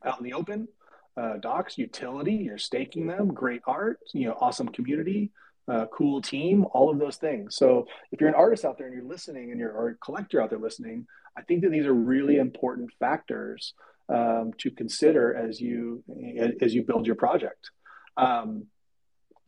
out 0.05 0.19
in 0.19 0.25
the 0.25 0.33
open. 0.33 0.67
Uh, 1.17 1.37
docks, 1.39 1.79
utility, 1.79 2.35
you're 2.35 2.59
staking 2.59 3.07
them, 3.07 3.29
great 3.29 3.63
art, 3.67 3.99
you 4.13 4.27
know, 4.27 4.37
awesome 4.41 4.69
community, 4.69 5.31
uh, 5.67 5.87
cool 5.87 6.21
team, 6.21 6.67
all 6.73 6.91
of 6.91 6.99
those 6.99 7.17
things. 7.17 7.57
So 7.57 7.87
if 8.13 8.21
you're 8.21 8.29
an 8.29 8.35
artist 8.35 8.65
out 8.65 8.77
there 8.77 8.87
and 8.87 8.95
you're 8.95 9.05
listening 9.05 9.51
and 9.51 9.59
you're 9.59 9.73
or 9.73 9.89
a 9.89 9.95
collector 9.97 10.43
out 10.43 10.51
there 10.51 10.59
listening, 10.59 11.07
I 11.37 11.43
think 11.43 11.63
that 11.63 11.71
these 11.71 11.87
are 11.87 11.95
really 11.95 12.37
important 12.37 12.91
factors 12.99 13.73
um, 14.11 14.53
to 14.59 14.71
consider 14.71 15.35
as 15.35 15.61
you 15.61 16.05
as 16.61 16.75
you 16.75 16.83
build 16.83 17.07
your 17.07 17.17
project. 17.17 17.71
Um, 18.17 18.67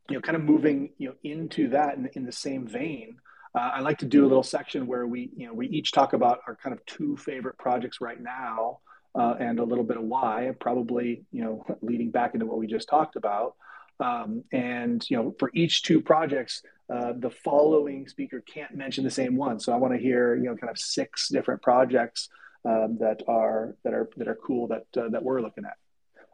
you 0.09 0.17
know, 0.17 0.21
kind 0.21 0.37
of 0.37 0.43
moving 0.43 0.91
you 0.99 1.09
know 1.09 1.15
into 1.23 1.69
that 1.71 1.97
in, 1.97 2.09
in 2.15 2.25
the 2.25 2.33
same 2.33 2.67
vein. 2.67 3.19
Uh, 3.55 3.71
I 3.75 3.81
like 3.81 3.99
to 3.99 4.07
do 4.07 4.25
a 4.25 4.29
little 4.29 4.43
section 4.43 4.87
where 4.87 5.07
we 5.07 5.31
you 5.37 5.47
know 5.47 5.55
we 5.55 5.69
each 5.69 5.93
talk 5.93 6.13
about 6.13 6.41
our 6.47 6.57
kind 6.57 6.75
of 6.75 6.85
two 6.87 7.17
favorite 7.17 7.59
projects 7.59 8.01
right 8.01 8.21
now 8.21 8.81
uh, 9.19 9.35
and 9.41 9.59
a 9.59 9.65
little 9.65 9.85
bit 9.85 9.97
of 9.97 10.05
why, 10.05 10.53
probably 10.61 11.25
you 11.33 11.43
know 11.43 11.65
leading 11.83 12.11
back 12.11 12.35
into 12.35 12.47
what 12.47 12.59
we 12.59 12.67
just 12.67 12.89
talked 12.89 13.17
about. 13.17 13.55
Um, 14.01 14.45
and 14.53 15.05
you 15.11 15.17
know, 15.17 15.35
for 15.39 15.51
each 15.55 15.83
two 15.83 16.01
projects, 16.01 16.63
uh, 16.93 17.13
the 17.17 17.31
following 17.31 18.07
speaker 18.07 18.41
can't 18.41 18.75
mention 18.77 19.03
the 19.03 19.11
same 19.11 19.37
one. 19.37 19.59
So 19.59 19.73
I 19.73 19.77
want 19.77 19.95
to 19.95 20.01
hear 20.01 20.37
you 20.37 20.45
know 20.45 20.57
kind 20.57 20.71
of 20.71 20.79
six 20.79 21.29
different 21.29 21.63
projects 21.63 22.29
um, 22.65 22.99
that 23.01 23.23
are 23.29 23.77
that 23.85 23.93
are 23.93 24.09
that 24.17 24.29
are 24.29 24.37
cool 24.37 24.69
that 24.69 24.87
uh, 24.97 25.09
that 25.11 25.23
we're 25.23 25.41
looking 25.41 25.65
at. 25.65 25.77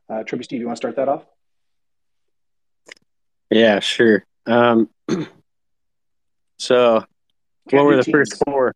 Uh, 0.09 0.23
Trippy 0.23 0.45
Steve, 0.45 0.61
you 0.61 0.67
want 0.67 0.77
to 0.77 0.81
start 0.81 0.97
that 0.97 1.09
off? 1.09 1.25
Yeah, 3.51 3.81
sure. 3.81 4.25
Um, 4.47 4.89
so, 6.59 7.05
can't 7.69 7.83
what 7.83 7.85
were 7.85 7.97
the 7.97 8.05
teens. 8.05 8.15
first 8.15 8.43
four? 8.45 8.75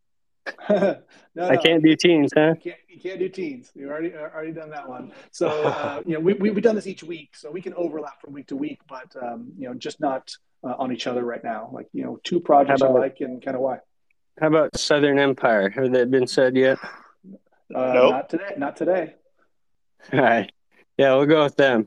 no, 0.71 0.99
no, 1.35 1.49
I 1.49 1.57
can't 1.57 1.83
do 1.83 1.95
teens, 1.97 2.33
huh? 2.35 2.55
You 2.55 2.73
can't, 2.73 2.79
you 2.89 3.01
can't 3.01 3.19
do 3.19 3.29
teens. 3.29 3.71
You've 3.75 3.91
already 3.91 4.14
already 4.14 4.53
done 4.53 4.71
that 4.71 4.89
one. 4.89 5.12
So, 5.31 5.49
uh, 5.49 6.03
you 6.07 6.14
know, 6.14 6.21
we, 6.21 6.35
we, 6.35 6.49
have 6.49 6.62
done 6.62 6.75
this 6.75 6.87
each 6.87 7.03
week, 7.03 7.37
so 7.37 7.51
we 7.51 7.61
can 7.61 7.75
overlap 7.75 8.21
from 8.21 8.33
week 8.33 8.49
to 8.49 8.57
week, 8.57 8.81
but, 8.89 9.14
um, 9.23 9.53
you 9.59 9.69
know, 9.69 9.75
just 9.75 10.01
not 10.01 10.31
uh, 10.64 10.75
on 10.79 10.93
each 10.93 11.07
other 11.07 11.25
right 11.25 11.43
now. 11.43 11.71
Like, 11.73 11.89
you 11.93 12.05
know, 12.05 12.19
two 12.25 12.41
projects 12.41 12.81
about, 12.81 12.97
I 12.97 13.01
like 13.01 13.16
and 13.21 13.43
kind 13.45 13.57
of 13.57 13.62
why. 13.62 13.79
How 14.41 14.49
about 14.49 14.77
Southern 14.79 15.19
Empire? 15.19 15.71
Have 15.71 15.93
that 15.93 16.11
been 16.11 16.27
said 16.27 16.57
yet? 16.57 16.79
Uh, 17.75 17.93
nope. 17.93 18.12
Not 18.12 18.31
today. 18.31 18.55
Not 18.57 18.77
today. 18.77 19.14
All 20.14 20.21
right. 20.21 20.51
Yeah, 20.97 21.14
we'll 21.16 21.27
go 21.27 21.45
with 21.45 21.57
them. 21.57 21.87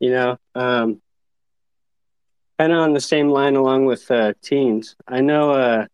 You 0.00 0.10
know, 0.10 0.38
um, 0.56 1.00
kind 2.62 2.72
of 2.72 2.78
on 2.78 2.92
the 2.92 3.00
same 3.00 3.28
line 3.28 3.56
along 3.56 3.86
with 3.86 4.08
uh, 4.08 4.34
teens. 4.40 4.94
I 5.08 5.20
know, 5.20 5.50
uh, 5.50 5.86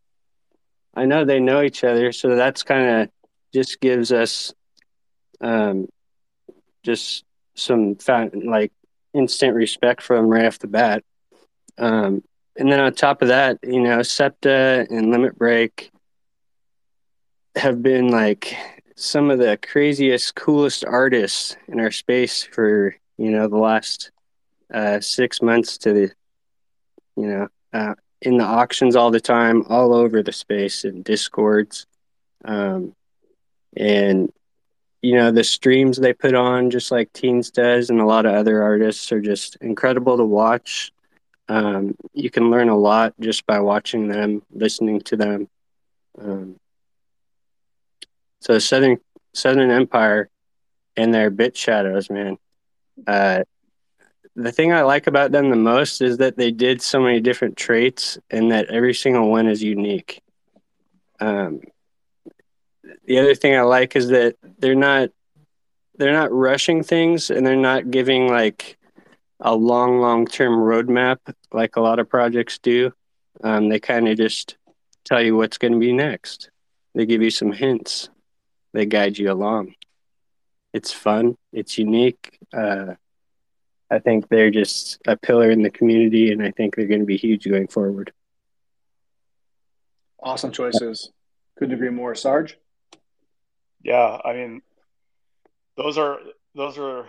I 0.94 1.06
know 1.06 1.24
they 1.24 1.40
know 1.40 1.62
each 1.62 1.82
other, 1.82 2.12
so 2.12 2.36
that's 2.36 2.62
kind 2.62 2.86
of 2.86 3.08
just 3.54 3.80
gives 3.80 4.12
us 4.12 4.52
um, 5.40 5.88
just 6.82 7.24
some 7.54 7.96
like 8.34 8.70
instant 9.14 9.54
respect 9.54 10.02
them 10.16 10.28
right 10.28 10.44
off 10.44 10.58
the 10.58 10.66
bat. 10.66 11.02
Um, 11.78 12.22
and 12.54 12.70
then 12.70 12.80
on 12.80 12.92
top 12.92 13.22
of 13.22 13.28
that, 13.28 13.60
you 13.62 13.80
know, 13.80 14.02
SEPTA 14.02 14.88
and 14.90 15.10
Limit 15.10 15.38
Break 15.38 15.90
have 17.56 17.82
been 17.82 18.08
like 18.08 18.54
some 18.94 19.30
of 19.30 19.38
the 19.38 19.56
craziest, 19.56 20.34
coolest 20.34 20.84
artists 20.84 21.56
in 21.66 21.80
our 21.80 21.92
space 21.92 22.42
for 22.42 22.94
you 23.16 23.30
know 23.30 23.48
the 23.48 23.56
last 23.56 24.10
uh, 24.74 25.00
six 25.00 25.40
months 25.40 25.78
to 25.78 25.94
the 25.94 26.12
you 27.18 27.26
know 27.26 27.48
uh, 27.72 27.94
in 28.22 28.38
the 28.38 28.44
auctions 28.44 28.96
all 28.96 29.10
the 29.10 29.20
time, 29.20 29.64
all 29.68 29.92
over 29.92 30.22
the 30.22 30.32
space 30.32 30.84
and 30.84 31.04
discords, 31.04 31.86
um, 32.44 32.94
and 33.76 34.32
you 35.02 35.14
know 35.14 35.30
the 35.30 35.44
streams 35.44 35.96
they 35.98 36.12
put 36.12 36.34
on, 36.34 36.70
just 36.70 36.90
like 36.90 37.12
Teens 37.12 37.50
does, 37.50 37.90
and 37.90 38.00
a 38.00 38.06
lot 38.06 38.26
of 38.26 38.34
other 38.34 38.62
artists 38.62 39.12
are 39.12 39.20
just 39.20 39.56
incredible 39.56 40.16
to 40.16 40.24
watch. 40.24 40.92
Um, 41.48 41.96
you 42.12 42.30
can 42.30 42.50
learn 42.50 42.68
a 42.68 42.76
lot 42.76 43.14
just 43.20 43.46
by 43.46 43.60
watching 43.60 44.08
them, 44.08 44.42
listening 44.52 45.00
to 45.02 45.16
them. 45.16 45.48
Um, 46.20 46.56
so 48.40 48.58
Southern 48.58 48.98
Southern 49.34 49.70
Empire 49.70 50.28
and 50.96 51.14
their 51.14 51.30
bit 51.30 51.56
shadows, 51.56 52.10
man. 52.10 52.38
Uh, 53.06 53.44
the 54.38 54.52
thing 54.52 54.72
I 54.72 54.82
like 54.82 55.06
about 55.06 55.32
them 55.32 55.50
the 55.50 55.56
most 55.56 56.00
is 56.00 56.18
that 56.18 56.36
they 56.36 56.50
did 56.50 56.80
so 56.80 57.00
many 57.00 57.20
different 57.20 57.56
traits 57.56 58.18
and 58.30 58.52
that 58.52 58.68
every 58.68 58.94
single 58.94 59.28
one 59.28 59.48
is 59.48 59.62
unique. 59.62 60.22
Um, 61.20 61.60
the 63.04 63.18
other 63.18 63.34
thing 63.34 63.56
I 63.56 63.62
like 63.62 63.96
is 63.96 64.08
that 64.08 64.36
they're 64.58 64.74
not 64.74 65.10
they're 65.96 66.12
not 66.12 66.32
rushing 66.32 66.84
things 66.84 67.30
and 67.30 67.44
they're 67.44 67.56
not 67.56 67.90
giving 67.90 68.28
like 68.28 68.78
a 69.40 69.54
long 69.54 70.00
long 70.00 70.26
term 70.26 70.52
roadmap 70.52 71.18
like 71.52 71.76
a 71.76 71.80
lot 71.80 71.98
of 71.98 72.08
projects 72.08 72.58
do. 72.58 72.92
Um, 73.42 73.68
they 73.68 73.80
kind 73.80 74.08
of 74.08 74.16
just 74.16 74.56
tell 75.04 75.20
you 75.20 75.36
what's 75.36 75.58
going 75.58 75.72
to 75.72 75.78
be 75.78 75.92
next. 75.92 76.50
They 76.94 77.06
give 77.06 77.22
you 77.22 77.30
some 77.30 77.52
hints 77.52 78.08
they 78.72 78.86
guide 78.86 79.18
you 79.18 79.32
along. 79.32 79.74
It's 80.72 80.92
fun. 80.92 81.36
It's 81.52 81.78
unique. 81.78 82.38
Uh, 82.52 82.94
I 83.90 83.98
think 83.98 84.28
they're 84.28 84.50
just 84.50 84.98
a 85.06 85.16
pillar 85.16 85.50
in 85.50 85.62
the 85.62 85.70
community, 85.70 86.30
and 86.30 86.42
I 86.42 86.50
think 86.50 86.76
they're 86.76 86.86
going 86.86 87.00
to 87.00 87.06
be 87.06 87.16
huge 87.16 87.48
going 87.48 87.68
forward. 87.68 88.12
Awesome 90.20 90.52
choices. 90.52 91.10
Couldn't 91.56 91.74
agree 91.74 91.90
more, 91.90 92.14
Sarge. 92.14 92.58
Yeah, 93.82 94.18
I 94.24 94.32
mean, 94.32 94.62
those 95.76 95.96
are 95.96 96.18
those 96.54 96.76
are 96.78 97.06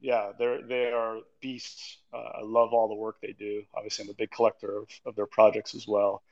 yeah, 0.00 0.32
they're 0.38 0.62
they 0.62 0.92
are 0.92 1.18
beasts. 1.40 1.98
Uh, 2.12 2.38
I 2.38 2.42
love 2.42 2.72
all 2.72 2.88
the 2.88 2.94
work 2.94 3.16
they 3.20 3.32
do. 3.32 3.62
Obviously, 3.74 4.04
I'm 4.04 4.10
a 4.10 4.14
big 4.14 4.30
collector 4.30 4.78
of, 4.78 4.88
of 5.04 5.16
their 5.16 5.26
projects 5.26 5.74
as 5.74 5.86
well. 5.86 6.22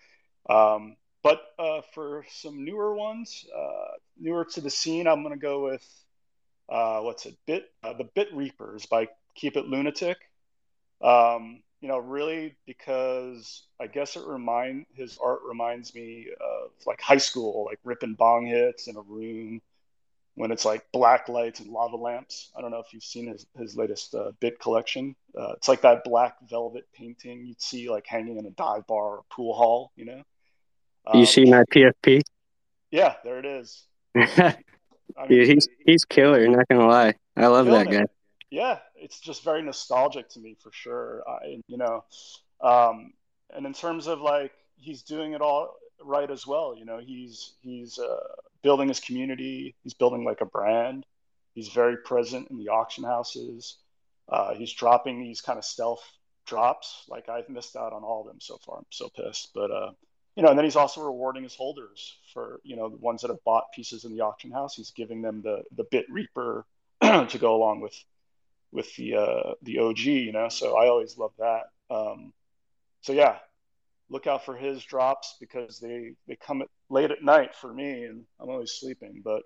Um, 0.48 0.96
but 1.22 1.42
uh, 1.58 1.80
for 1.92 2.24
some 2.30 2.64
newer 2.64 2.94
ones, 2.94 3.44
uh, 3.54 3.96
newer 4.18 4.44
to 4.52 4.60
the 4.60 4.70
scene, 4.70 5.06
I'm 5.06 5.22
going 5.22 5.34
to 5.34 5.40
go 5.40 5.64
with 5.64 5.84
uh, 6.68 7.00
what's 7.00 7.26
it? 7.26 7.36
Bit 7.46 7.70
uh, 7.82 7.94
the 7.94 8.04
Bit 8.04 8.28
Reapers 8.32 8.86
by 8.86 9.08
Keep 9.38 9.56
It 9.56 9.66
Lunatic. 9.66 10.18
Um, 11.00 11.62
you 11.80 11.88
know, 11.88 11.98
really 11.98 12.56
because 12.66 13.62
I 13.80 13.86
guess 13.86 14.16
it 14.16 14.26
remind 14.26 14.86
his 14.94 15.16
art 15.22 15.40
reminds 15.48 15.94
me 15.94 16.26
of 16.40 16.70
like 16.86 17.00
high 17.00 17.18
school, 17.18 17.66
like 17.66 17.78
ripping 17.84 18.14
bong 18.14 18.46
hits 18.46 18.88
in 18.88 18.96
a 18.96 19.00
room 19.00 19.62
when 20.34 20.50
it's 20.50 20.64
like 20.64 20.84
black 20.92 21.28
lights 21.28 21.60
and 21.60 21.70
lava 21.70 21.96
lamps. 21.96 22.50
I 22.56 22.60
don't 22.60 22.72
know 22.72 22.80
if 22.80 22.92
you've 22.92 23.04
seen 23.04 23.28
his, 23.28 23.46
his 23.56 23.76
latest 23.76 24.14
uh, 24.14 24.32
bit 24.40 24.58
collection. 24.58 25.14
Uh, 25.38 25.52
it's 25.56 25.68
like 25.68 25.82
that 25.82 26.02
black 26.04 26.36
velvet 26.48 26.88
painting 26.92 27.46
you'd 27.46 27.62
see 27.62 27.88
like 27.88 28.06
hanging 28.06 28.38
in 28.38 28.46
a 28.46 28.50
dive 28.50 28.86
bar 28.88 29.18
or 29.18 29.22
pool 29.30 29.54
hall, 29.54 29.92
you 29.94 30.04
know? 30.04 30.22
Um, 31.06 31.20
you 31.20 31.26
see 31.26 31.44
my 31.44 31.62
PFP? 31.64 32.22
Yeah, 32.90 33.14
there 33.22 33.38
it 33.38 33.46
is. 33.46 33.84
I 34.16 35.26
mean, 35.28 35.44
he's 35.44 35.68
he's 35.84 36.04
killer. 36.04 36.46
Not 36.48 36.68
gonna 36.68 36.86
lie, 36.86 37.14
I 37.36 37.46
love 37.46 37.66
that 37.66 37.90
guy. 37.90 38.06
Yeah, 38.50 38.78
it's 39.00 39.20
just 39.20 39.44
very 39.44 39.62
nostalgic 39.62 40.28
to 40.30 40.40
me 40.40 40.56
for 40.62 40.70
sure. 40.72 41.22
I, 41.28 41.60
you 41.66 41.76
know, 41.76 42.04
um, 42.60 43.12
and 43.54 43.66
in 43.66 43.72
terms 43.72 44.06
of 44.06 44.20
like 44.20 44.52
he's 44.76 45.02
doing 45.02 45.32
it 45.32 45.40
all 45.40 45.74
right 46.02 46.30
as 46.30 46.46
well. 46.46 46.74
You 46.76 46.84
know, 46.84 46.98
he's 46.98 47.54
he's 47.62 47.98
uh, 47.98 48.20
building 48.62 48.88
his 48.88 49.00
community. 49.00 49.74
He's 49.82 49.94
building 49.94 50.24
like 50.24 50.40
a 50.40 50.46
brand. 50.46 51.04
He's 51.54 51.68
very 51.68 51.96
present 51.98 52.48
in 52.50 52.58
the 52.58 52.68
auction 52.68 53.04
houses. 53.04 53.76
Uh, 54.28 54.54
he's 54.54 54.72
dropping 54.72 55.20
these 55.20 55.40
kind 55.40 55.58
of 55.58 55.64
stealth 55.64 56.04
drops. 56.46 57.04
Like 57.08 57.28
I've 57.28 57.48
missed 57.48 57.76
out 57.76 57.92
on 57.92 58.02
all 58.02 58.20
of 58.20 58.26
them 58.26 58.40
so 58.40 58.58
far. 58.58 58.78
I'm 58.78 58.84
so 58.90 59.08
pissed. 59.08 59.50
But 59.54 59.70
uh, 59.70 59.90
you 60.36 60.42
know, 60.42 60.50
and 60.50 60.58
then 60.58 60.64
he's 60.64 60.76
also 60.76 61.02
rewarding 61.02 61.42
his 61.42 61.54
holders 61.54 62.16
for 62.32 62.60
you 62.62 62.76
know 62.76 62.88
the 62.88 62.96
ones 62.96 63.22
that 63.22 63.28
have 63.28 63.42
bought 63.44 63.72
pieces 63.74 64.04
in 64.04 64.14
the 64.14 64.22
auction 64.22 64.50
house. 64.50 64.74
He's 64.74 64.92
giving 64.92 65.22
them 65.22 65.42
the 65.42 65.62
the 65.76 65.84
Bit 65.90 66.06
Reaper 66.10 66.64
to 67.02 67.38
go 67.38 67.54
along 67.56 67.80
with 67.80 67.94
with 68.72 68.94
the 68.96 69.16
uh, 69.16 69.54
the 69.62 69.78
OG. 69.78 69.98
You 69.98 70.32
know, 70.32 70.48
so 70.48 70.76
I 70.76 70.88
always 70.88 71.16
love 71.18 71.32
that. 71.38 71.64
Um, 71.90 72.32
so 73.02 73.12
yeah, 73.12 73.36
look 74.10 74.26
out 74.26 74.44
for 74.44 74.56
his 74.56 74.82
drops 74.84 75.36
because 75.40 75.78
they 75.78 76.14
they 76.26 76.36
come 76.36 76.62
at, 76.62 76.68
late 76.88 77.10
at 77.10 77.22
night 77.22 77.54
for 77.54 77.72
me, 77.72 78.04
and 78.04 78.24
I'm 78.40 78.48
always 78.48 78.72
sleeping. 78.72 79.22
But 79.24 79.42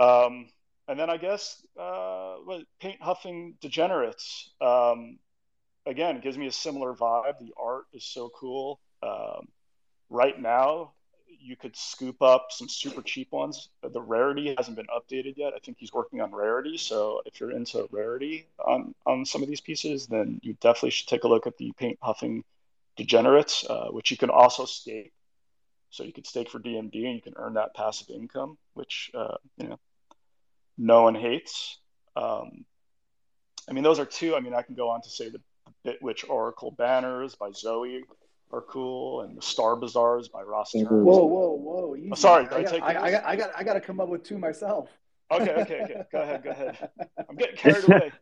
um, 0.00 0.48
and 0.86 0.98
then 0.98 1.10
I 1.10 1.16
guess 1.16 1.62
uh, 1.78 2.36
paint 2.80 3.02
huffing 3.02 3.54
degenerates. 3.60 4.50
Um, 4.60 5.18
again, 5.86 6.20
gives 6.20 6.38
me 6.38 6.46
a 6.46 6.52
similar 6.52 6.94
vibe. 6.94 7.38
The 7.38 7.52
art 7.60 7.84
is 7.92 8.04
so 8.04 8.30
cool. 8.34 8.80
Um, 9.02 9.48
right 10.10 10.40
now 10.40 10.92
you 11.48 11.56
could 11.56 11.74
scoop 11.74 12.20
up 12.20 12.48
some 12.50 12.68
super 12.68 13.00
cheap 13.00 13.32
ones. 13.32 13.70
The 13.82 14.00
rarity 14.00 14.54
hasn't 14.56 14.76
been 14.76 14.86
updated 14.86 15.34
yet. 15.36 15.54
I 15.56 15.58
think 15.60 15.78
he's 15.80 15.92
working 15.92 16.20
on 16.20 16.34
rarity. 16.34 16.76
So 16.76 17.22
if 17.24 17.40
you're 17.40 17.52
into 17.52 17.88
rarity 17.90 18.46
on, 18.58 18.94
on 19.06 19.24
some 19.24 19.42
of 19.42 19.48
these 19.48 19.62
pieces, 19.62 20.06
then 20.06 20.40
you 20.42 20.54
definitely 20.60 20.90
should 20.90 21.08
take 21.08 21.24
a 21.24 21.28
look 21.28 21.46
at 21.46 21.56
the 21.56 21.72
paint 21.72 21.98
puffing 22.00 22.44
degenerates, 22.96 23.64
uh, 23.68 23.88
which 23.88 24.10
you 24.10 24.18
can 24.18 24.28
also 24.28 24.66
stake. 24.66 25.12
So 25.90 26.04
you 26.04 26.12
could 26.12 26.26
stake 26.26 26.50
for 26.50 26.58
DMD 26.58 27.06
and 27.06 27.14
you 27.14 27.22
can 27.22 27.32
earn 27.36 27.54
that 27.54 27.74
passive 27.74 28.10
income, 28.10 28.58
which 28.74 29.10
uh, 29.14 29.36
you 29.56 29.68
know 29.68 29.78
no 30.76 31.02
one 31.02 31.14
hates. 31.14 31.78
Um, 32.14 32.66
I 33.66 33.72
mean, 33.72 33.84
those 33.84 33.98
are 33.98 34.04
two. 34.04 34.36
I 34.36 34.40
mean, 34.40 34.52
I 34.52 34.60
can 34.60 34.74
go 34.74 34.90
on 34.90 35.00
to 35.00 35.08
say 35.08 35.30
the 35.30 35.40
Bitwitch 35.86 36.28
Oracle 36.28 36.72
banners 36.72 37.36
by 37.36 37.52
Zoe 37.52 38.04
are 38.52 38.62
cool, 38.62 39.22
and 39.22 39.36
the 39.36 39.42
Star 39.42 39.76
Bazaars 39.76 40.28
by 40.28 40.42
Ross 40.42 40.72
Terms. 40.72 40.88
Whoa, 40.88 41.24
whoa, 41.24 41.50
whoa! 41.52 41.96
Oh, 42.10 42.14
sorry, 42.14 42.46
I, 42.46 42.62
got, 42.62 42.82
I, 42.82 42.86
I, 42.86 43.10
got, 43.10 43.24
I 43.24 43.36
got, 43.36 43.50
I 43.56 43.64
got 43.64 43.74
to 43.74 43.80
come 43.80 44.00
up 44.00 44.08
with 44.08 44.22
two 44.22 44.38
myself. 44.38 44.88
Okay, 45.30 45.52
okay, 45.52 45.80
okay. 45.82 46.02
Go 46.10 46.22
ahead, 46.22 46.42
go 46.42 46.50
ahead. 46.50 46.90
I'm 47.28 47.36
getting 47.36 47.56
carried 47.56 47.84
away. 47.84 48.12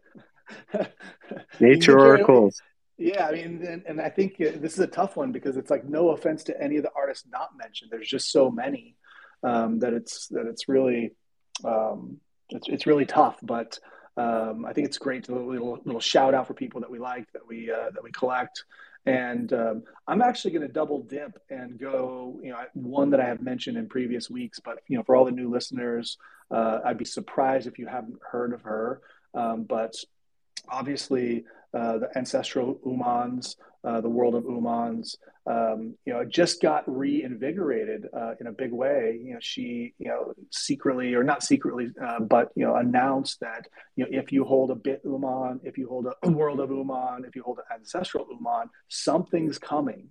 Nature 1.60 1.98
oracles. 1.98 2.60
Yeah, 2.98 3.26
I 3.26 3.32
mean, 3.32 3.62
and, 3.64 3.82
and 3.86 4.00
I 4.00 4.08
think 4.08 4.38
this 4.38 4.72
is 4.72 4.78
a 4.78 4.86
tough 4.86 5.16
one 5.16 5.30
because 5.30 5.56
it's 5.56 5.70
like 5.70 5.84
no 5.84 6.10
offense 6.10 6.44
to 6.44 6.60
any 6.60 6.76
of 6.76 6.82
the 6.82 6.90
artists 6.96 7.26
not 7.30 7.50
mentioned. 7.56 7.90
There's 7.90 8.08
just 8.08 8.32
so 8.32 8.50
many 8.50 8.96
um, 9.42 9.78
that 9.80 9.92
it's 9.92 10.28
that 10.28 10.46
it's 10.46 10.68
really 10.68 11.12
um, 11.64 12.18
it's 12.48 12.68
it's 12.68 12.86
really 12.86 13.04
tough. 13.04 13.36
But 13.42 13.78
um, 14.16 14.64
I 14.64 14.72
think 14.72 14.86
it's 14.86 14.98
great 14.98 15.24
to 15.24 15.34
little 15.34 15.78
little 15.84 16.00
shout 16.00 16.34
out 16.34 16.46
for 16.46 16.54
people 16.54 16.80
that 16.80 16.90
we 16.90 16.98
like 16.98 17.30
that 17.32 17.46
we 17.46 17.70
uh, 17.70 17.90
that 17.92 18.02
we 18.02 18.10
collect. 18.12 18.64
And 19.06 19.52
um, 19.52 19.84
I'm 20.08 20.20
actually 20.20 20.50
going 20.50 20.66
to 20.66 20.72
double 20.72 21.02
dip 21.02 21.40
and 21.48 21.78
go, 21.78 22.40
you 22.42 22.50
know, 22.50 22.58
one 22.74 23.10
that 23.10 23.20
I 23.20 23.26
have 23.26 23.40
mentioned 23.40 23.76
in 23.76 23.88
previous 23.88 24.28
weeks, 24.28 24.58
but 24.58 24.80
you 24.88 24.96
know, 24.96 25.04
for 25.04 25.14
all 25.14 25.24
the 25.24 25.30
new 25.30 25.48
listeners, 25.48 26.18
uh, 26.50 26.80
I'd 26.84 26.98
be 26.98 27.04
surprised 27.04 27.68
if 27.68 27.78
you 27.78 27.86
haven't 27.86 28.18
heard 28.28 28.52
of 28.52 28.62
her. 28.62 29.00
Um, 29.32 29.62
but 29.62 29.94
obviously, 30.68 31.44
uh, 31.74 31.98
the 31.98 32.08
ancestral 32.16 32.76
Umans, 32.86 33.56
uh, 33.84 34.00
the 34.00 34.08
world 34.08 34.34
of 34.34 34.44
Umans, 34.44 35.16
um, 35.46 35.94
you 36.04 36.12
know, 36.12 36.24
just 36.24 36.60
got 36.60 36.82
reinvigorated 36.86 38.06
uh, 38.16 38.32
in 38.40 38.48
a 38.48 38.52
big 38.52 38.72
way. 38.72 39.20
You 39.22 39.34
know, 39.34 39.40
she, 39.40 39.94
you 39.98 40.08
know, 40.08 40.34
secretly 40.50 41.14
or 41.14 41.22
not 41.22 41.44
secretly, 41.44 41.90
uh, 42.02 42.20
but 42.20 42.50
you 42.56 42.64
know, 42.64 42.76
announced 42.76 43.38
that 43.40 43.68
you 43.94 44.04
know 44.04 44.10
if 44.10 44.32
you 44.32 44.44
hold 44.44 44.70
a 44.70 44.74
bit 44.74 45.02
Uman, 45.04 45.60
if 45.62 45.78
you 45.78 45.88
hold 45.88 46.06
a 46.06 46.28
world 46.30 46.58
of 46.60 46.70
Uman, 46.70 47.24
if 47.26 47.36
you 47.36 47.42
hold 47.44 47.58
an 47.58 47.64
ancestral 47.78 48.26
Uman, 48.28 48.70
something's 48.88 49.58
coming, 49.58 50.08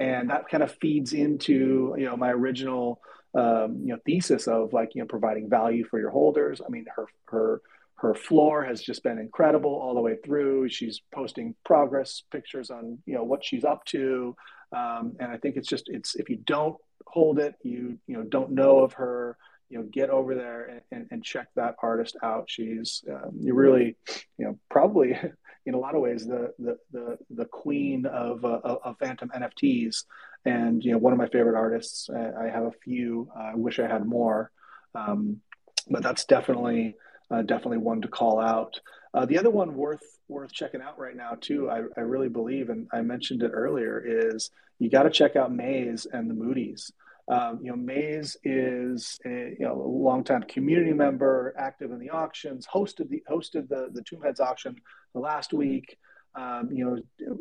and 0.00 0.30
that 0.30 0.48
kind 0.48 0.64
of 0.64 0.74
feeds 0.80 1.12
into 1.12 1.94
you 1.96 2.06
know 2.06 2.16
my 2.16 2.30
original 2.32 3.00
um, 3.34 3.82
you 3.84 3.92
know 3.92 3.98
thesis 4.04 4.48
of 4.48 4.72
like 4.72 4.96
you 4.96 5.02
know 5.02 5.06
providing 5.06 5.48
value 5.48 5.84
for 5.84 6.00
your 6.00 6.10
holders. 6.10 6.60
I 6.64 6.68
mean, 6.68 6.86
her 6.96 7.06
her 7.26 7.62
her 8.02 8.14
floor 8.14 8.64
has 8.64 8.82
just 8.82 9.04
been 9.04 9.18
incredible 9.18 9.70
all 9.70 9.94
the 9.94 10.00
way 10.00 10.16
through. 10.24 10.68
She's 10.68 11.00
posting 11.14 11.54
progress 11.64 12.24
pictures 12.32 12.68
on 12.68 12.98
you 13.06 13.14
know 13.14 13.22
what 13.22 13.44
she's 13.44 13.64
up 13.64 13.84
to, 13.86 14.34
um, 14.76 15.14
and 15.20 15.30
I 15.30 15.36
think 15.36 15.56
it's 15.56 15.68
just 15.68 15.88
it's 15.88 16.16
if 16.16 16.28
you 16.28 16.36
don't 16.44 16.76
hold 17.06 17.38
it, 17.38 17.54
you 17.62 17.98
you 18.08 18.16
know 18.16 18.24
don't 18.24 18.50
know 18.50 18.80
of 18.80 18.94
her. 18.94 19.38
You 19.70 19.78
know, 19.78 19.84
get 19.90 20.10
over 20.10 20.34
there 20.34 20.64
and, 20.64 20.80
and, 20.90 21.06
and 21.10 21.24
check 21.24 21.48
that 21.56 21.76
artist 21.82 22.14
out. 22.22 22.44
She's 22.46 23.02
um, 23.10 23.30
you 23.40 23.54
really, 23.54 23.96
you 24.36 24.44
know, 24.44 24.58
probably 24.68 25.18
in 25.64 25.72
a 25.72 25.78
lot 25.78 25.94
of 25.94 26.02
ways 26.02 26.26
the 26.26 26.52
the 26.58 26.76
the, 26.92 27.16
the 27.30 27.46
queen 27.46 28.04
of, 28.04 28.44
uh, 28.44 28.60
of 28.64 28.98
Fantom 28.98 29.30
NFTs, 29.34 30.04
and 30.44 30.84
you 30.84 30.92
know 30.92 30.98
one 30.98 31.14
of 31.14 31.18
my 31.18 31.28
favorite 31.28 31.56
artists. 31.56 32.10
I 32.10 32.48
have 32.48 32.64
a 32.64 32.72
few. 32.84 33.30
I 33.34 33.54
wish 33.54 33.78
I 33.78 33.86
had 33.86 34.04
more, 34.04 34.50
um, 34.94 35.40
but 35.88 36.02
that's 36.02 36.26
definitely 36.26 36.96
uh, 37.32 37.42
definitely 37.42 37.78
one 37.78 38.02
to 38.02 38.08
call 38.08 38.40
out. 38.40 38.78
Uh, 39.14 39.26
the 39.26 39.38
other 39.38 39.50
one 39.50 39.74
worth 39.74 40.02
worth 40.28 40.52
checking 40.52 40.80
out 40.80 40.98
right 40.98 41.16
now 41.16 41.36
too. 41.40 41.70
I, 41.70 41.82
I 41.96 42.00
really 42.00 42.28
believe, 42.28 42.70
and 42.70 42.86
I 42.92 43.02
mentioned 43.02 43.42
it 43.42 43.50
earlier, 43.52 44.02
is 44.04 44.50
you 44.78 44.90
got 44.90 45.04
to 45.04 45.10
check 45.10 45.36
out 45.36 45.52
Maze 45.52 46.06
and 46.10 46.28
the 46.28 46.34
Moody's. 46.34 46.92
Um, 47.28 47.60
you 47.62 47.70
know, 47.70 47.76
Maze 47.76 48.36
is 48.44 49.18
a 49.24 49.56
you 49.58 49.66
know 49.66 49.80
a 49.80 49.88
longtime 49.88 50.42
community 50.44 50.92
member, 50.92 51.54
active 51.56 51.90
in 51.90 51.98
the 51.98 52.10
auctions, 52.10 52.66
hosted 52.66 53.08
the 53.08 53.22
hosted 53.30 53.68
the 53.68 53.88
the 53.92 54.02
Tomb 54.02 54.22
Heads 54.22 54.40
auction 54.40 54.76
the 55.14 55.20
last 55.20 55.52
week. 55.52 55.96
Um, 56.34 56.70
you 56.72 56.84
know, 56.84 57.36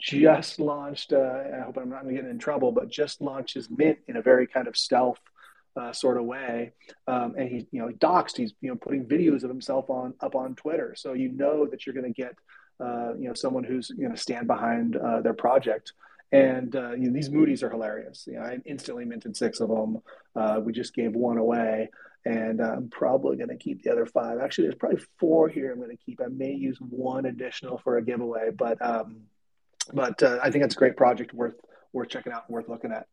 just 0.00 0.58
launched. 0.58 1.12
Uh, 1.12 1.42
I 1.54 1.60
hope 1.64 1.76
I'm 1.76 1.90
not 1.90 2.08
getting 2.08 2.30
in 2.30 2.38
trouble, 2.38 2.72
but 2.72 2.88
just 2.88 3.20
launched 3.20 3.54
his 3.54 3.68
mint 3.70 3.98
in 4.08 4.16
a 4.16 4.22
very 4.22 4.46
kind 4.46 4.66
of 4.66 4.76
stealth 4.76 5.20
uh, 5.76 5.92
sort 5.92 6.16
of 6.16 6.24
way. 6.24 6.72
Um, 7.06 7.34
and 7.36 7.48
he, 7.48 7.66
you 7.70 7.80
know, 7.80 7.88
doxed. 7.88 8.36
He's 8.36 8.52
you 8.60 8.70
know 8.70 8.76
putting 8.76 9.06
videos 9.06 9.42
of 9.42 9.50
himself 9.50 9.90
on 9.90 10.14
up 10.20 10.34
on 10.34 10.54
Twitter, 10.54 10.94
so 10.96 11.12
you 11.12 11.30
know 11.30 11.66
that 11.66 11.86
you're 11.86 11.94
going 11.94 12.12
to 12.12 12.22
get 12.22 12.34
uh, 12.80 13.14
you 13.14 13.28
know 13.28 13.34
someone 13.34 13.64
who's 13.64 13.90
going 13.90 14.14
to 14.14 14.20
stand 14.20 14.46
behind 14.46 14.96
uh, 14.96 15.20
their 15.20 15.34
project. 15.34 15.92
And 16.32 16.74
uh, 16.76 16.92
you 16.92 17.08
know, 17.08 17.12
these 17.12 17.30
Moody's 17.30 17.62
are 17.62 17.70
hilarious. 17.70 18.24
You 18.26 18.34
know, 18.34 18.42
I 18.42 18.58
instantly 18.64 19.04
minted 19.04 19.36
six 19.36 19.60
of 19.60 19.68
them. 19.68 19.98
Uh, 20.36 20.60
we 20.62 20.72
just 20.72 20.94
gave 20.94 21.14
one 21.14 21.38
away, 21.38 21.90
and 22.24 22.60
I'm 22.60 22.88
probably 22.88 23.36
going 23.36 23.48
to 23.48 23.56
keep 23.56 23.82
the 23.82 23.90
other 23.90 24.06
five. 24.06 24.38
Actually, 24.38 24.68
there's 24.68 24.78
probably 24.78 25.02
four 25.18 25.48
here. 25.48 25.72
I'm 25.72 25.78
going 25.78 25.90
to 25.90 26.04
keep. 26.04 26.20
I 26.20 26.28
may 26.28 26.52
use 26.52 26.78
one 26.80 27.26
additional 27.26 27.78
for 27.78 27.96
a 27.96 28.02
giveaway, 28.02 28.50
but 28.56 28.80
um, 28.80 29.22
but 29.92 30.22
uh, 30.22 30.38
I 30.42 30.50
think 30.50 30.64
it's 30.64 30.76
a 30.76 30.78
great 30.78 30.96
project 30.96 31.34
worth 31.34 31.56
worth 31.92 32.08
checking 32.08 32.32
out 32.32 32.48
worth 32.48 32.68
looking 32.68 32.92
at. 32.92 33.06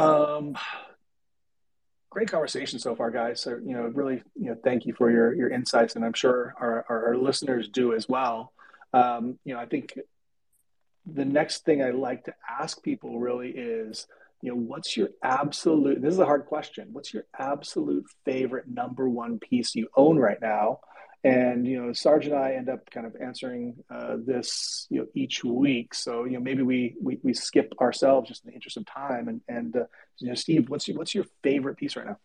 Um, 0.00 0.56
great 2.10 2.30
conversation 2.30 2.78
so 2.78 2.94
far, 2.96 3.10
guys. 3.10 3.40
So, 3.40 3.58
you 3.64 3.74
know, 3.74 3.82
really, 3.82 4.22
you 4.34 4.50
know, 4.50 4.56
thank 4.64 4.86
you 4.86 4.94
for 4.94 5.10
your 5.10 5.34
your 5.34 5.50
insights, 5.50 5.96
and 5.96 6.04
I'm 6.04 6.12
sure 6.12 6.54
our, 6.58 6.84
our, 6.88 7.06
our 7.08 7.16
listeners 7.16 7.68
do 7.68 7.94
as 7.94 8.08
well. 8.08 8.52
Um, 8.92 9.38
you 9.44 9.54
know, 9.54 9.60
I 9.60 9.66
think 9.66 9.98
the 11.06 11.24
next 11.24 11.64
thing 11.64 11.82
I 11.82 11.90
like 11.90 12.24
to 12.24 12.34
ask 12.60 12.82
people 12.82 13.20
really 13.20 13.50
is, 13.50 14.06
you 14.42 14.50
know, 14.50 14.56
what's 14.56 14.96
your 14.96 15.10
absolute? 15.22 16.02
This 16.02 16.14
is 16.14 16.18
a 16.18 16.26
hard 16.26 16.46
question. 16.46 16.88
What's 16.92 17.14
your 17.14 17.24
absolute 17.38 18.06
favorite 18.24 18.68
number 18.68 19.08
one 19.08 19.38
piece 19.38 19.74
you 19.74 19.88
own 19.96 20.18
right 20.18 20.40
now? 20.40 20.80
And 21.22 21.66
you 21.66 21.80
know, 21.80 21.92
Sarge 21.92 22.26
and 22.26 22.34
I 22.34 22.52
end 22.52 22.70
up 22.70 22.90
kind 22.90 23.06
of 23.06 23.14
answering 23.20 23.76
uh, 23.90 24.16
this 24.18 24.86
you 24.88 25.00
know 25.00 25.06
each 25.14 25.44
week. 25.44 25.94
So 25.94 26.24
you 26.24 26.32
know, 26.32 26.40
maybe 26.40 26.62
we 26.62 26.96
we, 27.00 27.18
we 27.22 27.34
skip 27.34 27.74
ourselves 27.78 28.28
just 28.28 28.44
in 28.44 28.50
the 28.50 28.54
interest 28.54 28.78
of 28.78 28.86
time. 28.86 29.28
And 29.28 29.40
and 29.46 29.76
uh, 29.76 29.84
you 30.18 30.28
know, 30.28 30.34
Steve, 30.34 30.70
what's 30.70 30.88
your 30.88 30.96
what's 30.96 31.14
your 31.14 31.26
favorite 31.42 31.76
piece 31.76 31.96
right 31.96 32.06
now? 32.06 32.18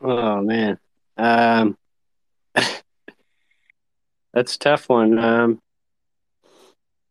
Oh 0.00 0.42
man, 0.42 0.78
um, 1.16 1.78
that's 2.54 4.56
a 4.56 4.58
tough 4.58 4.88
one. 4.88 5.16
Um, 5.16 5.62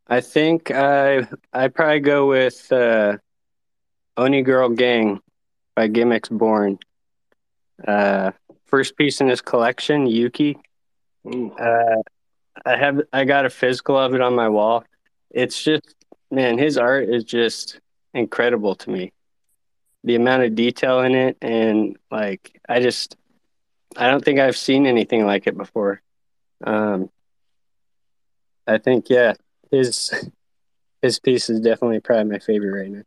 I 0.06 0.20
think 0.20 0.70
I 0.70 1.26
I 1.54 1.68
probably 1.68 2.00
go 2.00 2.28
with 2.28 2.70
uh, 2.70 3.16
Oni 4.18 4.42
Girl 4.42 4.68
Gang 4.68 5.20
by 5.74 5.86
Gimmicks 5.86 6.28
Born. 6.28 6.78
Uh, 7.86 8.32
first 8.72 8.96
piece 8.96 9.20
in 9.20 9.28
his 9.28 9.42
collection, 9.42 10.06
Yuki. 10.06 10.56
Uh, 11.26 12.02
I 12.64 12.76
have 12.76 13.02
I 13.12 13.24
got 13.24 13.44
a 13.44 13.50
physical 13.50 13.98
of 13.98 14.14
it 14.14 14.22
on 14.22 14.34
my 14.34 14.48
wall. 14.48 14.84
It's 15.30 15.62
just 15.62 15.94
man, 16.30 16.56
his 16.56 16.78
art 16.78 17.08
is 17.10 17.22
just 17.22 17.80
incredible 18.14 18.74
to 18.76 18.90
me. 18.90 19.12
The 20.04 20.14
amount 20.14 20.44
of 20.44 20.54
detail 20.54 21.00
in 21.00 21.14
it 21.14 21.36
and 21.42 21.96
like 22.10 22.58
I 22.66 22.80
just 22.80 23.16
I 23.94 24.10
don't 24.10 24.24
think 24.24 24.40
I've 24.40 24.56
seen 24.56 24.86
anything 24.86 25.26
like 25.26 25.46
it 25.46 25.56
before. 25.56 26.00
Um 26.64 27.10
I 28.66 28.78
think 28.78 29.10
yeah, 29.10 29.34
his 29.70 30.12
his 31.02 31.18
piece 31.20 31.50
is 31.50 31.60
definitely 31.60 32.00
probably 32.00 32.32
my 32.32 32.38
favorite 32.38 32.80
right 32.80 32.90
now 32.90 33.02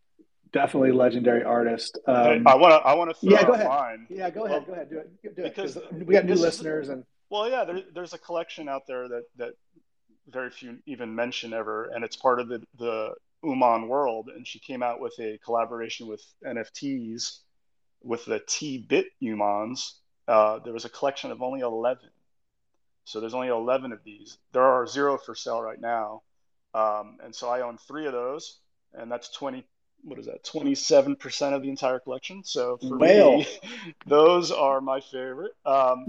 definitely 0.55 0.93
legendary 0.93 1.43
artist. 1.43 1.99
Um, 2.07 2.47
I 2.47 2.55
want 2.55 2.71
to. 2.71 2.87
I 2.87 2.93
want 2.93 3.15
to. 3.15 3.17
Yeah, 3.27 3.45
go 3.45 3.53
ahead. 3.53 3.67
Mine. 3.67 4.07
Yeah, 4.09 4.29
go 4.29 4.45
ahead. 4.45 4.63
Well, 4.65 4.67
go 4.67 4.73
ahead. 4.73 4.89
Do 4.89 4.99
it. 4.99 5.35
Do 5.35 5.43
it. 5.43 5.55
Because 5.55 5.77
we 5.91 6.13
got 6.13 6.25
new 6.25 6.35
listeners 6.35 6.89
and. 6.89 7.03
Well, 7.29 7.49
yeah, 7.49 7.65
there, 7.65 7.81
there's 7.93 8.13
a 8.13 8.17
collection 8.17 8.69
out 8.69 8.87
there 8.87 9.07
that 9.09 9.23
that 9.37 9.49
very 10.29 10.49
few 10.49 10.77
even 10.85 11.13
mention 11.13 11.53
ever, 11.53 11.91
and 11.93 12.05
it's 12.05 12.15
part 12.15 12.39
of 12.39 12.47
the 12.47 12.63
the 12.79 13.13
Uman 13.43 13.89
world. 13.89 14.29
And 14.33 14.47
she 14.47 14.59
came 14.59 14.81
out 14.81 15.01
with 15.01 15.13
a 15.19 15.37
collaboration 15.43 16.07
with 16.07 16.23
NFTs 16.43 17.39
with 18.01 18.23
the 18.25 18.41
T 18.47 18.77
Bit 18.77 19.07
Umans. 19.21 19.91
Uh, 20.27 20.59
there 20.59 20.73
was 20.73 20.85
a 20.85 20.89
collection 20.89 21.31
of 21.31 21.41
only 21.41 21.59
eleven, 21.59 22.09
so 23.03 23.19
there's 23.19 23.33
only 23.33 23.49
eleven 23.49 23.91
of 23.91 23.99
these. 24.05 24.37
There 24.53 24.63
are 24.63 24.87
zero 24.87 25.17
for 25.17 25.35
sale 25.35 25.61
right 25.61 25.81
now, 25.81 26.21
um, 26.73 27.17
and 27.21 27.35
so 27.35 27.49
I 27.49 27.61
own 27.61 27.77
three 27.77 28.05
of 28.05 28.13
those, 28.13 28.59
and 28.93 29.11
that's 29.11 29.29
twenty 29.29 29.65
what 30.05 30.19
is 30.19 30.27
that 30.27 30.43
27% 30.43 31.53
of 31.53 31.63
the 31.63 31.69
entire 31.69 31.99
collection. 31.99 32.43
So 32.43 32.77
for 32.77 32.97
Whale. 32.97 33.39
me 33.39 33.47
those 34.05 34.51
are 34.51 34.79
my 34.79 35.01
favorite. 35.01 35.53
Um, 35.65 36.05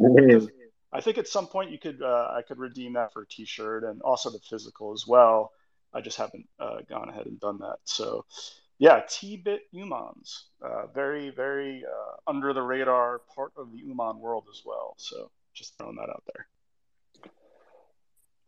i 0.93 1.01
think 1.01 1.19
at 1.19 1.27
some 1.27 1.47
point 1.47 1.73
you 1.73 1.79
could 1.79 2.01
uh, 2.01 2.29
i 2.31 2.43
could 2.47 2.59
redeem 2.59 2.93
that 2.93 3.13
for 3.13 3.23
a 3.23 3.27
t-shirt 3.27 3.83
and 3.83 4.01
also 4.03 4.31
the 4.31 4.39
physical 4.39 4.93
as 4.93 5.07
well. 5.07 5.53
I 5.93 6.01
just 6.03 6.19
haven't 6.19 6.47
uh, 6.61 6.79
gone 6.89 7.09
ahead 7.09 7.27
and 7.27 7.41
done 7.41 7.59
that. 7.61 7.79
So 7.85 8.25
yeah 8.79 9.01
t-bit 9.09 9.63
umans 9.75 10.43
uh, 10.63 10.87
very 10.89 11.31
very 11.31 11.83
uh, 11.85 12.31
under 12.31 12.53
the 12.53 12.63
radar 12.63 13.23
part 13.35 13.53
of 13.57 13.73
the 13.73 13.79
uman 13.79 14.21
world 14.21 14.45
as 14.51 14.63
well. 14.65 14.95
So 14.99 15.31
just 15.55 15.77
throwing 15.79 15.97
that 15.97 16.11
out 16.11 16.23
there. 16.33 16.47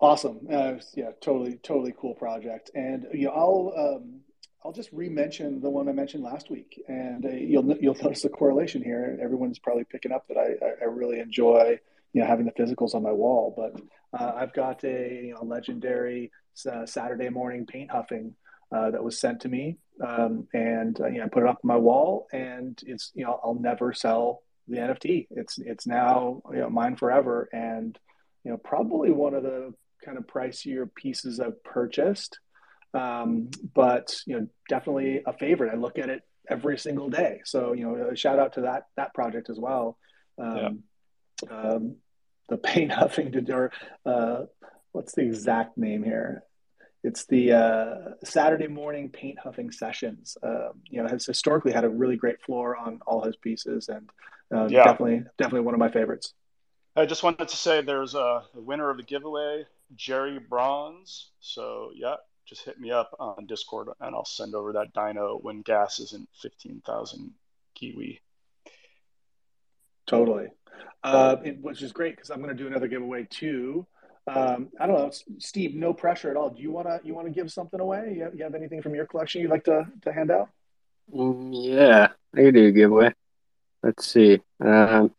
Awesome. 0.00 0.46
Uh, 0.50 0.74
yeah 0.94 1.10
totally 1.20 1.56
totally 1.62 1.94
cool 1.98 2.14
project. 2.14 2.70
And 2.74 3.06
you 3.12 3.26
know 3.26 3.32
i'll 3.32 3.96
um, 3.96 4.20
I'll 4.68 4.74
just 4.74 4.92
re-mention 4.92 5.62
the 5.62 5.70
one 5.70 5.88
I 5.88 5.92
mentioned 5.92 6.22
last 6.22 6.50
week, 6.50 6.78
and 6.88 7.24
uh, 7.24 7.30
you'll 7.30 7.74
you'll 7.78 7.94
notice 8.02 8.26
a 8.26 8.28
correlation 8.28 8.82
here. 8.82 9.18
Everyone's 9.18 9.58
probably 9.58 9.84
picking 9.84 10.12
up 10.12 10.28
that 10.28 10.36
I, 10.36 10.84
I 10.84 10.88
really 10.88 11.20
enjoy 11.20 11.80
you 12.12 12.20
know 12.20 12.26
having 12.26 12.44
the 12.44 12.52
physicals 12.52 12.94
on 12.94 13.02
my 13.02 13.10
wall, 13.10 13.54
but 13.56 13.80
uh, 14.20 14.32
I've 14.36 14.52
got 14.52 14.84
a 14.84 15.22
you 15.24 15.32
know, 15.32 15.42
legendary 15.42 16.30
uh, 16.70 16.84
Saturday 16.84 17.30
morning 17.30 17.64
paint 17.64 17.90
huffing 17.90 18.34
uh, 18.70 18.90
that 18.90 19.02
was 19.02 19.18
sent 19.18 19.40
to 19.40 19.48
me, 19.48 19.78
um, 20.06 20.46
and 20.52 21.00
uh, 21.00 21.06
you 21.06 21.20
know 21.20 21.24
I 21.24 21.28
put 21.28 21.44
it 21.44 21.48
up 21.48 21.60
on 21.64 21.68
my 21.68 21.76
wall, 21.78 22.26
and 22.30 22.78
it's 22.86 23.10
you 23.14 23.24
know 23.24 23.40
I'll 23.42 23.54
never 23.54 23.94
sell 23.94 24.42
the 24.66 24.76
NFT. 24.76 25.28
It's 25.30 25.58
it's 25.58 25.86
now 25.86 26.42
you 26.52 26.58
know 26.58 26.68
mine 26.68 26.96
forever, 26.96 27.48
and 27.54 27.98
you 28.44 28.50
know 28.50 28.58
probably 28.58 29.12
one 29.12 29.32
of 29.32 29.44
the 29.44 29.72
kind 30.04 30.18
of 30.18 30.26
pricier 30.26 30.94
pieces 30.94 31.40
I've 31.40 31.64
purchased 31.64 32.38
um, 32.98 33.50
but 33.74 34.16
you 34.26 34.38
know, 34.38 34.46
definitely 34.68 35.22
a 35.26 35.32
favorite. 35.32 35.72
I 35.72 35.76
look 35.76 35.98
at 35.98 36.08
it 36.08 36.22
every 36.48 36.78
single 36.78 37.08
day. 37.08 37.40
So 37.44 37.72
you 37.72 37.84
know, 37.84 38.14
shout 38.14 38.38
out 38.38 38.54
to 38.54 38.62
that 38.62 38.86
that 38.96 39.14
project 39.14 39.50
as 39.50 39.58
well. 39.58 39.98
Um, 40.38 40.82
yeah. 41.42 41.50
um, 41.50 41.96
the 42.48 42.56
paint 42.56 42.92
huffing 43.00 43.32
to 43.32 43.52
or 43.52 43.72
uh, 44.04 44.44
what's 44.92 45.14
the 45.14 45.22
exact 45.22 45.78
name 45.78 46.02
here? 46.02 46.42
It's 47.04 47.26
the 47.26 47.52
uh, 47.52 47.94
Saturday 48.24 48.66
morning 48.66 49.08
paint 49.08 49.38
huffing 49.38 49.70
sessions. 49.70 50.36
Um, 50.42 50.82
you 50.90 51.00
know, 51.00 51.08
has 51.08 51.24
historically 51.24 51.72
had 51.72 51.84
a 51.84 51.88
really 51.88 52.16
great 52.16 52.42
floor 52.42 52.76
on 52.76 53.00
all 53.06 53.22
his 53.22 53.36
pieces, 53.36 53.88
and 53.88 54.10
uh, 54.52 54.66
yeah. 54.68 54.84
definitely 54.84 55.24
definitely 55.36 55.60
one 55.60 55.74
of 55.74 55.80
my 55.80 55.90
favorites. 55.90 56.34
I 56.96 57.06
just 57.06 57.22
wanted 57.22 57.46
to 57.48 57.56
say 57.56 57.80
there's 57.80 58.16
a, 58.16 58.42
a 58.54 58.60
winner 58.60 58.90
of 58.90 58.96
the 58.96 59.04
giveaway, 59.04 59.66
Jerry 59.94 60.40
Bronze. 60.40 61.30
So 61.38 61.90
yeah, 61.94 62.16
just 62.48 62.64
hit 62.64 62.80
me 62.80 62.90
up 62.90 63.14
on 63.20 63.46
Discord 63.46 63.88
and 64.00 64.14
I'll 64.14 64.24
send 64.24 64.54
over 64.54 64.72
that 64.72 64.94
dyno 64.94 65.42
when 65.42 65.60
gas 65.60 66.00
isn't 66.00 66.28
15,000 66.40 67.30
gwei. 67.78 68.18
Totally. 70.06 70.48
Uh, 71.04 71.36
it, 71.44 71.60
which 71.60 71.82
is 71.82 71.92
great 71.92 72.16
because 72.16 72.30
I'm 72.30 72.40
going 72.42 72.56
to 72.56 72.60
do 72.60 72.66
another 72.66 72.88
giveaway 72.88 73.26
too. 73.28 73.86
Um, 74.26 74.68
I 74.78 74.86
don't 74.86 74.98
know, 74.98 75.10
Steve. 75.38 75.74
No 75.74 75.94
pressure 75.94 76.30
at 76.30 76.36
all. 76.36 76.50
Do 76.50 76.62
you 76.62 76.70
want 76.70 76.86
to 76.86 77.00
you 77.02 77.14
want 77.14 77.26
to 77.26 77.32
give 77.32 77.50
something 77.50 77.80
away? 77.80 78.12
You 78.16 78.24
have, 78.24 78.34
you 78.34 78.44
have, 78.44 78.54
anything 78.54 78.82
from 78.82 78.94
your 78.94 79.06
collection 79.06 79.40
you'd 79.40 79.50
like 79.50 79.64
to 79.64 79.86
to 80.02 80.12
hand 80.12 80.30
out? 80.30 80.50
Mm, 81.14 81.50
yeah, 81.52 82.08
I 82.34 82.36
could 82.36 82.54
do 82.54 82.66
a 82.66 82.72
giveaway. 82.72 83.14
Let's 83.82 84.06
see. 84.06 84.40
Um, 84.60 85.14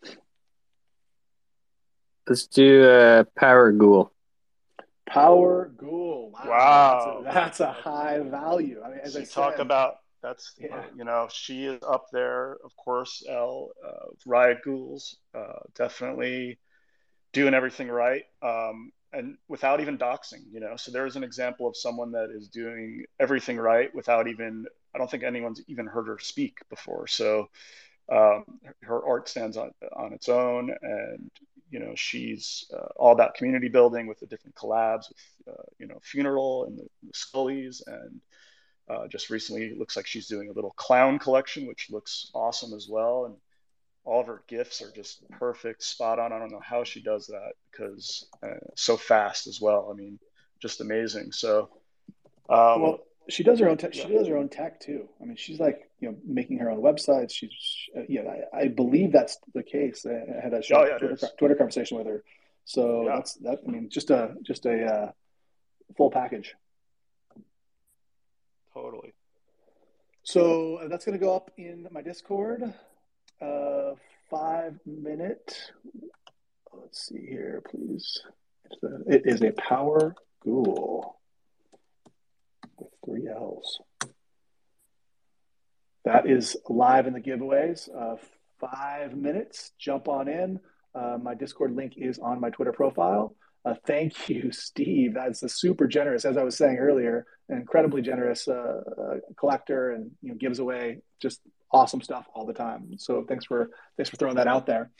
let's 2.27 2.45
do 2.45 2.87
a 2.87 3.25
power 3.35 3.71
ghoul. 3.71 4.11
Power 5.09 5.71
Ghoul. 5.77 6.31
Wow. 6.31 6.49
wow. 6.49 7.21
That's, 7.23 7.31
a, 7.31 7.33
that's, 7.33 7.59
a, 7.61 7.71
high 7.71 8.19
value. 8.19 8.81
I 8.83 8.89
mean, 8.89 8.99
as 9.03 9.13
so 9.13 9.21
I 9.21 9.25
talk 9.25 9.59
about 9.59 9.95
that's 10.21 10.53
yeah. 10.59 10.75
uh, 10.75 10.83
you 10.95 11.03
know 11.03 11.27
she 11.31 11.65
is 11.65 11.81
up 11.87 12.05
there, 12.11 12.57
of 12.63 12.75
course. 12.75 13.23
L 13.29 13.71
uh, 13.85 14.07
Riot 14.25 14.59
Ghouls 14.63 15.17
uh, 15.35 15.59
definitely 15.75 16.59
doing 17.31 17.53
everything 17.53 17.87
right, 17.89 18.23
um, 18.41 18.91
and 19.13 19.37
without 19.47 19.79
even 19.79 19.97
doxing. 19.97 20.43
You 20.51 20.59
know, 20.59 20.75
so 20.75 20.91
there's 20.91 21.15
an 21.15 21.23
example 21.23 21.67
of 21.67 21.77
someone 21.77 22.11
that 22.11 22.29
is 22.35 22.49
doing 22.49 23.05
everything 23.19 23.57
right 23.57 23.93
without 23.95 24.27
even. 24.27 24.65
I 24.93 24.97
don't 24.97 25.09
think 25.09 25.23
anyone's 25.23 25.61
even 25.67 25.85
heard 25.85 26.07
her 26.07 26.19
speak 26.19 26.59
before. 26.69 27.07
So 27.07 27.49
um, 28.11 28.43
her 28.81 29.05
art 29.05 29.29
stands 29.29 29.55
on 29.55 29.71
on 29.95 30.13
its 30.13 30.27
own, 30.27 30.75
and 30.81 31.31
you 31.69 31.79
know 31.79 31.93
she's 31.95 32.65
uh, 32.73 32.87
all 32.95 33.11
about 33.11 33.35
community 33.35 33.69
building 33.69 34.07
with 34.07 34.19
the 34.19 34.25
different 34.25 34.55
collabs 34.55 35.09
with 35.09 35.55
uh, 35.55 35.63
you 35.77 35.87
know 35.87 35.99
funeral 36.01 36.65
and 36.65 36.77
the, 36.77 36.87
the 37.03 37.13
scullies. 37.13 37.81
And 37.85 38.21
uh, 38.89 39.07
just 39.07 39.29
recently 39.29 39.75
looks 39.77 39.95
like 39.95 40.07
she's 40.07 40.27
doing 40.27 40.49
a 40.49 40.53
little 40.53 40.71
clown 40.71 41.19
collection 41.19 41.67
which 41.67 41.89
looks 41.91 42.31
awesome 42.33 42.73
as 42.73 42.87
well. 42.89 43.25
And 43.25 43.35
all 44.03 44.21
of 44.21 44.27
her 44.27 44.41
gifts 44.47 44.81
are 44.81 44.91
just 44.91 45.29
perfect 45.29 45.83
spot 45.83 46.17
on. 46.17 46.33
I 46.33 46.39
don't 46.39 46.51
know 46.51 46.61
how 46.63 46.83
she 46.83 47.01
does 47.01 47.27
that 47.27 47.51
because 47.71 48.27
uh, 48.41 48.55
so 48.75 48.97
fast 48.97 49.47
as 49.47 49.61
well. 49.61 49.89
I 49.91 49.95
mean 49.95 50.19
just 50.59 50.81
amazing. 50.81 51.31
So 51.31 51.69
um, 52.49 52.81
well 52.81 52.99
she 53.29 53.43
does 53.43 53.59
her 53.59 53.69
own 53.69 53.77
tech. 53.77 53.93
She 53.93 54.07
does 54.07 54.27
her 54.27 54.37
own 54.37 54.49
tech 54.49 54.79
too. 54.79 55.07
I 55.21 55.25
mean, 55.25 55.35
she's 55.35 55.59
like 55.59 55.89
you 55.99 56.09
know 56.09 56.17
making 56.25 56.59
her 56.59 56.69
own 56.69 56.81
websites. 56.81 57.31
She's 57.31 57.51
uh, 57.95 58.01
yeah, 58.07 58.21
I, 58.53 58.61
I, 58.61 58.67
believe 58.67 59.11
that's 59.11 59.37
the 59.53 59.63
case. 59.63 60.05
I 60.05 60.41
had 60.41 60.53
a 60.53 60.57
oh, 60.57 60.85
yeah, 60.85 60.97
Twitter, 60.97 61.17
Twitter, 61.37 61.55
conversation 61.55 61.97
with 61.97 62.07
her. 62.07 62.23
So 62.65 63.03
yeah. 63.03 63.15
that's 63.15 63.33
that. 63.35 63.59
I 63.67 63.71
mean, 63.71 63.89
just 63.89 64.09
a 64.09 64.35
just 64.43 64.65
a 64.65 64.85
uh, 64.85 65.11
full 65.97 66.11
package. 66.11 66.55
Totally. 68.73 69.13
So 70.23 70.75
uh, 70.77 70.87
that's 70.87 71.05
going 71.05 71.17
to 71.17 71.23
go 71.23 71.35
up 71.35 71.51
in 71.57 71.87
my 71.91 72.01
Discord. 72.01 72.73
Uh, 73.41 73.91
five 74.29 74.79
minute. 74.85 75.71
Let's 76.73 77.07
see 77.07 77.25
here, 77.27 77.63
please. 77.69 78.21
It 79.07 79.23
is 79.25 79.41
a 79.41 79.51
power 79.53 80.15
ghoul 80.43 81.18
with 82.79 82.91
three 83.05 83.27
L's. 83.27 83.79
That 86.05 86.29
is 86.29 86.57
live 86.67 87.07
in 87.07 87.13
the 87.13 87.19
giveaways. 87.19 87.89
Uh, 87.93 88.15
five 88.59 89.15
minutes. 89.15 89.71
Jump 89.77 90.07
on 90.07 90.27
in. 90.27 90.59
Uh, 90.95 91.17
my 91.21 91.35
Discord 91.35 91.75
link 91.75 91.93
is 91.97 92.19
on 92.19 92.39
my 92.39 92.49
Twitter 92.49 92.71
profile. 92.71 93.35
Uh, 93.65 93.75
thank 93.85 94.29
you, 94.29 94.51
Steve. 94.51 95.13
That's 95.13 95.43
a 95.43 95.49
super 95.49 95.87
generous, 95.87 96.25
as 96.25 96.37
I 96.37 96.43
was 96.43 96.57
saying 96.57 96.77
earlier, 96.77 97.25
incredibly 97.49 98.01
generous 98.01 98.47
uh, 98.47 98.81
uh, 98.97 99.15
collector, 99.37 99.91
and 99.91 100.11
you 100.21 100.29
know 100.29 100.35
gives 100.35 100.59
away 100.59 101.01
just 101.21 101.41
awesome 101.71 102.01
stuff 102.01 102.27
all 102.33 102.45
the 102.45 102.53
time. 102.53 102.97
So 102.97 103.25
thanks 103.27 103.45
for 103.45 103.69
thanks 103.97 104.09
for 104.09 104.17
throwing 104.17 104.35
that 104.35 104.47
out 104.47 104.65
there. 104.65 104.91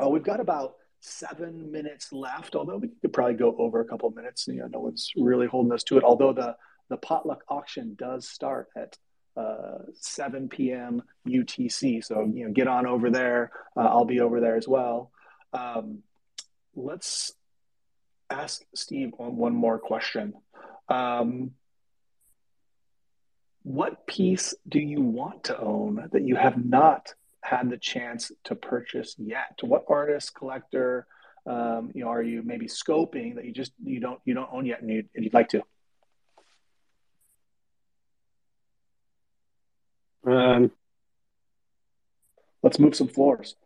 Uh, 0.00 0.08
we've 0.08 0.22
got 0.22 0.40
about 0.40 0.74
seven 1.00 1.70
minutes 1.70 2.12
left, 2.12 2.54
although 2.56 2.76
we 2.76 2.88
could 3.00 3.12
probably 3.12 3.34
go 3.34 3.54
over 3.58 3.80
a 3.80 3.84
couple 3.84 4.08
of 4.08 4.14
minutes. 4.14 4.46
You 4.46 4.60
know, 4.60 4.68
no 4.68 4.80
one's 4.80 5.10
really 5.16 5.46
holding 5.46 5.72
us 5.72 5.84
to 5.84 5.98
it. 5.98 6.04
Although 6.04 6.32
the 6.32 6.56
the 6.88 6.96
potluck 6.96 7.44
auction 7.48 7.94
does 7.98 8.28
start 8.28 8.68
at 8.76 8.96
uh, 9.36 9.78
7 9.94 10.48
p.m. 10.48 11.02
UTC. 11.26 12.04
So, 12.04 12.30
you 12.34 12.46
know, 12.46 12.52
get 12.52 12.66
on 12.66 12.86
over 12.86 13.10
there. 13.10 13.52
Uh, 13.76 13.80
I'll 13.80 14.04
be 14.04 14.20
over 14.20 14.40
there 14.40 14.56
as 14.56 14.66
well. 14.66 15.10
Um, 15.52 16.02
let's 16.74 17.32
ask 18.30 18.62
Steve 18.74 19.12
on 19.18 19.36
one 19.36 19.54
more 19.54 19.78
question. 19.78 20.34
Um, 20.88 21.52
what 23.62 24.06
piece 24.06 24.54
do 24.68 24.80
you 24.80 25.00
want 25.00 25.44
to 25.44 25.58
own 25.58 26.08
that 26.12 26.22
you 26.22 26.36
have 26.36 26.64
not 26.64 27.14
had 27.42 27.70
the 27.70 27.76
chance 27.76 28.32
to 28.44 28.54
purchase 28.54 29.14
yet? 29.18 29.58
What 29.62 29.84
artist, 29.88 30.34
collector, 30.34 31.06
um, 31.46 31.92
you 31.94 32.04
know, 32.04 32.10
are 32.10 32.22
you 32.22 32.42
maybe 32.42 32.66
scoping 32.66 33.34
that 33.36 33.44
you 33.44 33.52
just 33.52 33.72
you 33.82 34.00
don't 34.00 34.20
you 34.24 34.34
don't 34.34 34.48
own 34.52 34.66
yet 34.66 34.80
and, 34.80 34.90
you, 34.90 35.04
and 35.14 35.24
you'd 35.24 35.34
like 35.34 35.48
to? 35.50 35.62
Um, 40.28 40.70
let's 42.62 42.78
move 42.78 42.94
some 42.94 43.08
floors. 43.08 43.56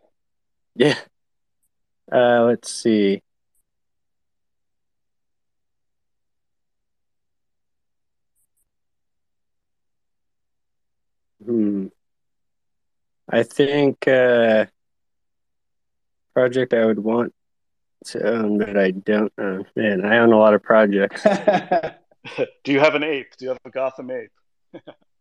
Yeah. 0.76 0.96
Uh, 2.10 2.44
let's 2.44 2.72
see. 2.72 3.22
Hmm. 11.44 11.86
I 13.28 13.42
think 13.42 14.06
uh, 14.06 14.66
project 16.34 16.74
I 16.74 16.84
would 16.84 16.98
want 16.98 17.34
to 18.06 18.24
own, 18.24 18.58
but 18.58 18.76
I 18.76 18.90
don't 18.92 19.32
own. 19.38 19.64
Man, 19.74 20.04
I 20.04 20.18
own 20.18 20.32
a 20.32 20.38
lot 20.38 20.54
of 20.54 20.62
projects. 20.62 21.24
Do 22.64 22.72
you 22.72 22.80
have 22.80 22.94
an 22.94 23.02
ape? 23.02 23.36
Do 23.36 23.46
you 23.46 23.48
have 23.50 23.58
a 23.64 23.70
Gotham 23.70 24.10
ape? 24.10 24.84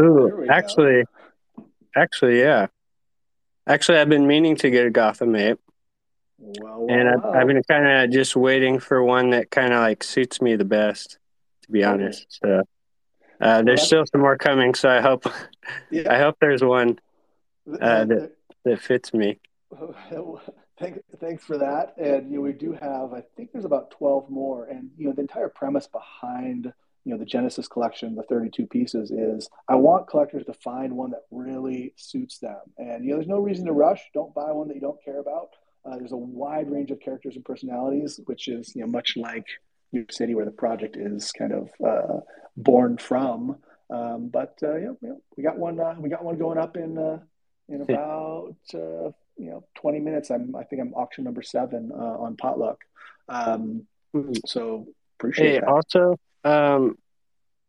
Ooh, 0.00 0.46
actually, 0.50 1.04
go. 1.56 1.66
actually, 1.96 2.40
yeah. 2.40 2.66
Actually, 3.66 3.98
I've 3.98 4.08
been 4.08 4.26
meaning 4.26 4.56
to 4.56 4.70
get 4.70 4.86
a 4.86 4.90
Gotham 4.90 5.34
ape. 5.36 5.60
Well, 6.38 6.86
well, 6.86 6.98
and 6.98 7.08
I've. 7.08 7.24
I've 7.24 7.46
been 7.46 7.62
kind 7.64 7.86
of 7.86 8.10
just 8.10 8.36
waiting 8.36 8.78
for 8.78 9.02
one 9.02 9.30
that 9.30 9.50
kind 9.50 9.72
of 9.72 9.80
like 9.80 10.02
suits 10.04 10.40
me 10.40 10.56
the 10.56 10.64
best, 10.64 11.18
to 11.62 11.72
be 11.72 11.84
honest. 11.84 12.26
So 12.42 12.62
uh, 13.40 13.62
there's 13.62 13.82
still 13.82 14.04
some 14.06 14.20
more 14.20 14.36
coming, 14.36 14.74
so 14.74 14.88
I 14.88 15.00
hope 15.00 15.26
yeah. 15.90 16.04
I 16.12 16.18
hope 16.18 16.36
there's 16.40 16.62
one 16.62 16.98
uh, 17.80 18.04
that 18.04 18.32
that 18.64 18.80
fits 18.80 19.12
me. 19.12 19.40
Thank, 20.78 21.02
thanks 21.18 21.44
for 21.44 21.58
that. 21.58 21.94
And 21.96 22.30
you 22.30 22.36
know, 22.36 22.42
we 22.42 22.52
do 22.52 22.70
have, 22.70 23.12
I 23.12 23.24
think 23.36 23.50
there's 23.50 23.64
about 23.64 23.90
12 23.90 24.30
more. 24.30 24.66
And 24.66 24.90
you 24.96 25.06
know, 25.06 25.12
the 25.12 25.22
entire 25.22 25.48
premise 25.48 25.88
behind 25.88 26.72
you 27.04 27.12
know 27.12 27.18
the 27.18 27.24
Genesis 27.24 27.68
collection, 27.68 28.14
the 28.14 28.22
32 28.24 28.66
pieces, 28.66 29.10
is 29.10 29.48
I 29.68 29.76
want 29.76 30.08
collectors 30.08 30.44
to 30.46 30.52
find 30.52 30.96
one 30.96 31.10
that 31.12 31.22
really 31.30 31.94
suits 31.96 32.38
them. 32.38 32.58
And 32.76 33.04
you 33.04 33.10
know, 33.10 33.16
there's 33.16 33.28
no 33.28 33.38
reason 33.38 33.66
to 33.66 33.72
rush. 33.72 34.02
Don't 34.14 34.34
buy 34.34 34.50
one 34.52 34.68
that 34.68 34.74
you 34.74 34.80
don't 34.80 35.02
care 35.04 35.20
about. 35.20 35.50
Uh, 35.84 35.96
there's 35.96 36.12
a 36.12 36.16
wide 36.16 36.70
range 36.70 36.90
of 36.90 37.00
characters 37.00 37.36
and 37.36 37.44
personalities, 37.44 38.20
which 38.26 38.48
is 38.48 38.74
you 38.74 38.82
know 38.82 38.88
much 38.88 39.16
like 39.16 39.46
New 39.92 40.00
York 40.00 40.12
City, 40.12 40.34
where 40.34 40.44
the 40.44 40.50
project 40.50 40.96
is 40.96 41.32
kind 41.32 41.52
of 41.52 41.70
uh, 41.86 42.20
born 42.56 42.98
from. 42.98 43.56
Um, 43.90 44.28
but 44.28 44.58
uh, 44.62 44.76
you 44.76 44.98
know, 45.00 45.20
we 45.36 45.42
got 45.42 45.58
one. 45.58 45.80
Uh, 45.80 45.94
we 45.98 46.08
got 46.08 46.24
one 46.24 46.38
going 46.38 46.58
up 46.58 46.76
in 46.76 46.98
uh, 46.98 47.18
in 47.68 47.82
about 47.82 48.56
uh, 48.74 49.10
you 49.36 49.50
know 49.50 49.64
20 49.76 50.00
minutes. 50.00 50.30
I'm 50.30 50.54
I 50.54 50.64
think 50.64 50.82
I'm 50.82 50.94
auction 50.94 51.24
number 51.24 51.42
seven 51.42 51.90
uh, 51.92 52.18
on 52.18 52.36
potluck. 52.36 52.78
Um, 53.28 53.86
so 54.46 54.86
appreciate 55.18 55.60
hey. 55.60 55.66
Also, 55.66 56.18
um, 56.48 56.98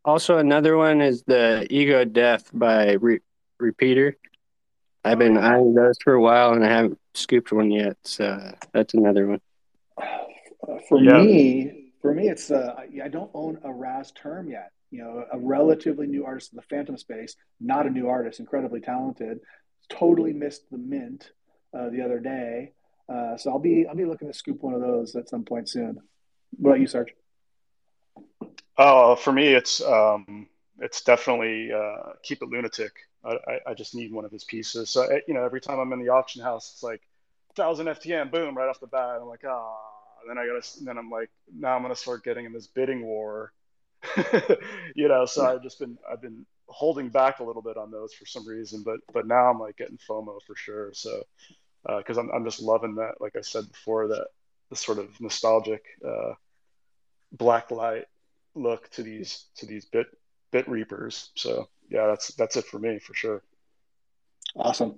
also 0.06 0.38
another 0.38 0.78
one 0.78 1.02
is 1.02 1.24
the 1.24 1.68
Ego 1.70 2.06
Death 2.06 2.50
by 2.54 2.94
Re- 2.94 3.22
Repeater. 3.60 4.18
I've 5.04 5.20
been 5.20 5.38
eyeing 5.38 5.74
those 5.74 5.98
for 6.04 6.14
a 6.14 6.22
while 6.22 6.54
and 6.54 6.64
I 6.64 6.70
haven't 6.70 7.00
scooped 7.14 7.52
one 7.52 7.72
yet. 7.72 7.98
So 8.04 8.54
that's 8.74 8.94
another 8.94 9.28
one. 9.28 9.42
For 10.88 11.02
yeah. 11.02 11.22
me, 11.22 11.92
for 12.02 12.14
me, 12.14 12.30
it's 12.30 12.52
uh, 12.52 12.76
I 13.04 13.08
don't 13.08 13.32
own 13.34 13.60
a 13.64 13.72
Raz 13.72 14.12
term 14.12 14.50
yet. 14.50 14.72
You 14.92 15.04
know, 15.04 15.26
a 15.32 15.38
relatively 15.38 16.08
new 16.08 16.26
artist 16.26 16.52
in 16.52 16.56
the 16.56 16.64
Fantom 16.64 16.98
space, 16.98 17.36
not 17.60 17.86
a 17.86 17.90
new 17.90 18.08
artist, 18.08 18.40
incredibly 18.40 18.82
talented. 18.82 19.40
Totally 19.90 20.34
missed 20.34 20.70
the 20.72 20.78
mint 20.78 21.32
uh, 21.78 21.90
the 21.90 22.02
other 22.02 22.20
day, 22.20 22.74
uh, 23.08 23.38
so 23.38 23.52
I'll 23.52 23.60
be 23.60 23.86
I'll 23.88 23.96
be 23.96 24.06
looking 24.06 24.28
to 24.28 24.34
scoop 24.34 24.62
one 24.62 24.74
of 24.74 24.82
those 24.82 25.16
at 25.16 25.30
some 25.30 25.44
point 25.44 25.70
soon. 25.70 26.00
What 26.58 26.72
about 26.72 26.80
you, 26.80 26.88
Sarge? 26.88 27.14
Oh, 28.80 29.16
for 29.18 29.34
me, 29.34 29.50
it's 29.50 29.82
um, 29.82 30.48
it's 30.80 31.04
definitely 31.04 31.72
uh, 31.74 32.14
keep 32.24 32.44
it 32.44 32.50
lunatic. 32.50 32.94
I, 33.26 33.60
I 33.68 33.76
just 33.76 33.96
need 33.96 34.14
one 34.14 34.26
of 34.26 34.32
his 34.32 34.46
pieces. 34.46 34.90
So 34.90 35.08
you 35.28 35.36
know, 35.36 35.44
every 35.44 35.62
time 35.62 35.80
I'm 35.80 35.94
in 35.94 36.00
the 36.00 36.10
auction 36.10 36.42
house, 36.44 36.72
it's 36.74 36.84
like 36.84 37.02
thousand 37.56 37.88
FTM, 37.88 38.32
boom, 38.32 38.58
right 38.58 38.70
off 38.70 38.80
the 38.82 38.88
bat. 38.88 39.20
I'm 39.22 39.28
like, 39.28 39.46
ah. 39.48 39.78
Then 40.28 40.38
I 40.38 40.48
gotta. 40.48 40.84
Then 40.84 40.98
I'm 40.98 41.10
like, 41.12 41.30
now 41.58 41.76
I'm 41.76 41.82
gonna 41.84 41.96
start 41.96 42.24
getting 42.24 42.46
in 42.46 42.54
this 42.54 42.68
bidding 42.68 43.06
war. 43.06 43.54
you 44.96 45.10
know, 45.10 45.26
so 45.26 45.46
I've 45.46 45.64
just 45.64 45.80
been 45.80 45.98
I've 46.12 46.22
been 46.22 46.46
holding 46.68 47.10
back 47.10 47.40
a 47.40 47.46
little 47.46 47.64
bit 47.64 47.78
on 47.78 47.92
those 47.92 48.14
for 48.14 48.26
some 48.26 48.48
reason, 48.48 48.84
but 48.84 49.00
but 49.14 49.28
now 49.28 49.50
I'm 49.52 49.60
like 49.60 49.78
getting 49.78 50.00
FOMO 50.10 50.42
for 50.48 50.56
sure. 50.58 50.94
So 50.94 51.24
because 52.00 52.18
uh, 52.18 52.22
I'm 52.22 52.32
I'm 52.32 52.46
just 52.46 52.62
loving 52.62 52.96
that, 52.96 53.22
like 53.22 53.38
I 53.38 53.42
said 53.42 53.70
before, 53.72 54.10
that 54.10 54.28
the 54.72 54.78
sort 54.78 55.00
of 55.00 55.20
nostalgic 55.22 55.84
uh, 56.08 56.34
black 57.32 57.72
light 57.72 58.06
look 58.60 58.90
to 58.92 59.04
these 59.04 59.46
to 59.58 59.66
these 59.66 59.86
bit 59.86 60.08
bit 60.52 60.68
reapers. 60.68 61.32
So 61.36 61.70
yeah, 61.90 62.08
that's 62.08 62.34
that's 62.36 62.58
it 62.58 62.66
for 62.66 62.80
me 62.80 63.00
for 63.00 63.14
sure. 63.14 63.44
Awesome. 64.56 64.96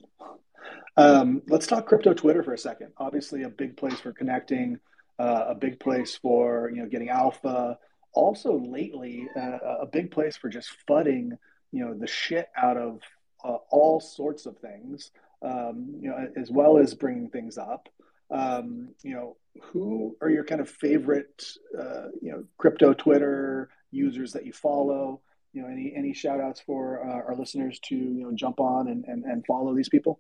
Um, 0.98 1.42
let's 1.48 1.68
talk 1.68 1.86
crypto 1.88 2.14
Twitter 2.14 2.44
for 2.44 2.54
a 2.54 2.58
second. 2.58 2.92
Obviously, 2.98 3.44
a 3.44 3.50
big 3.50 3.78
place 3.78 4.00
for 4.00 4.12
connecting, 4.12 4.80
uh, 5.20 5.46
a 5.48 5.56
big 5.56 5.80
place 5.80 6.18
for 6.18 6.70
you 6.74 6.82
know 6.82 6.90
getting 6.90 7.10
alpha. 7.10 7.78
Also, 8.14 8.60
lately, 8.60 9.28
uh, 9.38 9.58
a 9.82 9.86
big 9.86 10.12
place 10.12 10.36
for 10.36 10.50
just 10.50 10.70
fudding 10.88 11.38
you 11.72 11.86
know 11.86 11.94
the 11.94 12.08
shit 12.08 12.50
out 12.58 12.78
of 12.78 13.00
uh, 13.44 13.58
all 13.70 14.00
sorts 14.00 14.46
of 14.46 14.58
things. 14.60 15.12
Um, 15.44 15.96
you 16.00 16.10
know, 16.10 16.28
as 16.36 16.52
well 16.52 16.78
as 16.78 16.94
bringing 16.94 17.30
things 17.30 17.58
up. 17.58 17.90
Um, 18.32 18.96
you 19.04 19.14
know, 19.14 19.38
who 19.62 20.16
are 20.22 20.30
your 20.30 20.46
kind 20.46 20.62
of 20.62 20.70
favorite 20.70 21.46
uh, 21.78 22.08
you 22.22 22.32
know 22.32 22.44
crypto 22.58 22.94
Twitter 22.94 23.70
users 23.92 24.34
that 24.34 24.46
you 24.46 24.54
follow? 24.54 25.22
you 25.54 25.62
know 25.62 25.68
any 25.68 25.94
any 25.96 26.14
shout 26.14 26.40
outs 26.40 26.62
for 26.62 27.04
uh, 27.04 27.28
our 27.28 27.36
listeners 27.36 27.80
to 27.80 27.96
you 27.96 28.24
know 28.24 28.32
jump 28.34 28.60
on 28.60 28.88
and, 28.88 29.06
and, 29.06 29.26
and 29.26 29.46
follow 29.46 29.76
these 29.76 29.90
people 29.90 30.20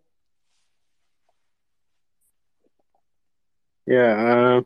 yeah 3.86 4.58
uh, 4.58 4.62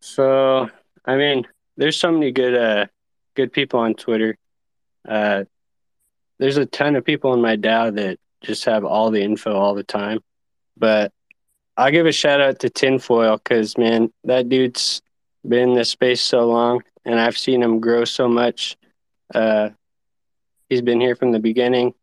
so 0.00 0.68
i 1.04 1.16
mean 1.16 1.46
there's 1.76 1.96
so 1.96 2.10
many 2.10 2.30
good 2.30 2.54
uh 2.54 2.86
good 3.34 3.52
people 3.52 3.80
on 3.80 3.94
twitter 3.94 4.36
uh 5.08 5.44
there's 6.38 6.56
a 6.56 6.66
ton 6.66 6.94
of 6.94 7.04
people 7.04 7.34
in 7.34 7.42
my 7.42 7.56
DAO 7.56 7.92
that 7.96 8.20
just 8.42 8.64
have 8.66 8.84
all 8.84 9.10
the 9.10 9.22
info 9.22 9.52
all 9.52 9.74
the 9.74 9.82
time 9.82 10.20
but 10.76 11.12
i'll 11.78 11.90
give 11.90 12.04
a 12.04 12.12
shout 12.12 12.40
out 12.40 12.58
to 12.58 12.68
tinfoil 12.68 13.38
because 13.38 13.78
man 13.78 14.12
that 14.24 14.48
dude's 14.50 15.00
been 15.48 15.70
in 15.70 15.74
this 15.74 15.90
space 15.90 16.20
so 16.20 16.46
long 16.46 16.82
and 17.06 17.18
i've 17.18 17.38
seen 17.38 17.62
him 17.62 17.80
grow 17.80 18.04
so 18.04 18.28
much 18.28 18.76
uh, 19.34 19.70
he's 20.68 20.82
been 20.82 21.00
here 21.00 21.16
from 21.16 21.32
the 21.32 21.38
beginning 21.38 21.94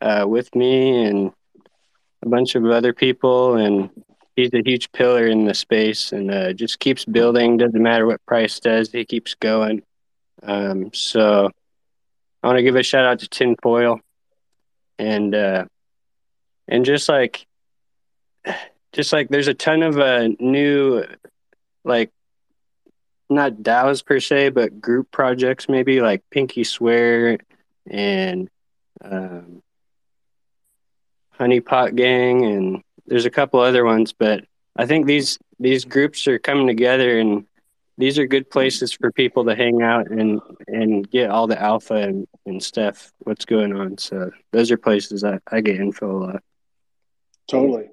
uh, 0.00 0.24
with 0.26 0.54
me 0.54 1.04
and 1.04 1.32
a 2.24 2.28
bunch 2.28 2.54
of 2.54 2.64
other 2.66 2.92
people, 2.92 3.56
and 3.56 3.90
he's 4.34 4.52
a 4.54 4.62
huge 4.64 4.90
pillar 4.92 5.26
in 5.26 5.44
the 5.44 5.54
space 5.54 6.12
and 6.12 6.30
uh, 6.30 6.52
just 6.52 6.78
keeps 6.80 7.04
building. 7.04 7.56
Doesn't 7.56 7.82
matter 7.82 8.06
what 8.06 8.24
price 8.26 8.58
does, 8.60 8.90
he 8.90 9.04
keeps 9.04 9.34
going. 9.34 9.82
Um, 10.42 10.92
so 10.92 11.50
I 12.42 12.46
want 12.46 12.58
to 12.58 12.62
give 12.62 12.76
a 12.76 12.82
shout 12.82 13.06
out 13.06 13.20
to 13.20 13.28
Tinfoil 13.28 14.00
and 14.98 15.34
uh, 15.34 15.64
and 16.68 16.84
just 16.84 17.08
like 17.08 17.46
just 18.94 19.12
like 19.12 19.28
there's 19.28 19.48
a 19.48 19.54
ton 19.54 19.82
of 19.82 19.98
uh, 19.98 20.28
new 20.38 21.04
like 21.84 22.10
not 23.28 23.54
DAOs 23.54 24.04
per 24.04 24.20
se, 24.20 24.50
but 24.50 24.80
group 24.80 25.10
projects 25.10 25.68
maybe 25.68 26.00
like 26.00 26.22
Pinky 26.30 26.64
Swear 26.64 27.38
and 27.90 28.48
um, 29.02 29.62
Honeypot 31.38 31.96
Gang, 31.96 32.44
and 32.44 32.82
there's 33.06 33.26
a 33.26 33.30
couple 33.30 33.60
other 33.60 33.84
ones. 33.84 34.12
But 34.12 34.44
I 34.76 34.86
think 34.86 35.06
these 35.06 35.38
these 35.58 35.84
groups 35.84 36.28
are 36.28 36.38
coming 36.38 36.68
together, 36.68 37.18
and 37.18 37.46
these 37.98 38.18
are 38.18 38.26
good 38.26 38.48
places 38.48 38.92
for 38.92 39.10
people 39.10 39.44
to 39.46 39.56
hang 39.56 39.82
out 39.82 40.08
and 40.08 40.40
and 40.68 41.10
get 41.10 41.30
all 41.30 41.48
the 41.48 41.60
alpha 41.60 41.94
and, 41.94 42.28
and 42.46 42.62
stuff. 42.62 43.12
What's 43.18 43.44
going 43.44 43.74
on? 43.74 43.98
So 43.98 44.30
those 44.52 44.70
are 44.70 44.78
places 44.78 45.24
I, 45.24 45.40
I 45.50 45.62
get 45.62 45.80
info 45.80 46.10
a 46.10 46.18
lot. 46.18 46.42
Totally. 47.50 47.88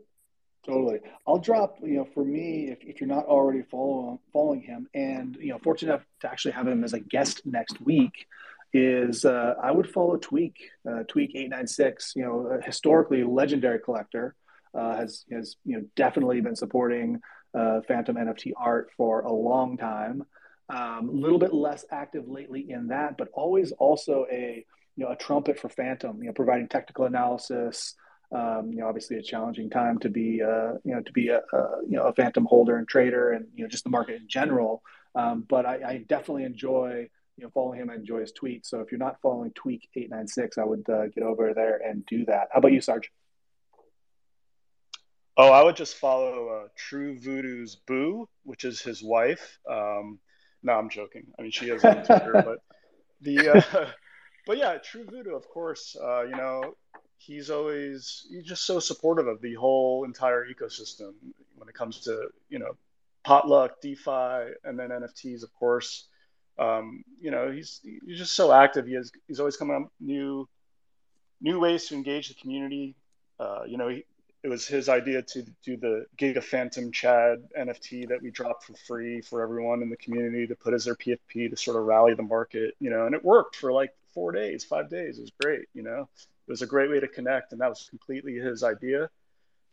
Totally. 0.66 1.00
I'll 1.26 1.40
drop, 1.40 1.78
you 1.82 1.96
know, 1.96 2.08
for 2.14 2.24
me, 2.24 2.70
if, 2.70 2.84
if 2.84 3.02
you're 3.02 3.08
not 3.08 3.26
already 3.26 3.64
following 3.64 4.20
following 4.32 4.62
him, 4.62 4.88
and 4.94 5.36
you 5.40 5.50
know, 5.50 5.58
fortunate 5.58 5.94
enough 5.94 6.06
to 6.20 6.30
actually 6.30 6.52
have 6.52 6.68
him 6.68 6.84
as 6.84 6.94
a 6.94 7.00
guest 7.00 7.42
next 7.46 7.82
week, 7.82 8.28
is 8.74 9.26
uh, 9.26 9.56
I 9.62 9.72
would 9.72 9.90
follow 9.90 10.18
Tweak, 10.18 10.70
uh, 10.88 11.04
Tweak 11.08 11.36
eight 11.36 11.50
nine 11.50 11.66
six. 11.66 12.14
You 12.16 12.24
know, 12.24 12.60
historically 12.64 13.24
legendary 13.24 13.80
collector, 13.80 14.36
uh, 14.76 14.98
has 14.98 15.26
has 15.32 15.56
you 15.66 15.78
know 15.78 15.86
definitely 15.96 16.42
been 16.42 16.56
supporting 16.56 17.22
uh, 17.54 17.82
Fantom 17.88 18.16
NFT 18.16 18.52
art 18.56 18.92
for 18.96 19.22
a 19.22 19.34
long 19.34 19.78
time. 19.78 20.24
A 20.70 20.80
um, 20.80 21.22
little 21.22 21.40
bit 21.40 21.54
less 21.54 21.84
active 21.92 22.30
lately 22.30 22.70
in 22.70 22.88
that, 22.88 23.18
but 23.18 23.28
always 23.34 23.72
also 23.74 24.26
a 24.32 24.64
you 24.96 25.06
know 25.06 25.12
a 25.12 25.16
trumpet 25.16 25.60
for 25.60 25.70
Fantom. 25.70 26.20
You 26.22 26.28
know, 26.28 26.34
providing 26.34 26.68
technical 26.68 27.06
analysis. 27.06 27.96
Um, 28.32 28.72
you 28.72 28.80
know, 28.80 28.88
obviously 28.88 29.18
a 29.18 29.22
challenging 29.22 29.70
time 29.70 30.00
to 30.00 30.10
be, 30.10 30.42
uh, 30.42 30.74
you 30.84 30.96
know, 30.96 31.02
to 31.02 31.12
be 31.12 31.30
a, 31.30 31.40
a, 31.40 31.82
you 31.86 31.98
know 31.98 32.04
a 32.04 32.14
fantom 32.14 32.46
holder 32.46 32.78
and 32.78 32.88
trader, 32.88 33.32
and 33.32 33.48
you 33.56 33.64
know 33.64 33.70
just 33.70 33.84
the 33.84 33.90
market 33.90 34.16
in 34.16 34.28
general. 34.28 34.84
Um, 35.16 35.46
but 35.48 35.66
I, 35.66 35.74
I, 35.86 36.06
definitely 36.08 36.46
enjoy, 36.46 37.10
you 37.36 37.44
know, 37.44 37.52
following 37.54 37.82
him. 37.82 37.90
I 37.90 37.96
enjoy 37.96 38.22
his 38.22 38.32
tweets. 38.32 38.68
So 38.68 38.80
if 38.80 38.92
you're 38.92 39.00
not 39.00 39.18
following 39.22 39.52
Tweak 39.52 39.90
eight 39.96 40.10
nine 40.10 40.28
six, 40.28 40.58
I 40.58 40.64
would 40.64 40.90
uh, 40.90 41.08
get 41.08 41.24
over 41.24 41.54
there 41.54 41.82
and 41.86 42.06
do 42.06 42.24
that. 42.26 42.48
How 42.54 42.60
about 42.60 42.72
you, 42.72 42.80
Sarge? 42.80 43.12
Oh, 45.38 45.50
I 45.50 45.64
would 45.64 45.76
just 45.76 45.96
follow 45.96 46.50
uh, 46.50 46.68
True 46.78 47.18
Voodoo's 47.18 47.76
Boo, 47.76 48.28
which 48.44 48.64
is 48.64 48.82
his 48.82 49.02
wife. 49.02 49.60
Um, 49.70 50.20
no, 50.62 50.74
I'm 50.74 50.90
joking. 50.90 51.24
I 51.38 51.42
mean, 51.42 51.52
she 51.52 51.70
is 51.70 51.84
on 51.84 52.04
Twitter, 52.04 52.44
but 52.46 52.60
the, 53.22 53.50
uh, 53.50 53.86
but 54.46 54.58
yeah, 54.58 54.78
True 54.78 55.06
Voodoo, 55.10 55.36
of 55.36 55.48
course. 55.50 55.96
Uh, 56.02 56.24
you 56.24 56.36
know, 56.36 56.76
he's 57.22 57.50
always 57.50 58.26
he's 58.30 58.44
just 58.44 58.66
so 58.66 58.80
supportive 58.80 59.28
of 59.28 59.42
the 59.42 59.54
whole 59.54 60.04
entire 60.06 60.46
ecosystem 60.46 61.14
when 61.56 61.70
it 61.70 61.76
comes 61.76 62.00
to 62.00 62.30
you 62.50 62.58
know 62.58 62.76
potluck 63.24 63.80
defi 63.82 64.54
and 64.64 64.80
then 64.80 64.90
nfts 64.90 65.44
of 65.44 65.54
course. 65.54 66.08
Um, 66.60 67.04
you 67.20 67.32
know 67.32 67.50
he's 67.50 67.80
he's 67.84 68.18
just 68.18 68.34
so 68.34 68.52
active. 68.52 68.86
He 68.86 68.94
has 68.94 69.12
he's 69.28 69.40
always 69.40 69.58
coming 69.58 69.76
up 69.76 69.92
new 70.00 70.48
new 71.40 71.60
ways 71.60 71.88
to 71.88 71.96
engage 71.96 72.28
the 72.28 72.36
community. 72.36 72.96
Uh, 73.40 73.64
you 73.66 73.78
know 73.78 73.88
he, 73.88 74.04
it 74.44 74.48
was 74.48 74.68
his 74.68 74.90
idea 74.90 75.22
to 75.22 75.44
do 75.64 75.78
the 75.78 76.06
Giga 76.18 76.44
Fantom 76.44 76.92
Chad 76.92 77.48
NFT 77.58 78.10
that 78.10 78.22
we 78.22 78.32
dropped 78.32 78.64
for 78.64 78.74
free 78.74 79.22
for 79.22 79.42
everyone 79.42 79.82
in 79.82 79.90
the 79.90 79.98
community 79.98 80.46
to 80.48 80.56
put 80.56 80.74
as 80.74 80.86
their 80.86 80.96
PFP 80.96 81.50
to 81.52 81.56
sort 81.56 81.78
of 81.78 81.86
rally 81.86 82.16
the 82.16 82.24
market, 82.24 82.76
you 82.80 82.90
know, 82.90 83.06
and 83.06 83.14
it 83.14 83.24
worked 83.24 83.56
for 83.56 83.72
like 83.72 83.94
four 84.14 84.32
days, 84.32 84.64
five 84.64 84.90
days. 84.90 85.20
It 85.20 85.22
was 85.22 85.32
great, 85.40 85.68
you 85.74 85.84
know 85.84 86.10
it 86.52 86.60
was 86.60 86.62
a 86.62 86.68
great 86.68 86.90
way 86.90 87.00
to 87.00 87.08
connect, 87.08 87.54
and 87.54 87.62
that 87.62 87.70
was 87.70 87.88
completely 87.90 88.34
his 88.34 88.62
idea. 88.62 89.10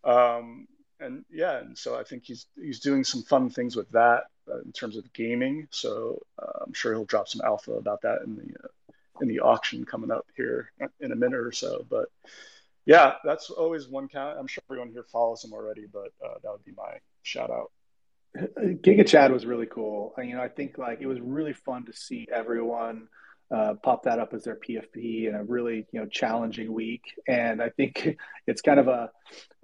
Um, 0.05 0.69
and 1.01 1.25
yeah, 1.29 1.59
and 1.59 1.77
so 1.77 1.99
I 1.99 2.05
think 2.05 2.23
he's 2.25 2.47
he's 2.55 2.79
doing 2.79 3.03
some 3.03 3.23
fun 3.23 3.51
things 3.51 3.75
with 3.75 3.91
that 3.91 4.27
uh, 4.49 4.61
in 4.61 4.71
terms 4.71 4.97
of 4.97 5.13
gaming. 5.13 5.67
So 5.73 6.23
uh, 6.41 6.65
I'm 6.65 6.73
sure 6.73 6.93
he'll 6.93 7.05
drop 7.05 7.27
some 7.27 7.41
alpha 7.45 7.73
about 7.73 8.03
that 8.03 8.21
in 8.25 8.37
the 8.37 8.55
uh, 8.63 8.93
in 9.21 9.27
the 9.27 9.41
auction 9.41 9.85
coming 9.85 10.13
up 10.13 10.27
here 10.37 10.71
in 11.01 11.11
a 11.11 11.17
minute 11.17 11.41
or 11.41 11.51
so. 11.51 11.85
But 11.91 12.07
yeah, 12.87 13.15
that's 13.25 13.51
always 13.51 13.89
one 13.89 14.07
count. 14.07 14.39
I'm 14.39 14.47
sure 14.47 14.63
everyone 14.71 14.93
here 14.93 15.03
follows 15.03 15.43
him 15.43 15.53
already, 15.53 15.87
but 15.93 16.13
uh, 16.25 16.35
that 16.45 16.53
would 16.53 16.65
be 16.65 16.75
my 16.77 16.99
shout 17.25 17.51
out. 17.51 17.73
Giga 18.37 19.05
Chad 19.05 19.33
was 19.33 19.47
really 19.47 19.67
cool. 19.67 20.15
You 20.17 20.37
know, 20.37 20.43
I 20.43 20.49
think 20.49 20.79
like 20.79 21.01
it 21.01 21.07
was 21.07 21.21
really 21.21 21.55
fun 21.55 21.87
to 21.87 21.93
see 21.93 22.29
everyone 22.33 23.09
uh, 23.51 23.75
pop 23.83 24.03
that 24.03 24.19
up 24.19 24.35
as 24.35 24.45
their 24.45 24.57
PFP 24.57 25.29
in 25.29 25.35
a 25.35 25.43
really 25.45 25.87
you 25.93 26.01
know 26.01 26.07
challenging 26.07 26.73
week. 26.73 27.03
And 27.27 27.63
I 27.63 27.71
think 27.71 28.17
it's 28.47 28.63
kind 28.63 28.81
of 28.81 28.89
a 28.89 29.11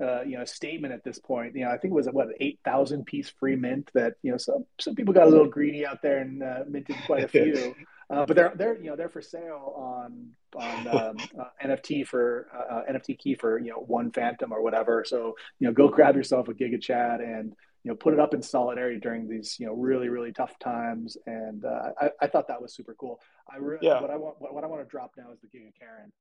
uh, 0.02 0.22
you 0.22 0.38
know 0.38 0.44
statement 0.44 0.94
at 0.94 1.04
this 1.04 1.18
point. 1.18 1.54
You 1.54 1.64
know, 1.64 1.70
I 1.70 1.78
think 1.78 1.92
it 1.92 1.94
was 1.94 2.06
what 2.06 2.28
eight 2.40 2.60
thousand 2.64 3.06
piece 3.06 3.28
free 3.28 3.56
mint 3.56 3.90
that 3.94 4.14
you 4.22 4.32
know 4.32 4.38
some 4.38 4.64
some 4.80 4.94
people 4.94 5.14
got 5.14 5.26
a 5.26 5.30
little 5.30 5.48
greedy 5.48 5.86
out 5.86 6.02
there 6.02 6.18
and 6.18 6.42
uh, 6.42 6.60
minted 6.68 6.96
quite 7.06 7.24
a 7.24 7.28
few. 7.28 7.74
Uh, 8.10 8.26
but 8.26 8.36
they're 8.36 8.52
they're 8.54 8.76
you 8.76 8.90
know 8.90 8.96
they're 8.96 9.08
for 9.08 9.22
sale 9.22 9.72
on 9.76 10.28
on 10.54 10.88
um, 10.88 11.16
uh, 11.40 11.44
NFT 11.64 12.06
for 12.06 12.48
uh, 12.70 12.82
NFTKey 12.92 13.40
for 13.40 13.58
you 13.58 13.70
know 13.70 13.78
one 13.78 14.10
fantom 14.10 14.52
or 14.52 14.62
whatever. 14.62 15.04
So 15.06 15.34
you 15.58 15.66
know 15.66 15.72
go 15.72 15.88
grab 15.88 16.14
yourself 16.14 16.48
a 16.48 16.52
Giga 16.52 16.80
Chad 16.80 17.20
and 17.20 17.54
you 17.84 17.90
know 17.90 17.94
put 17.96 18.14
it 18.14 18.20
up 18.20 18.34
in 18.34 18.42
solidarity 18.42 18.98
during 18.98 19.28
these 19.28 19.56
you 19.60 19.66
know 19.66 19.74
really 19.74 20.08
really 20.08 20.32
tough 20.32 20.58
times. 20.58 21.16
And 21.26 21.64
uh, 21.64 21.90
I, 22.00 22.10
I 22.22 22.26
thought 22.26 22.48
that 22.48 22.60
was 22.60 22.74
super 22.74 22.94
cool. 22.98 23.20
I 23.52 23.58
re- 23.58 23.78
yeah. 23.80 24.00
What 24.00 24.10
I 24.10 24.16
want 24.16 24.36
what, 24.40 24.54
what 24.54 24.64
I 24.64 24.66
want 24.66 24.82
to 24.82 24.88
drop 24.88 25.12
now 25.16 25.30
is 25.32 25.40
the 25.40 25.46
Giga 25.46 25.70
Karen. 25.78 26.12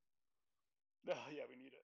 Oh, 1.08 1.12
yeah, 1.30 1.42
we 1.48 1.56
need 1.56 1.72
it. 1.72 1.83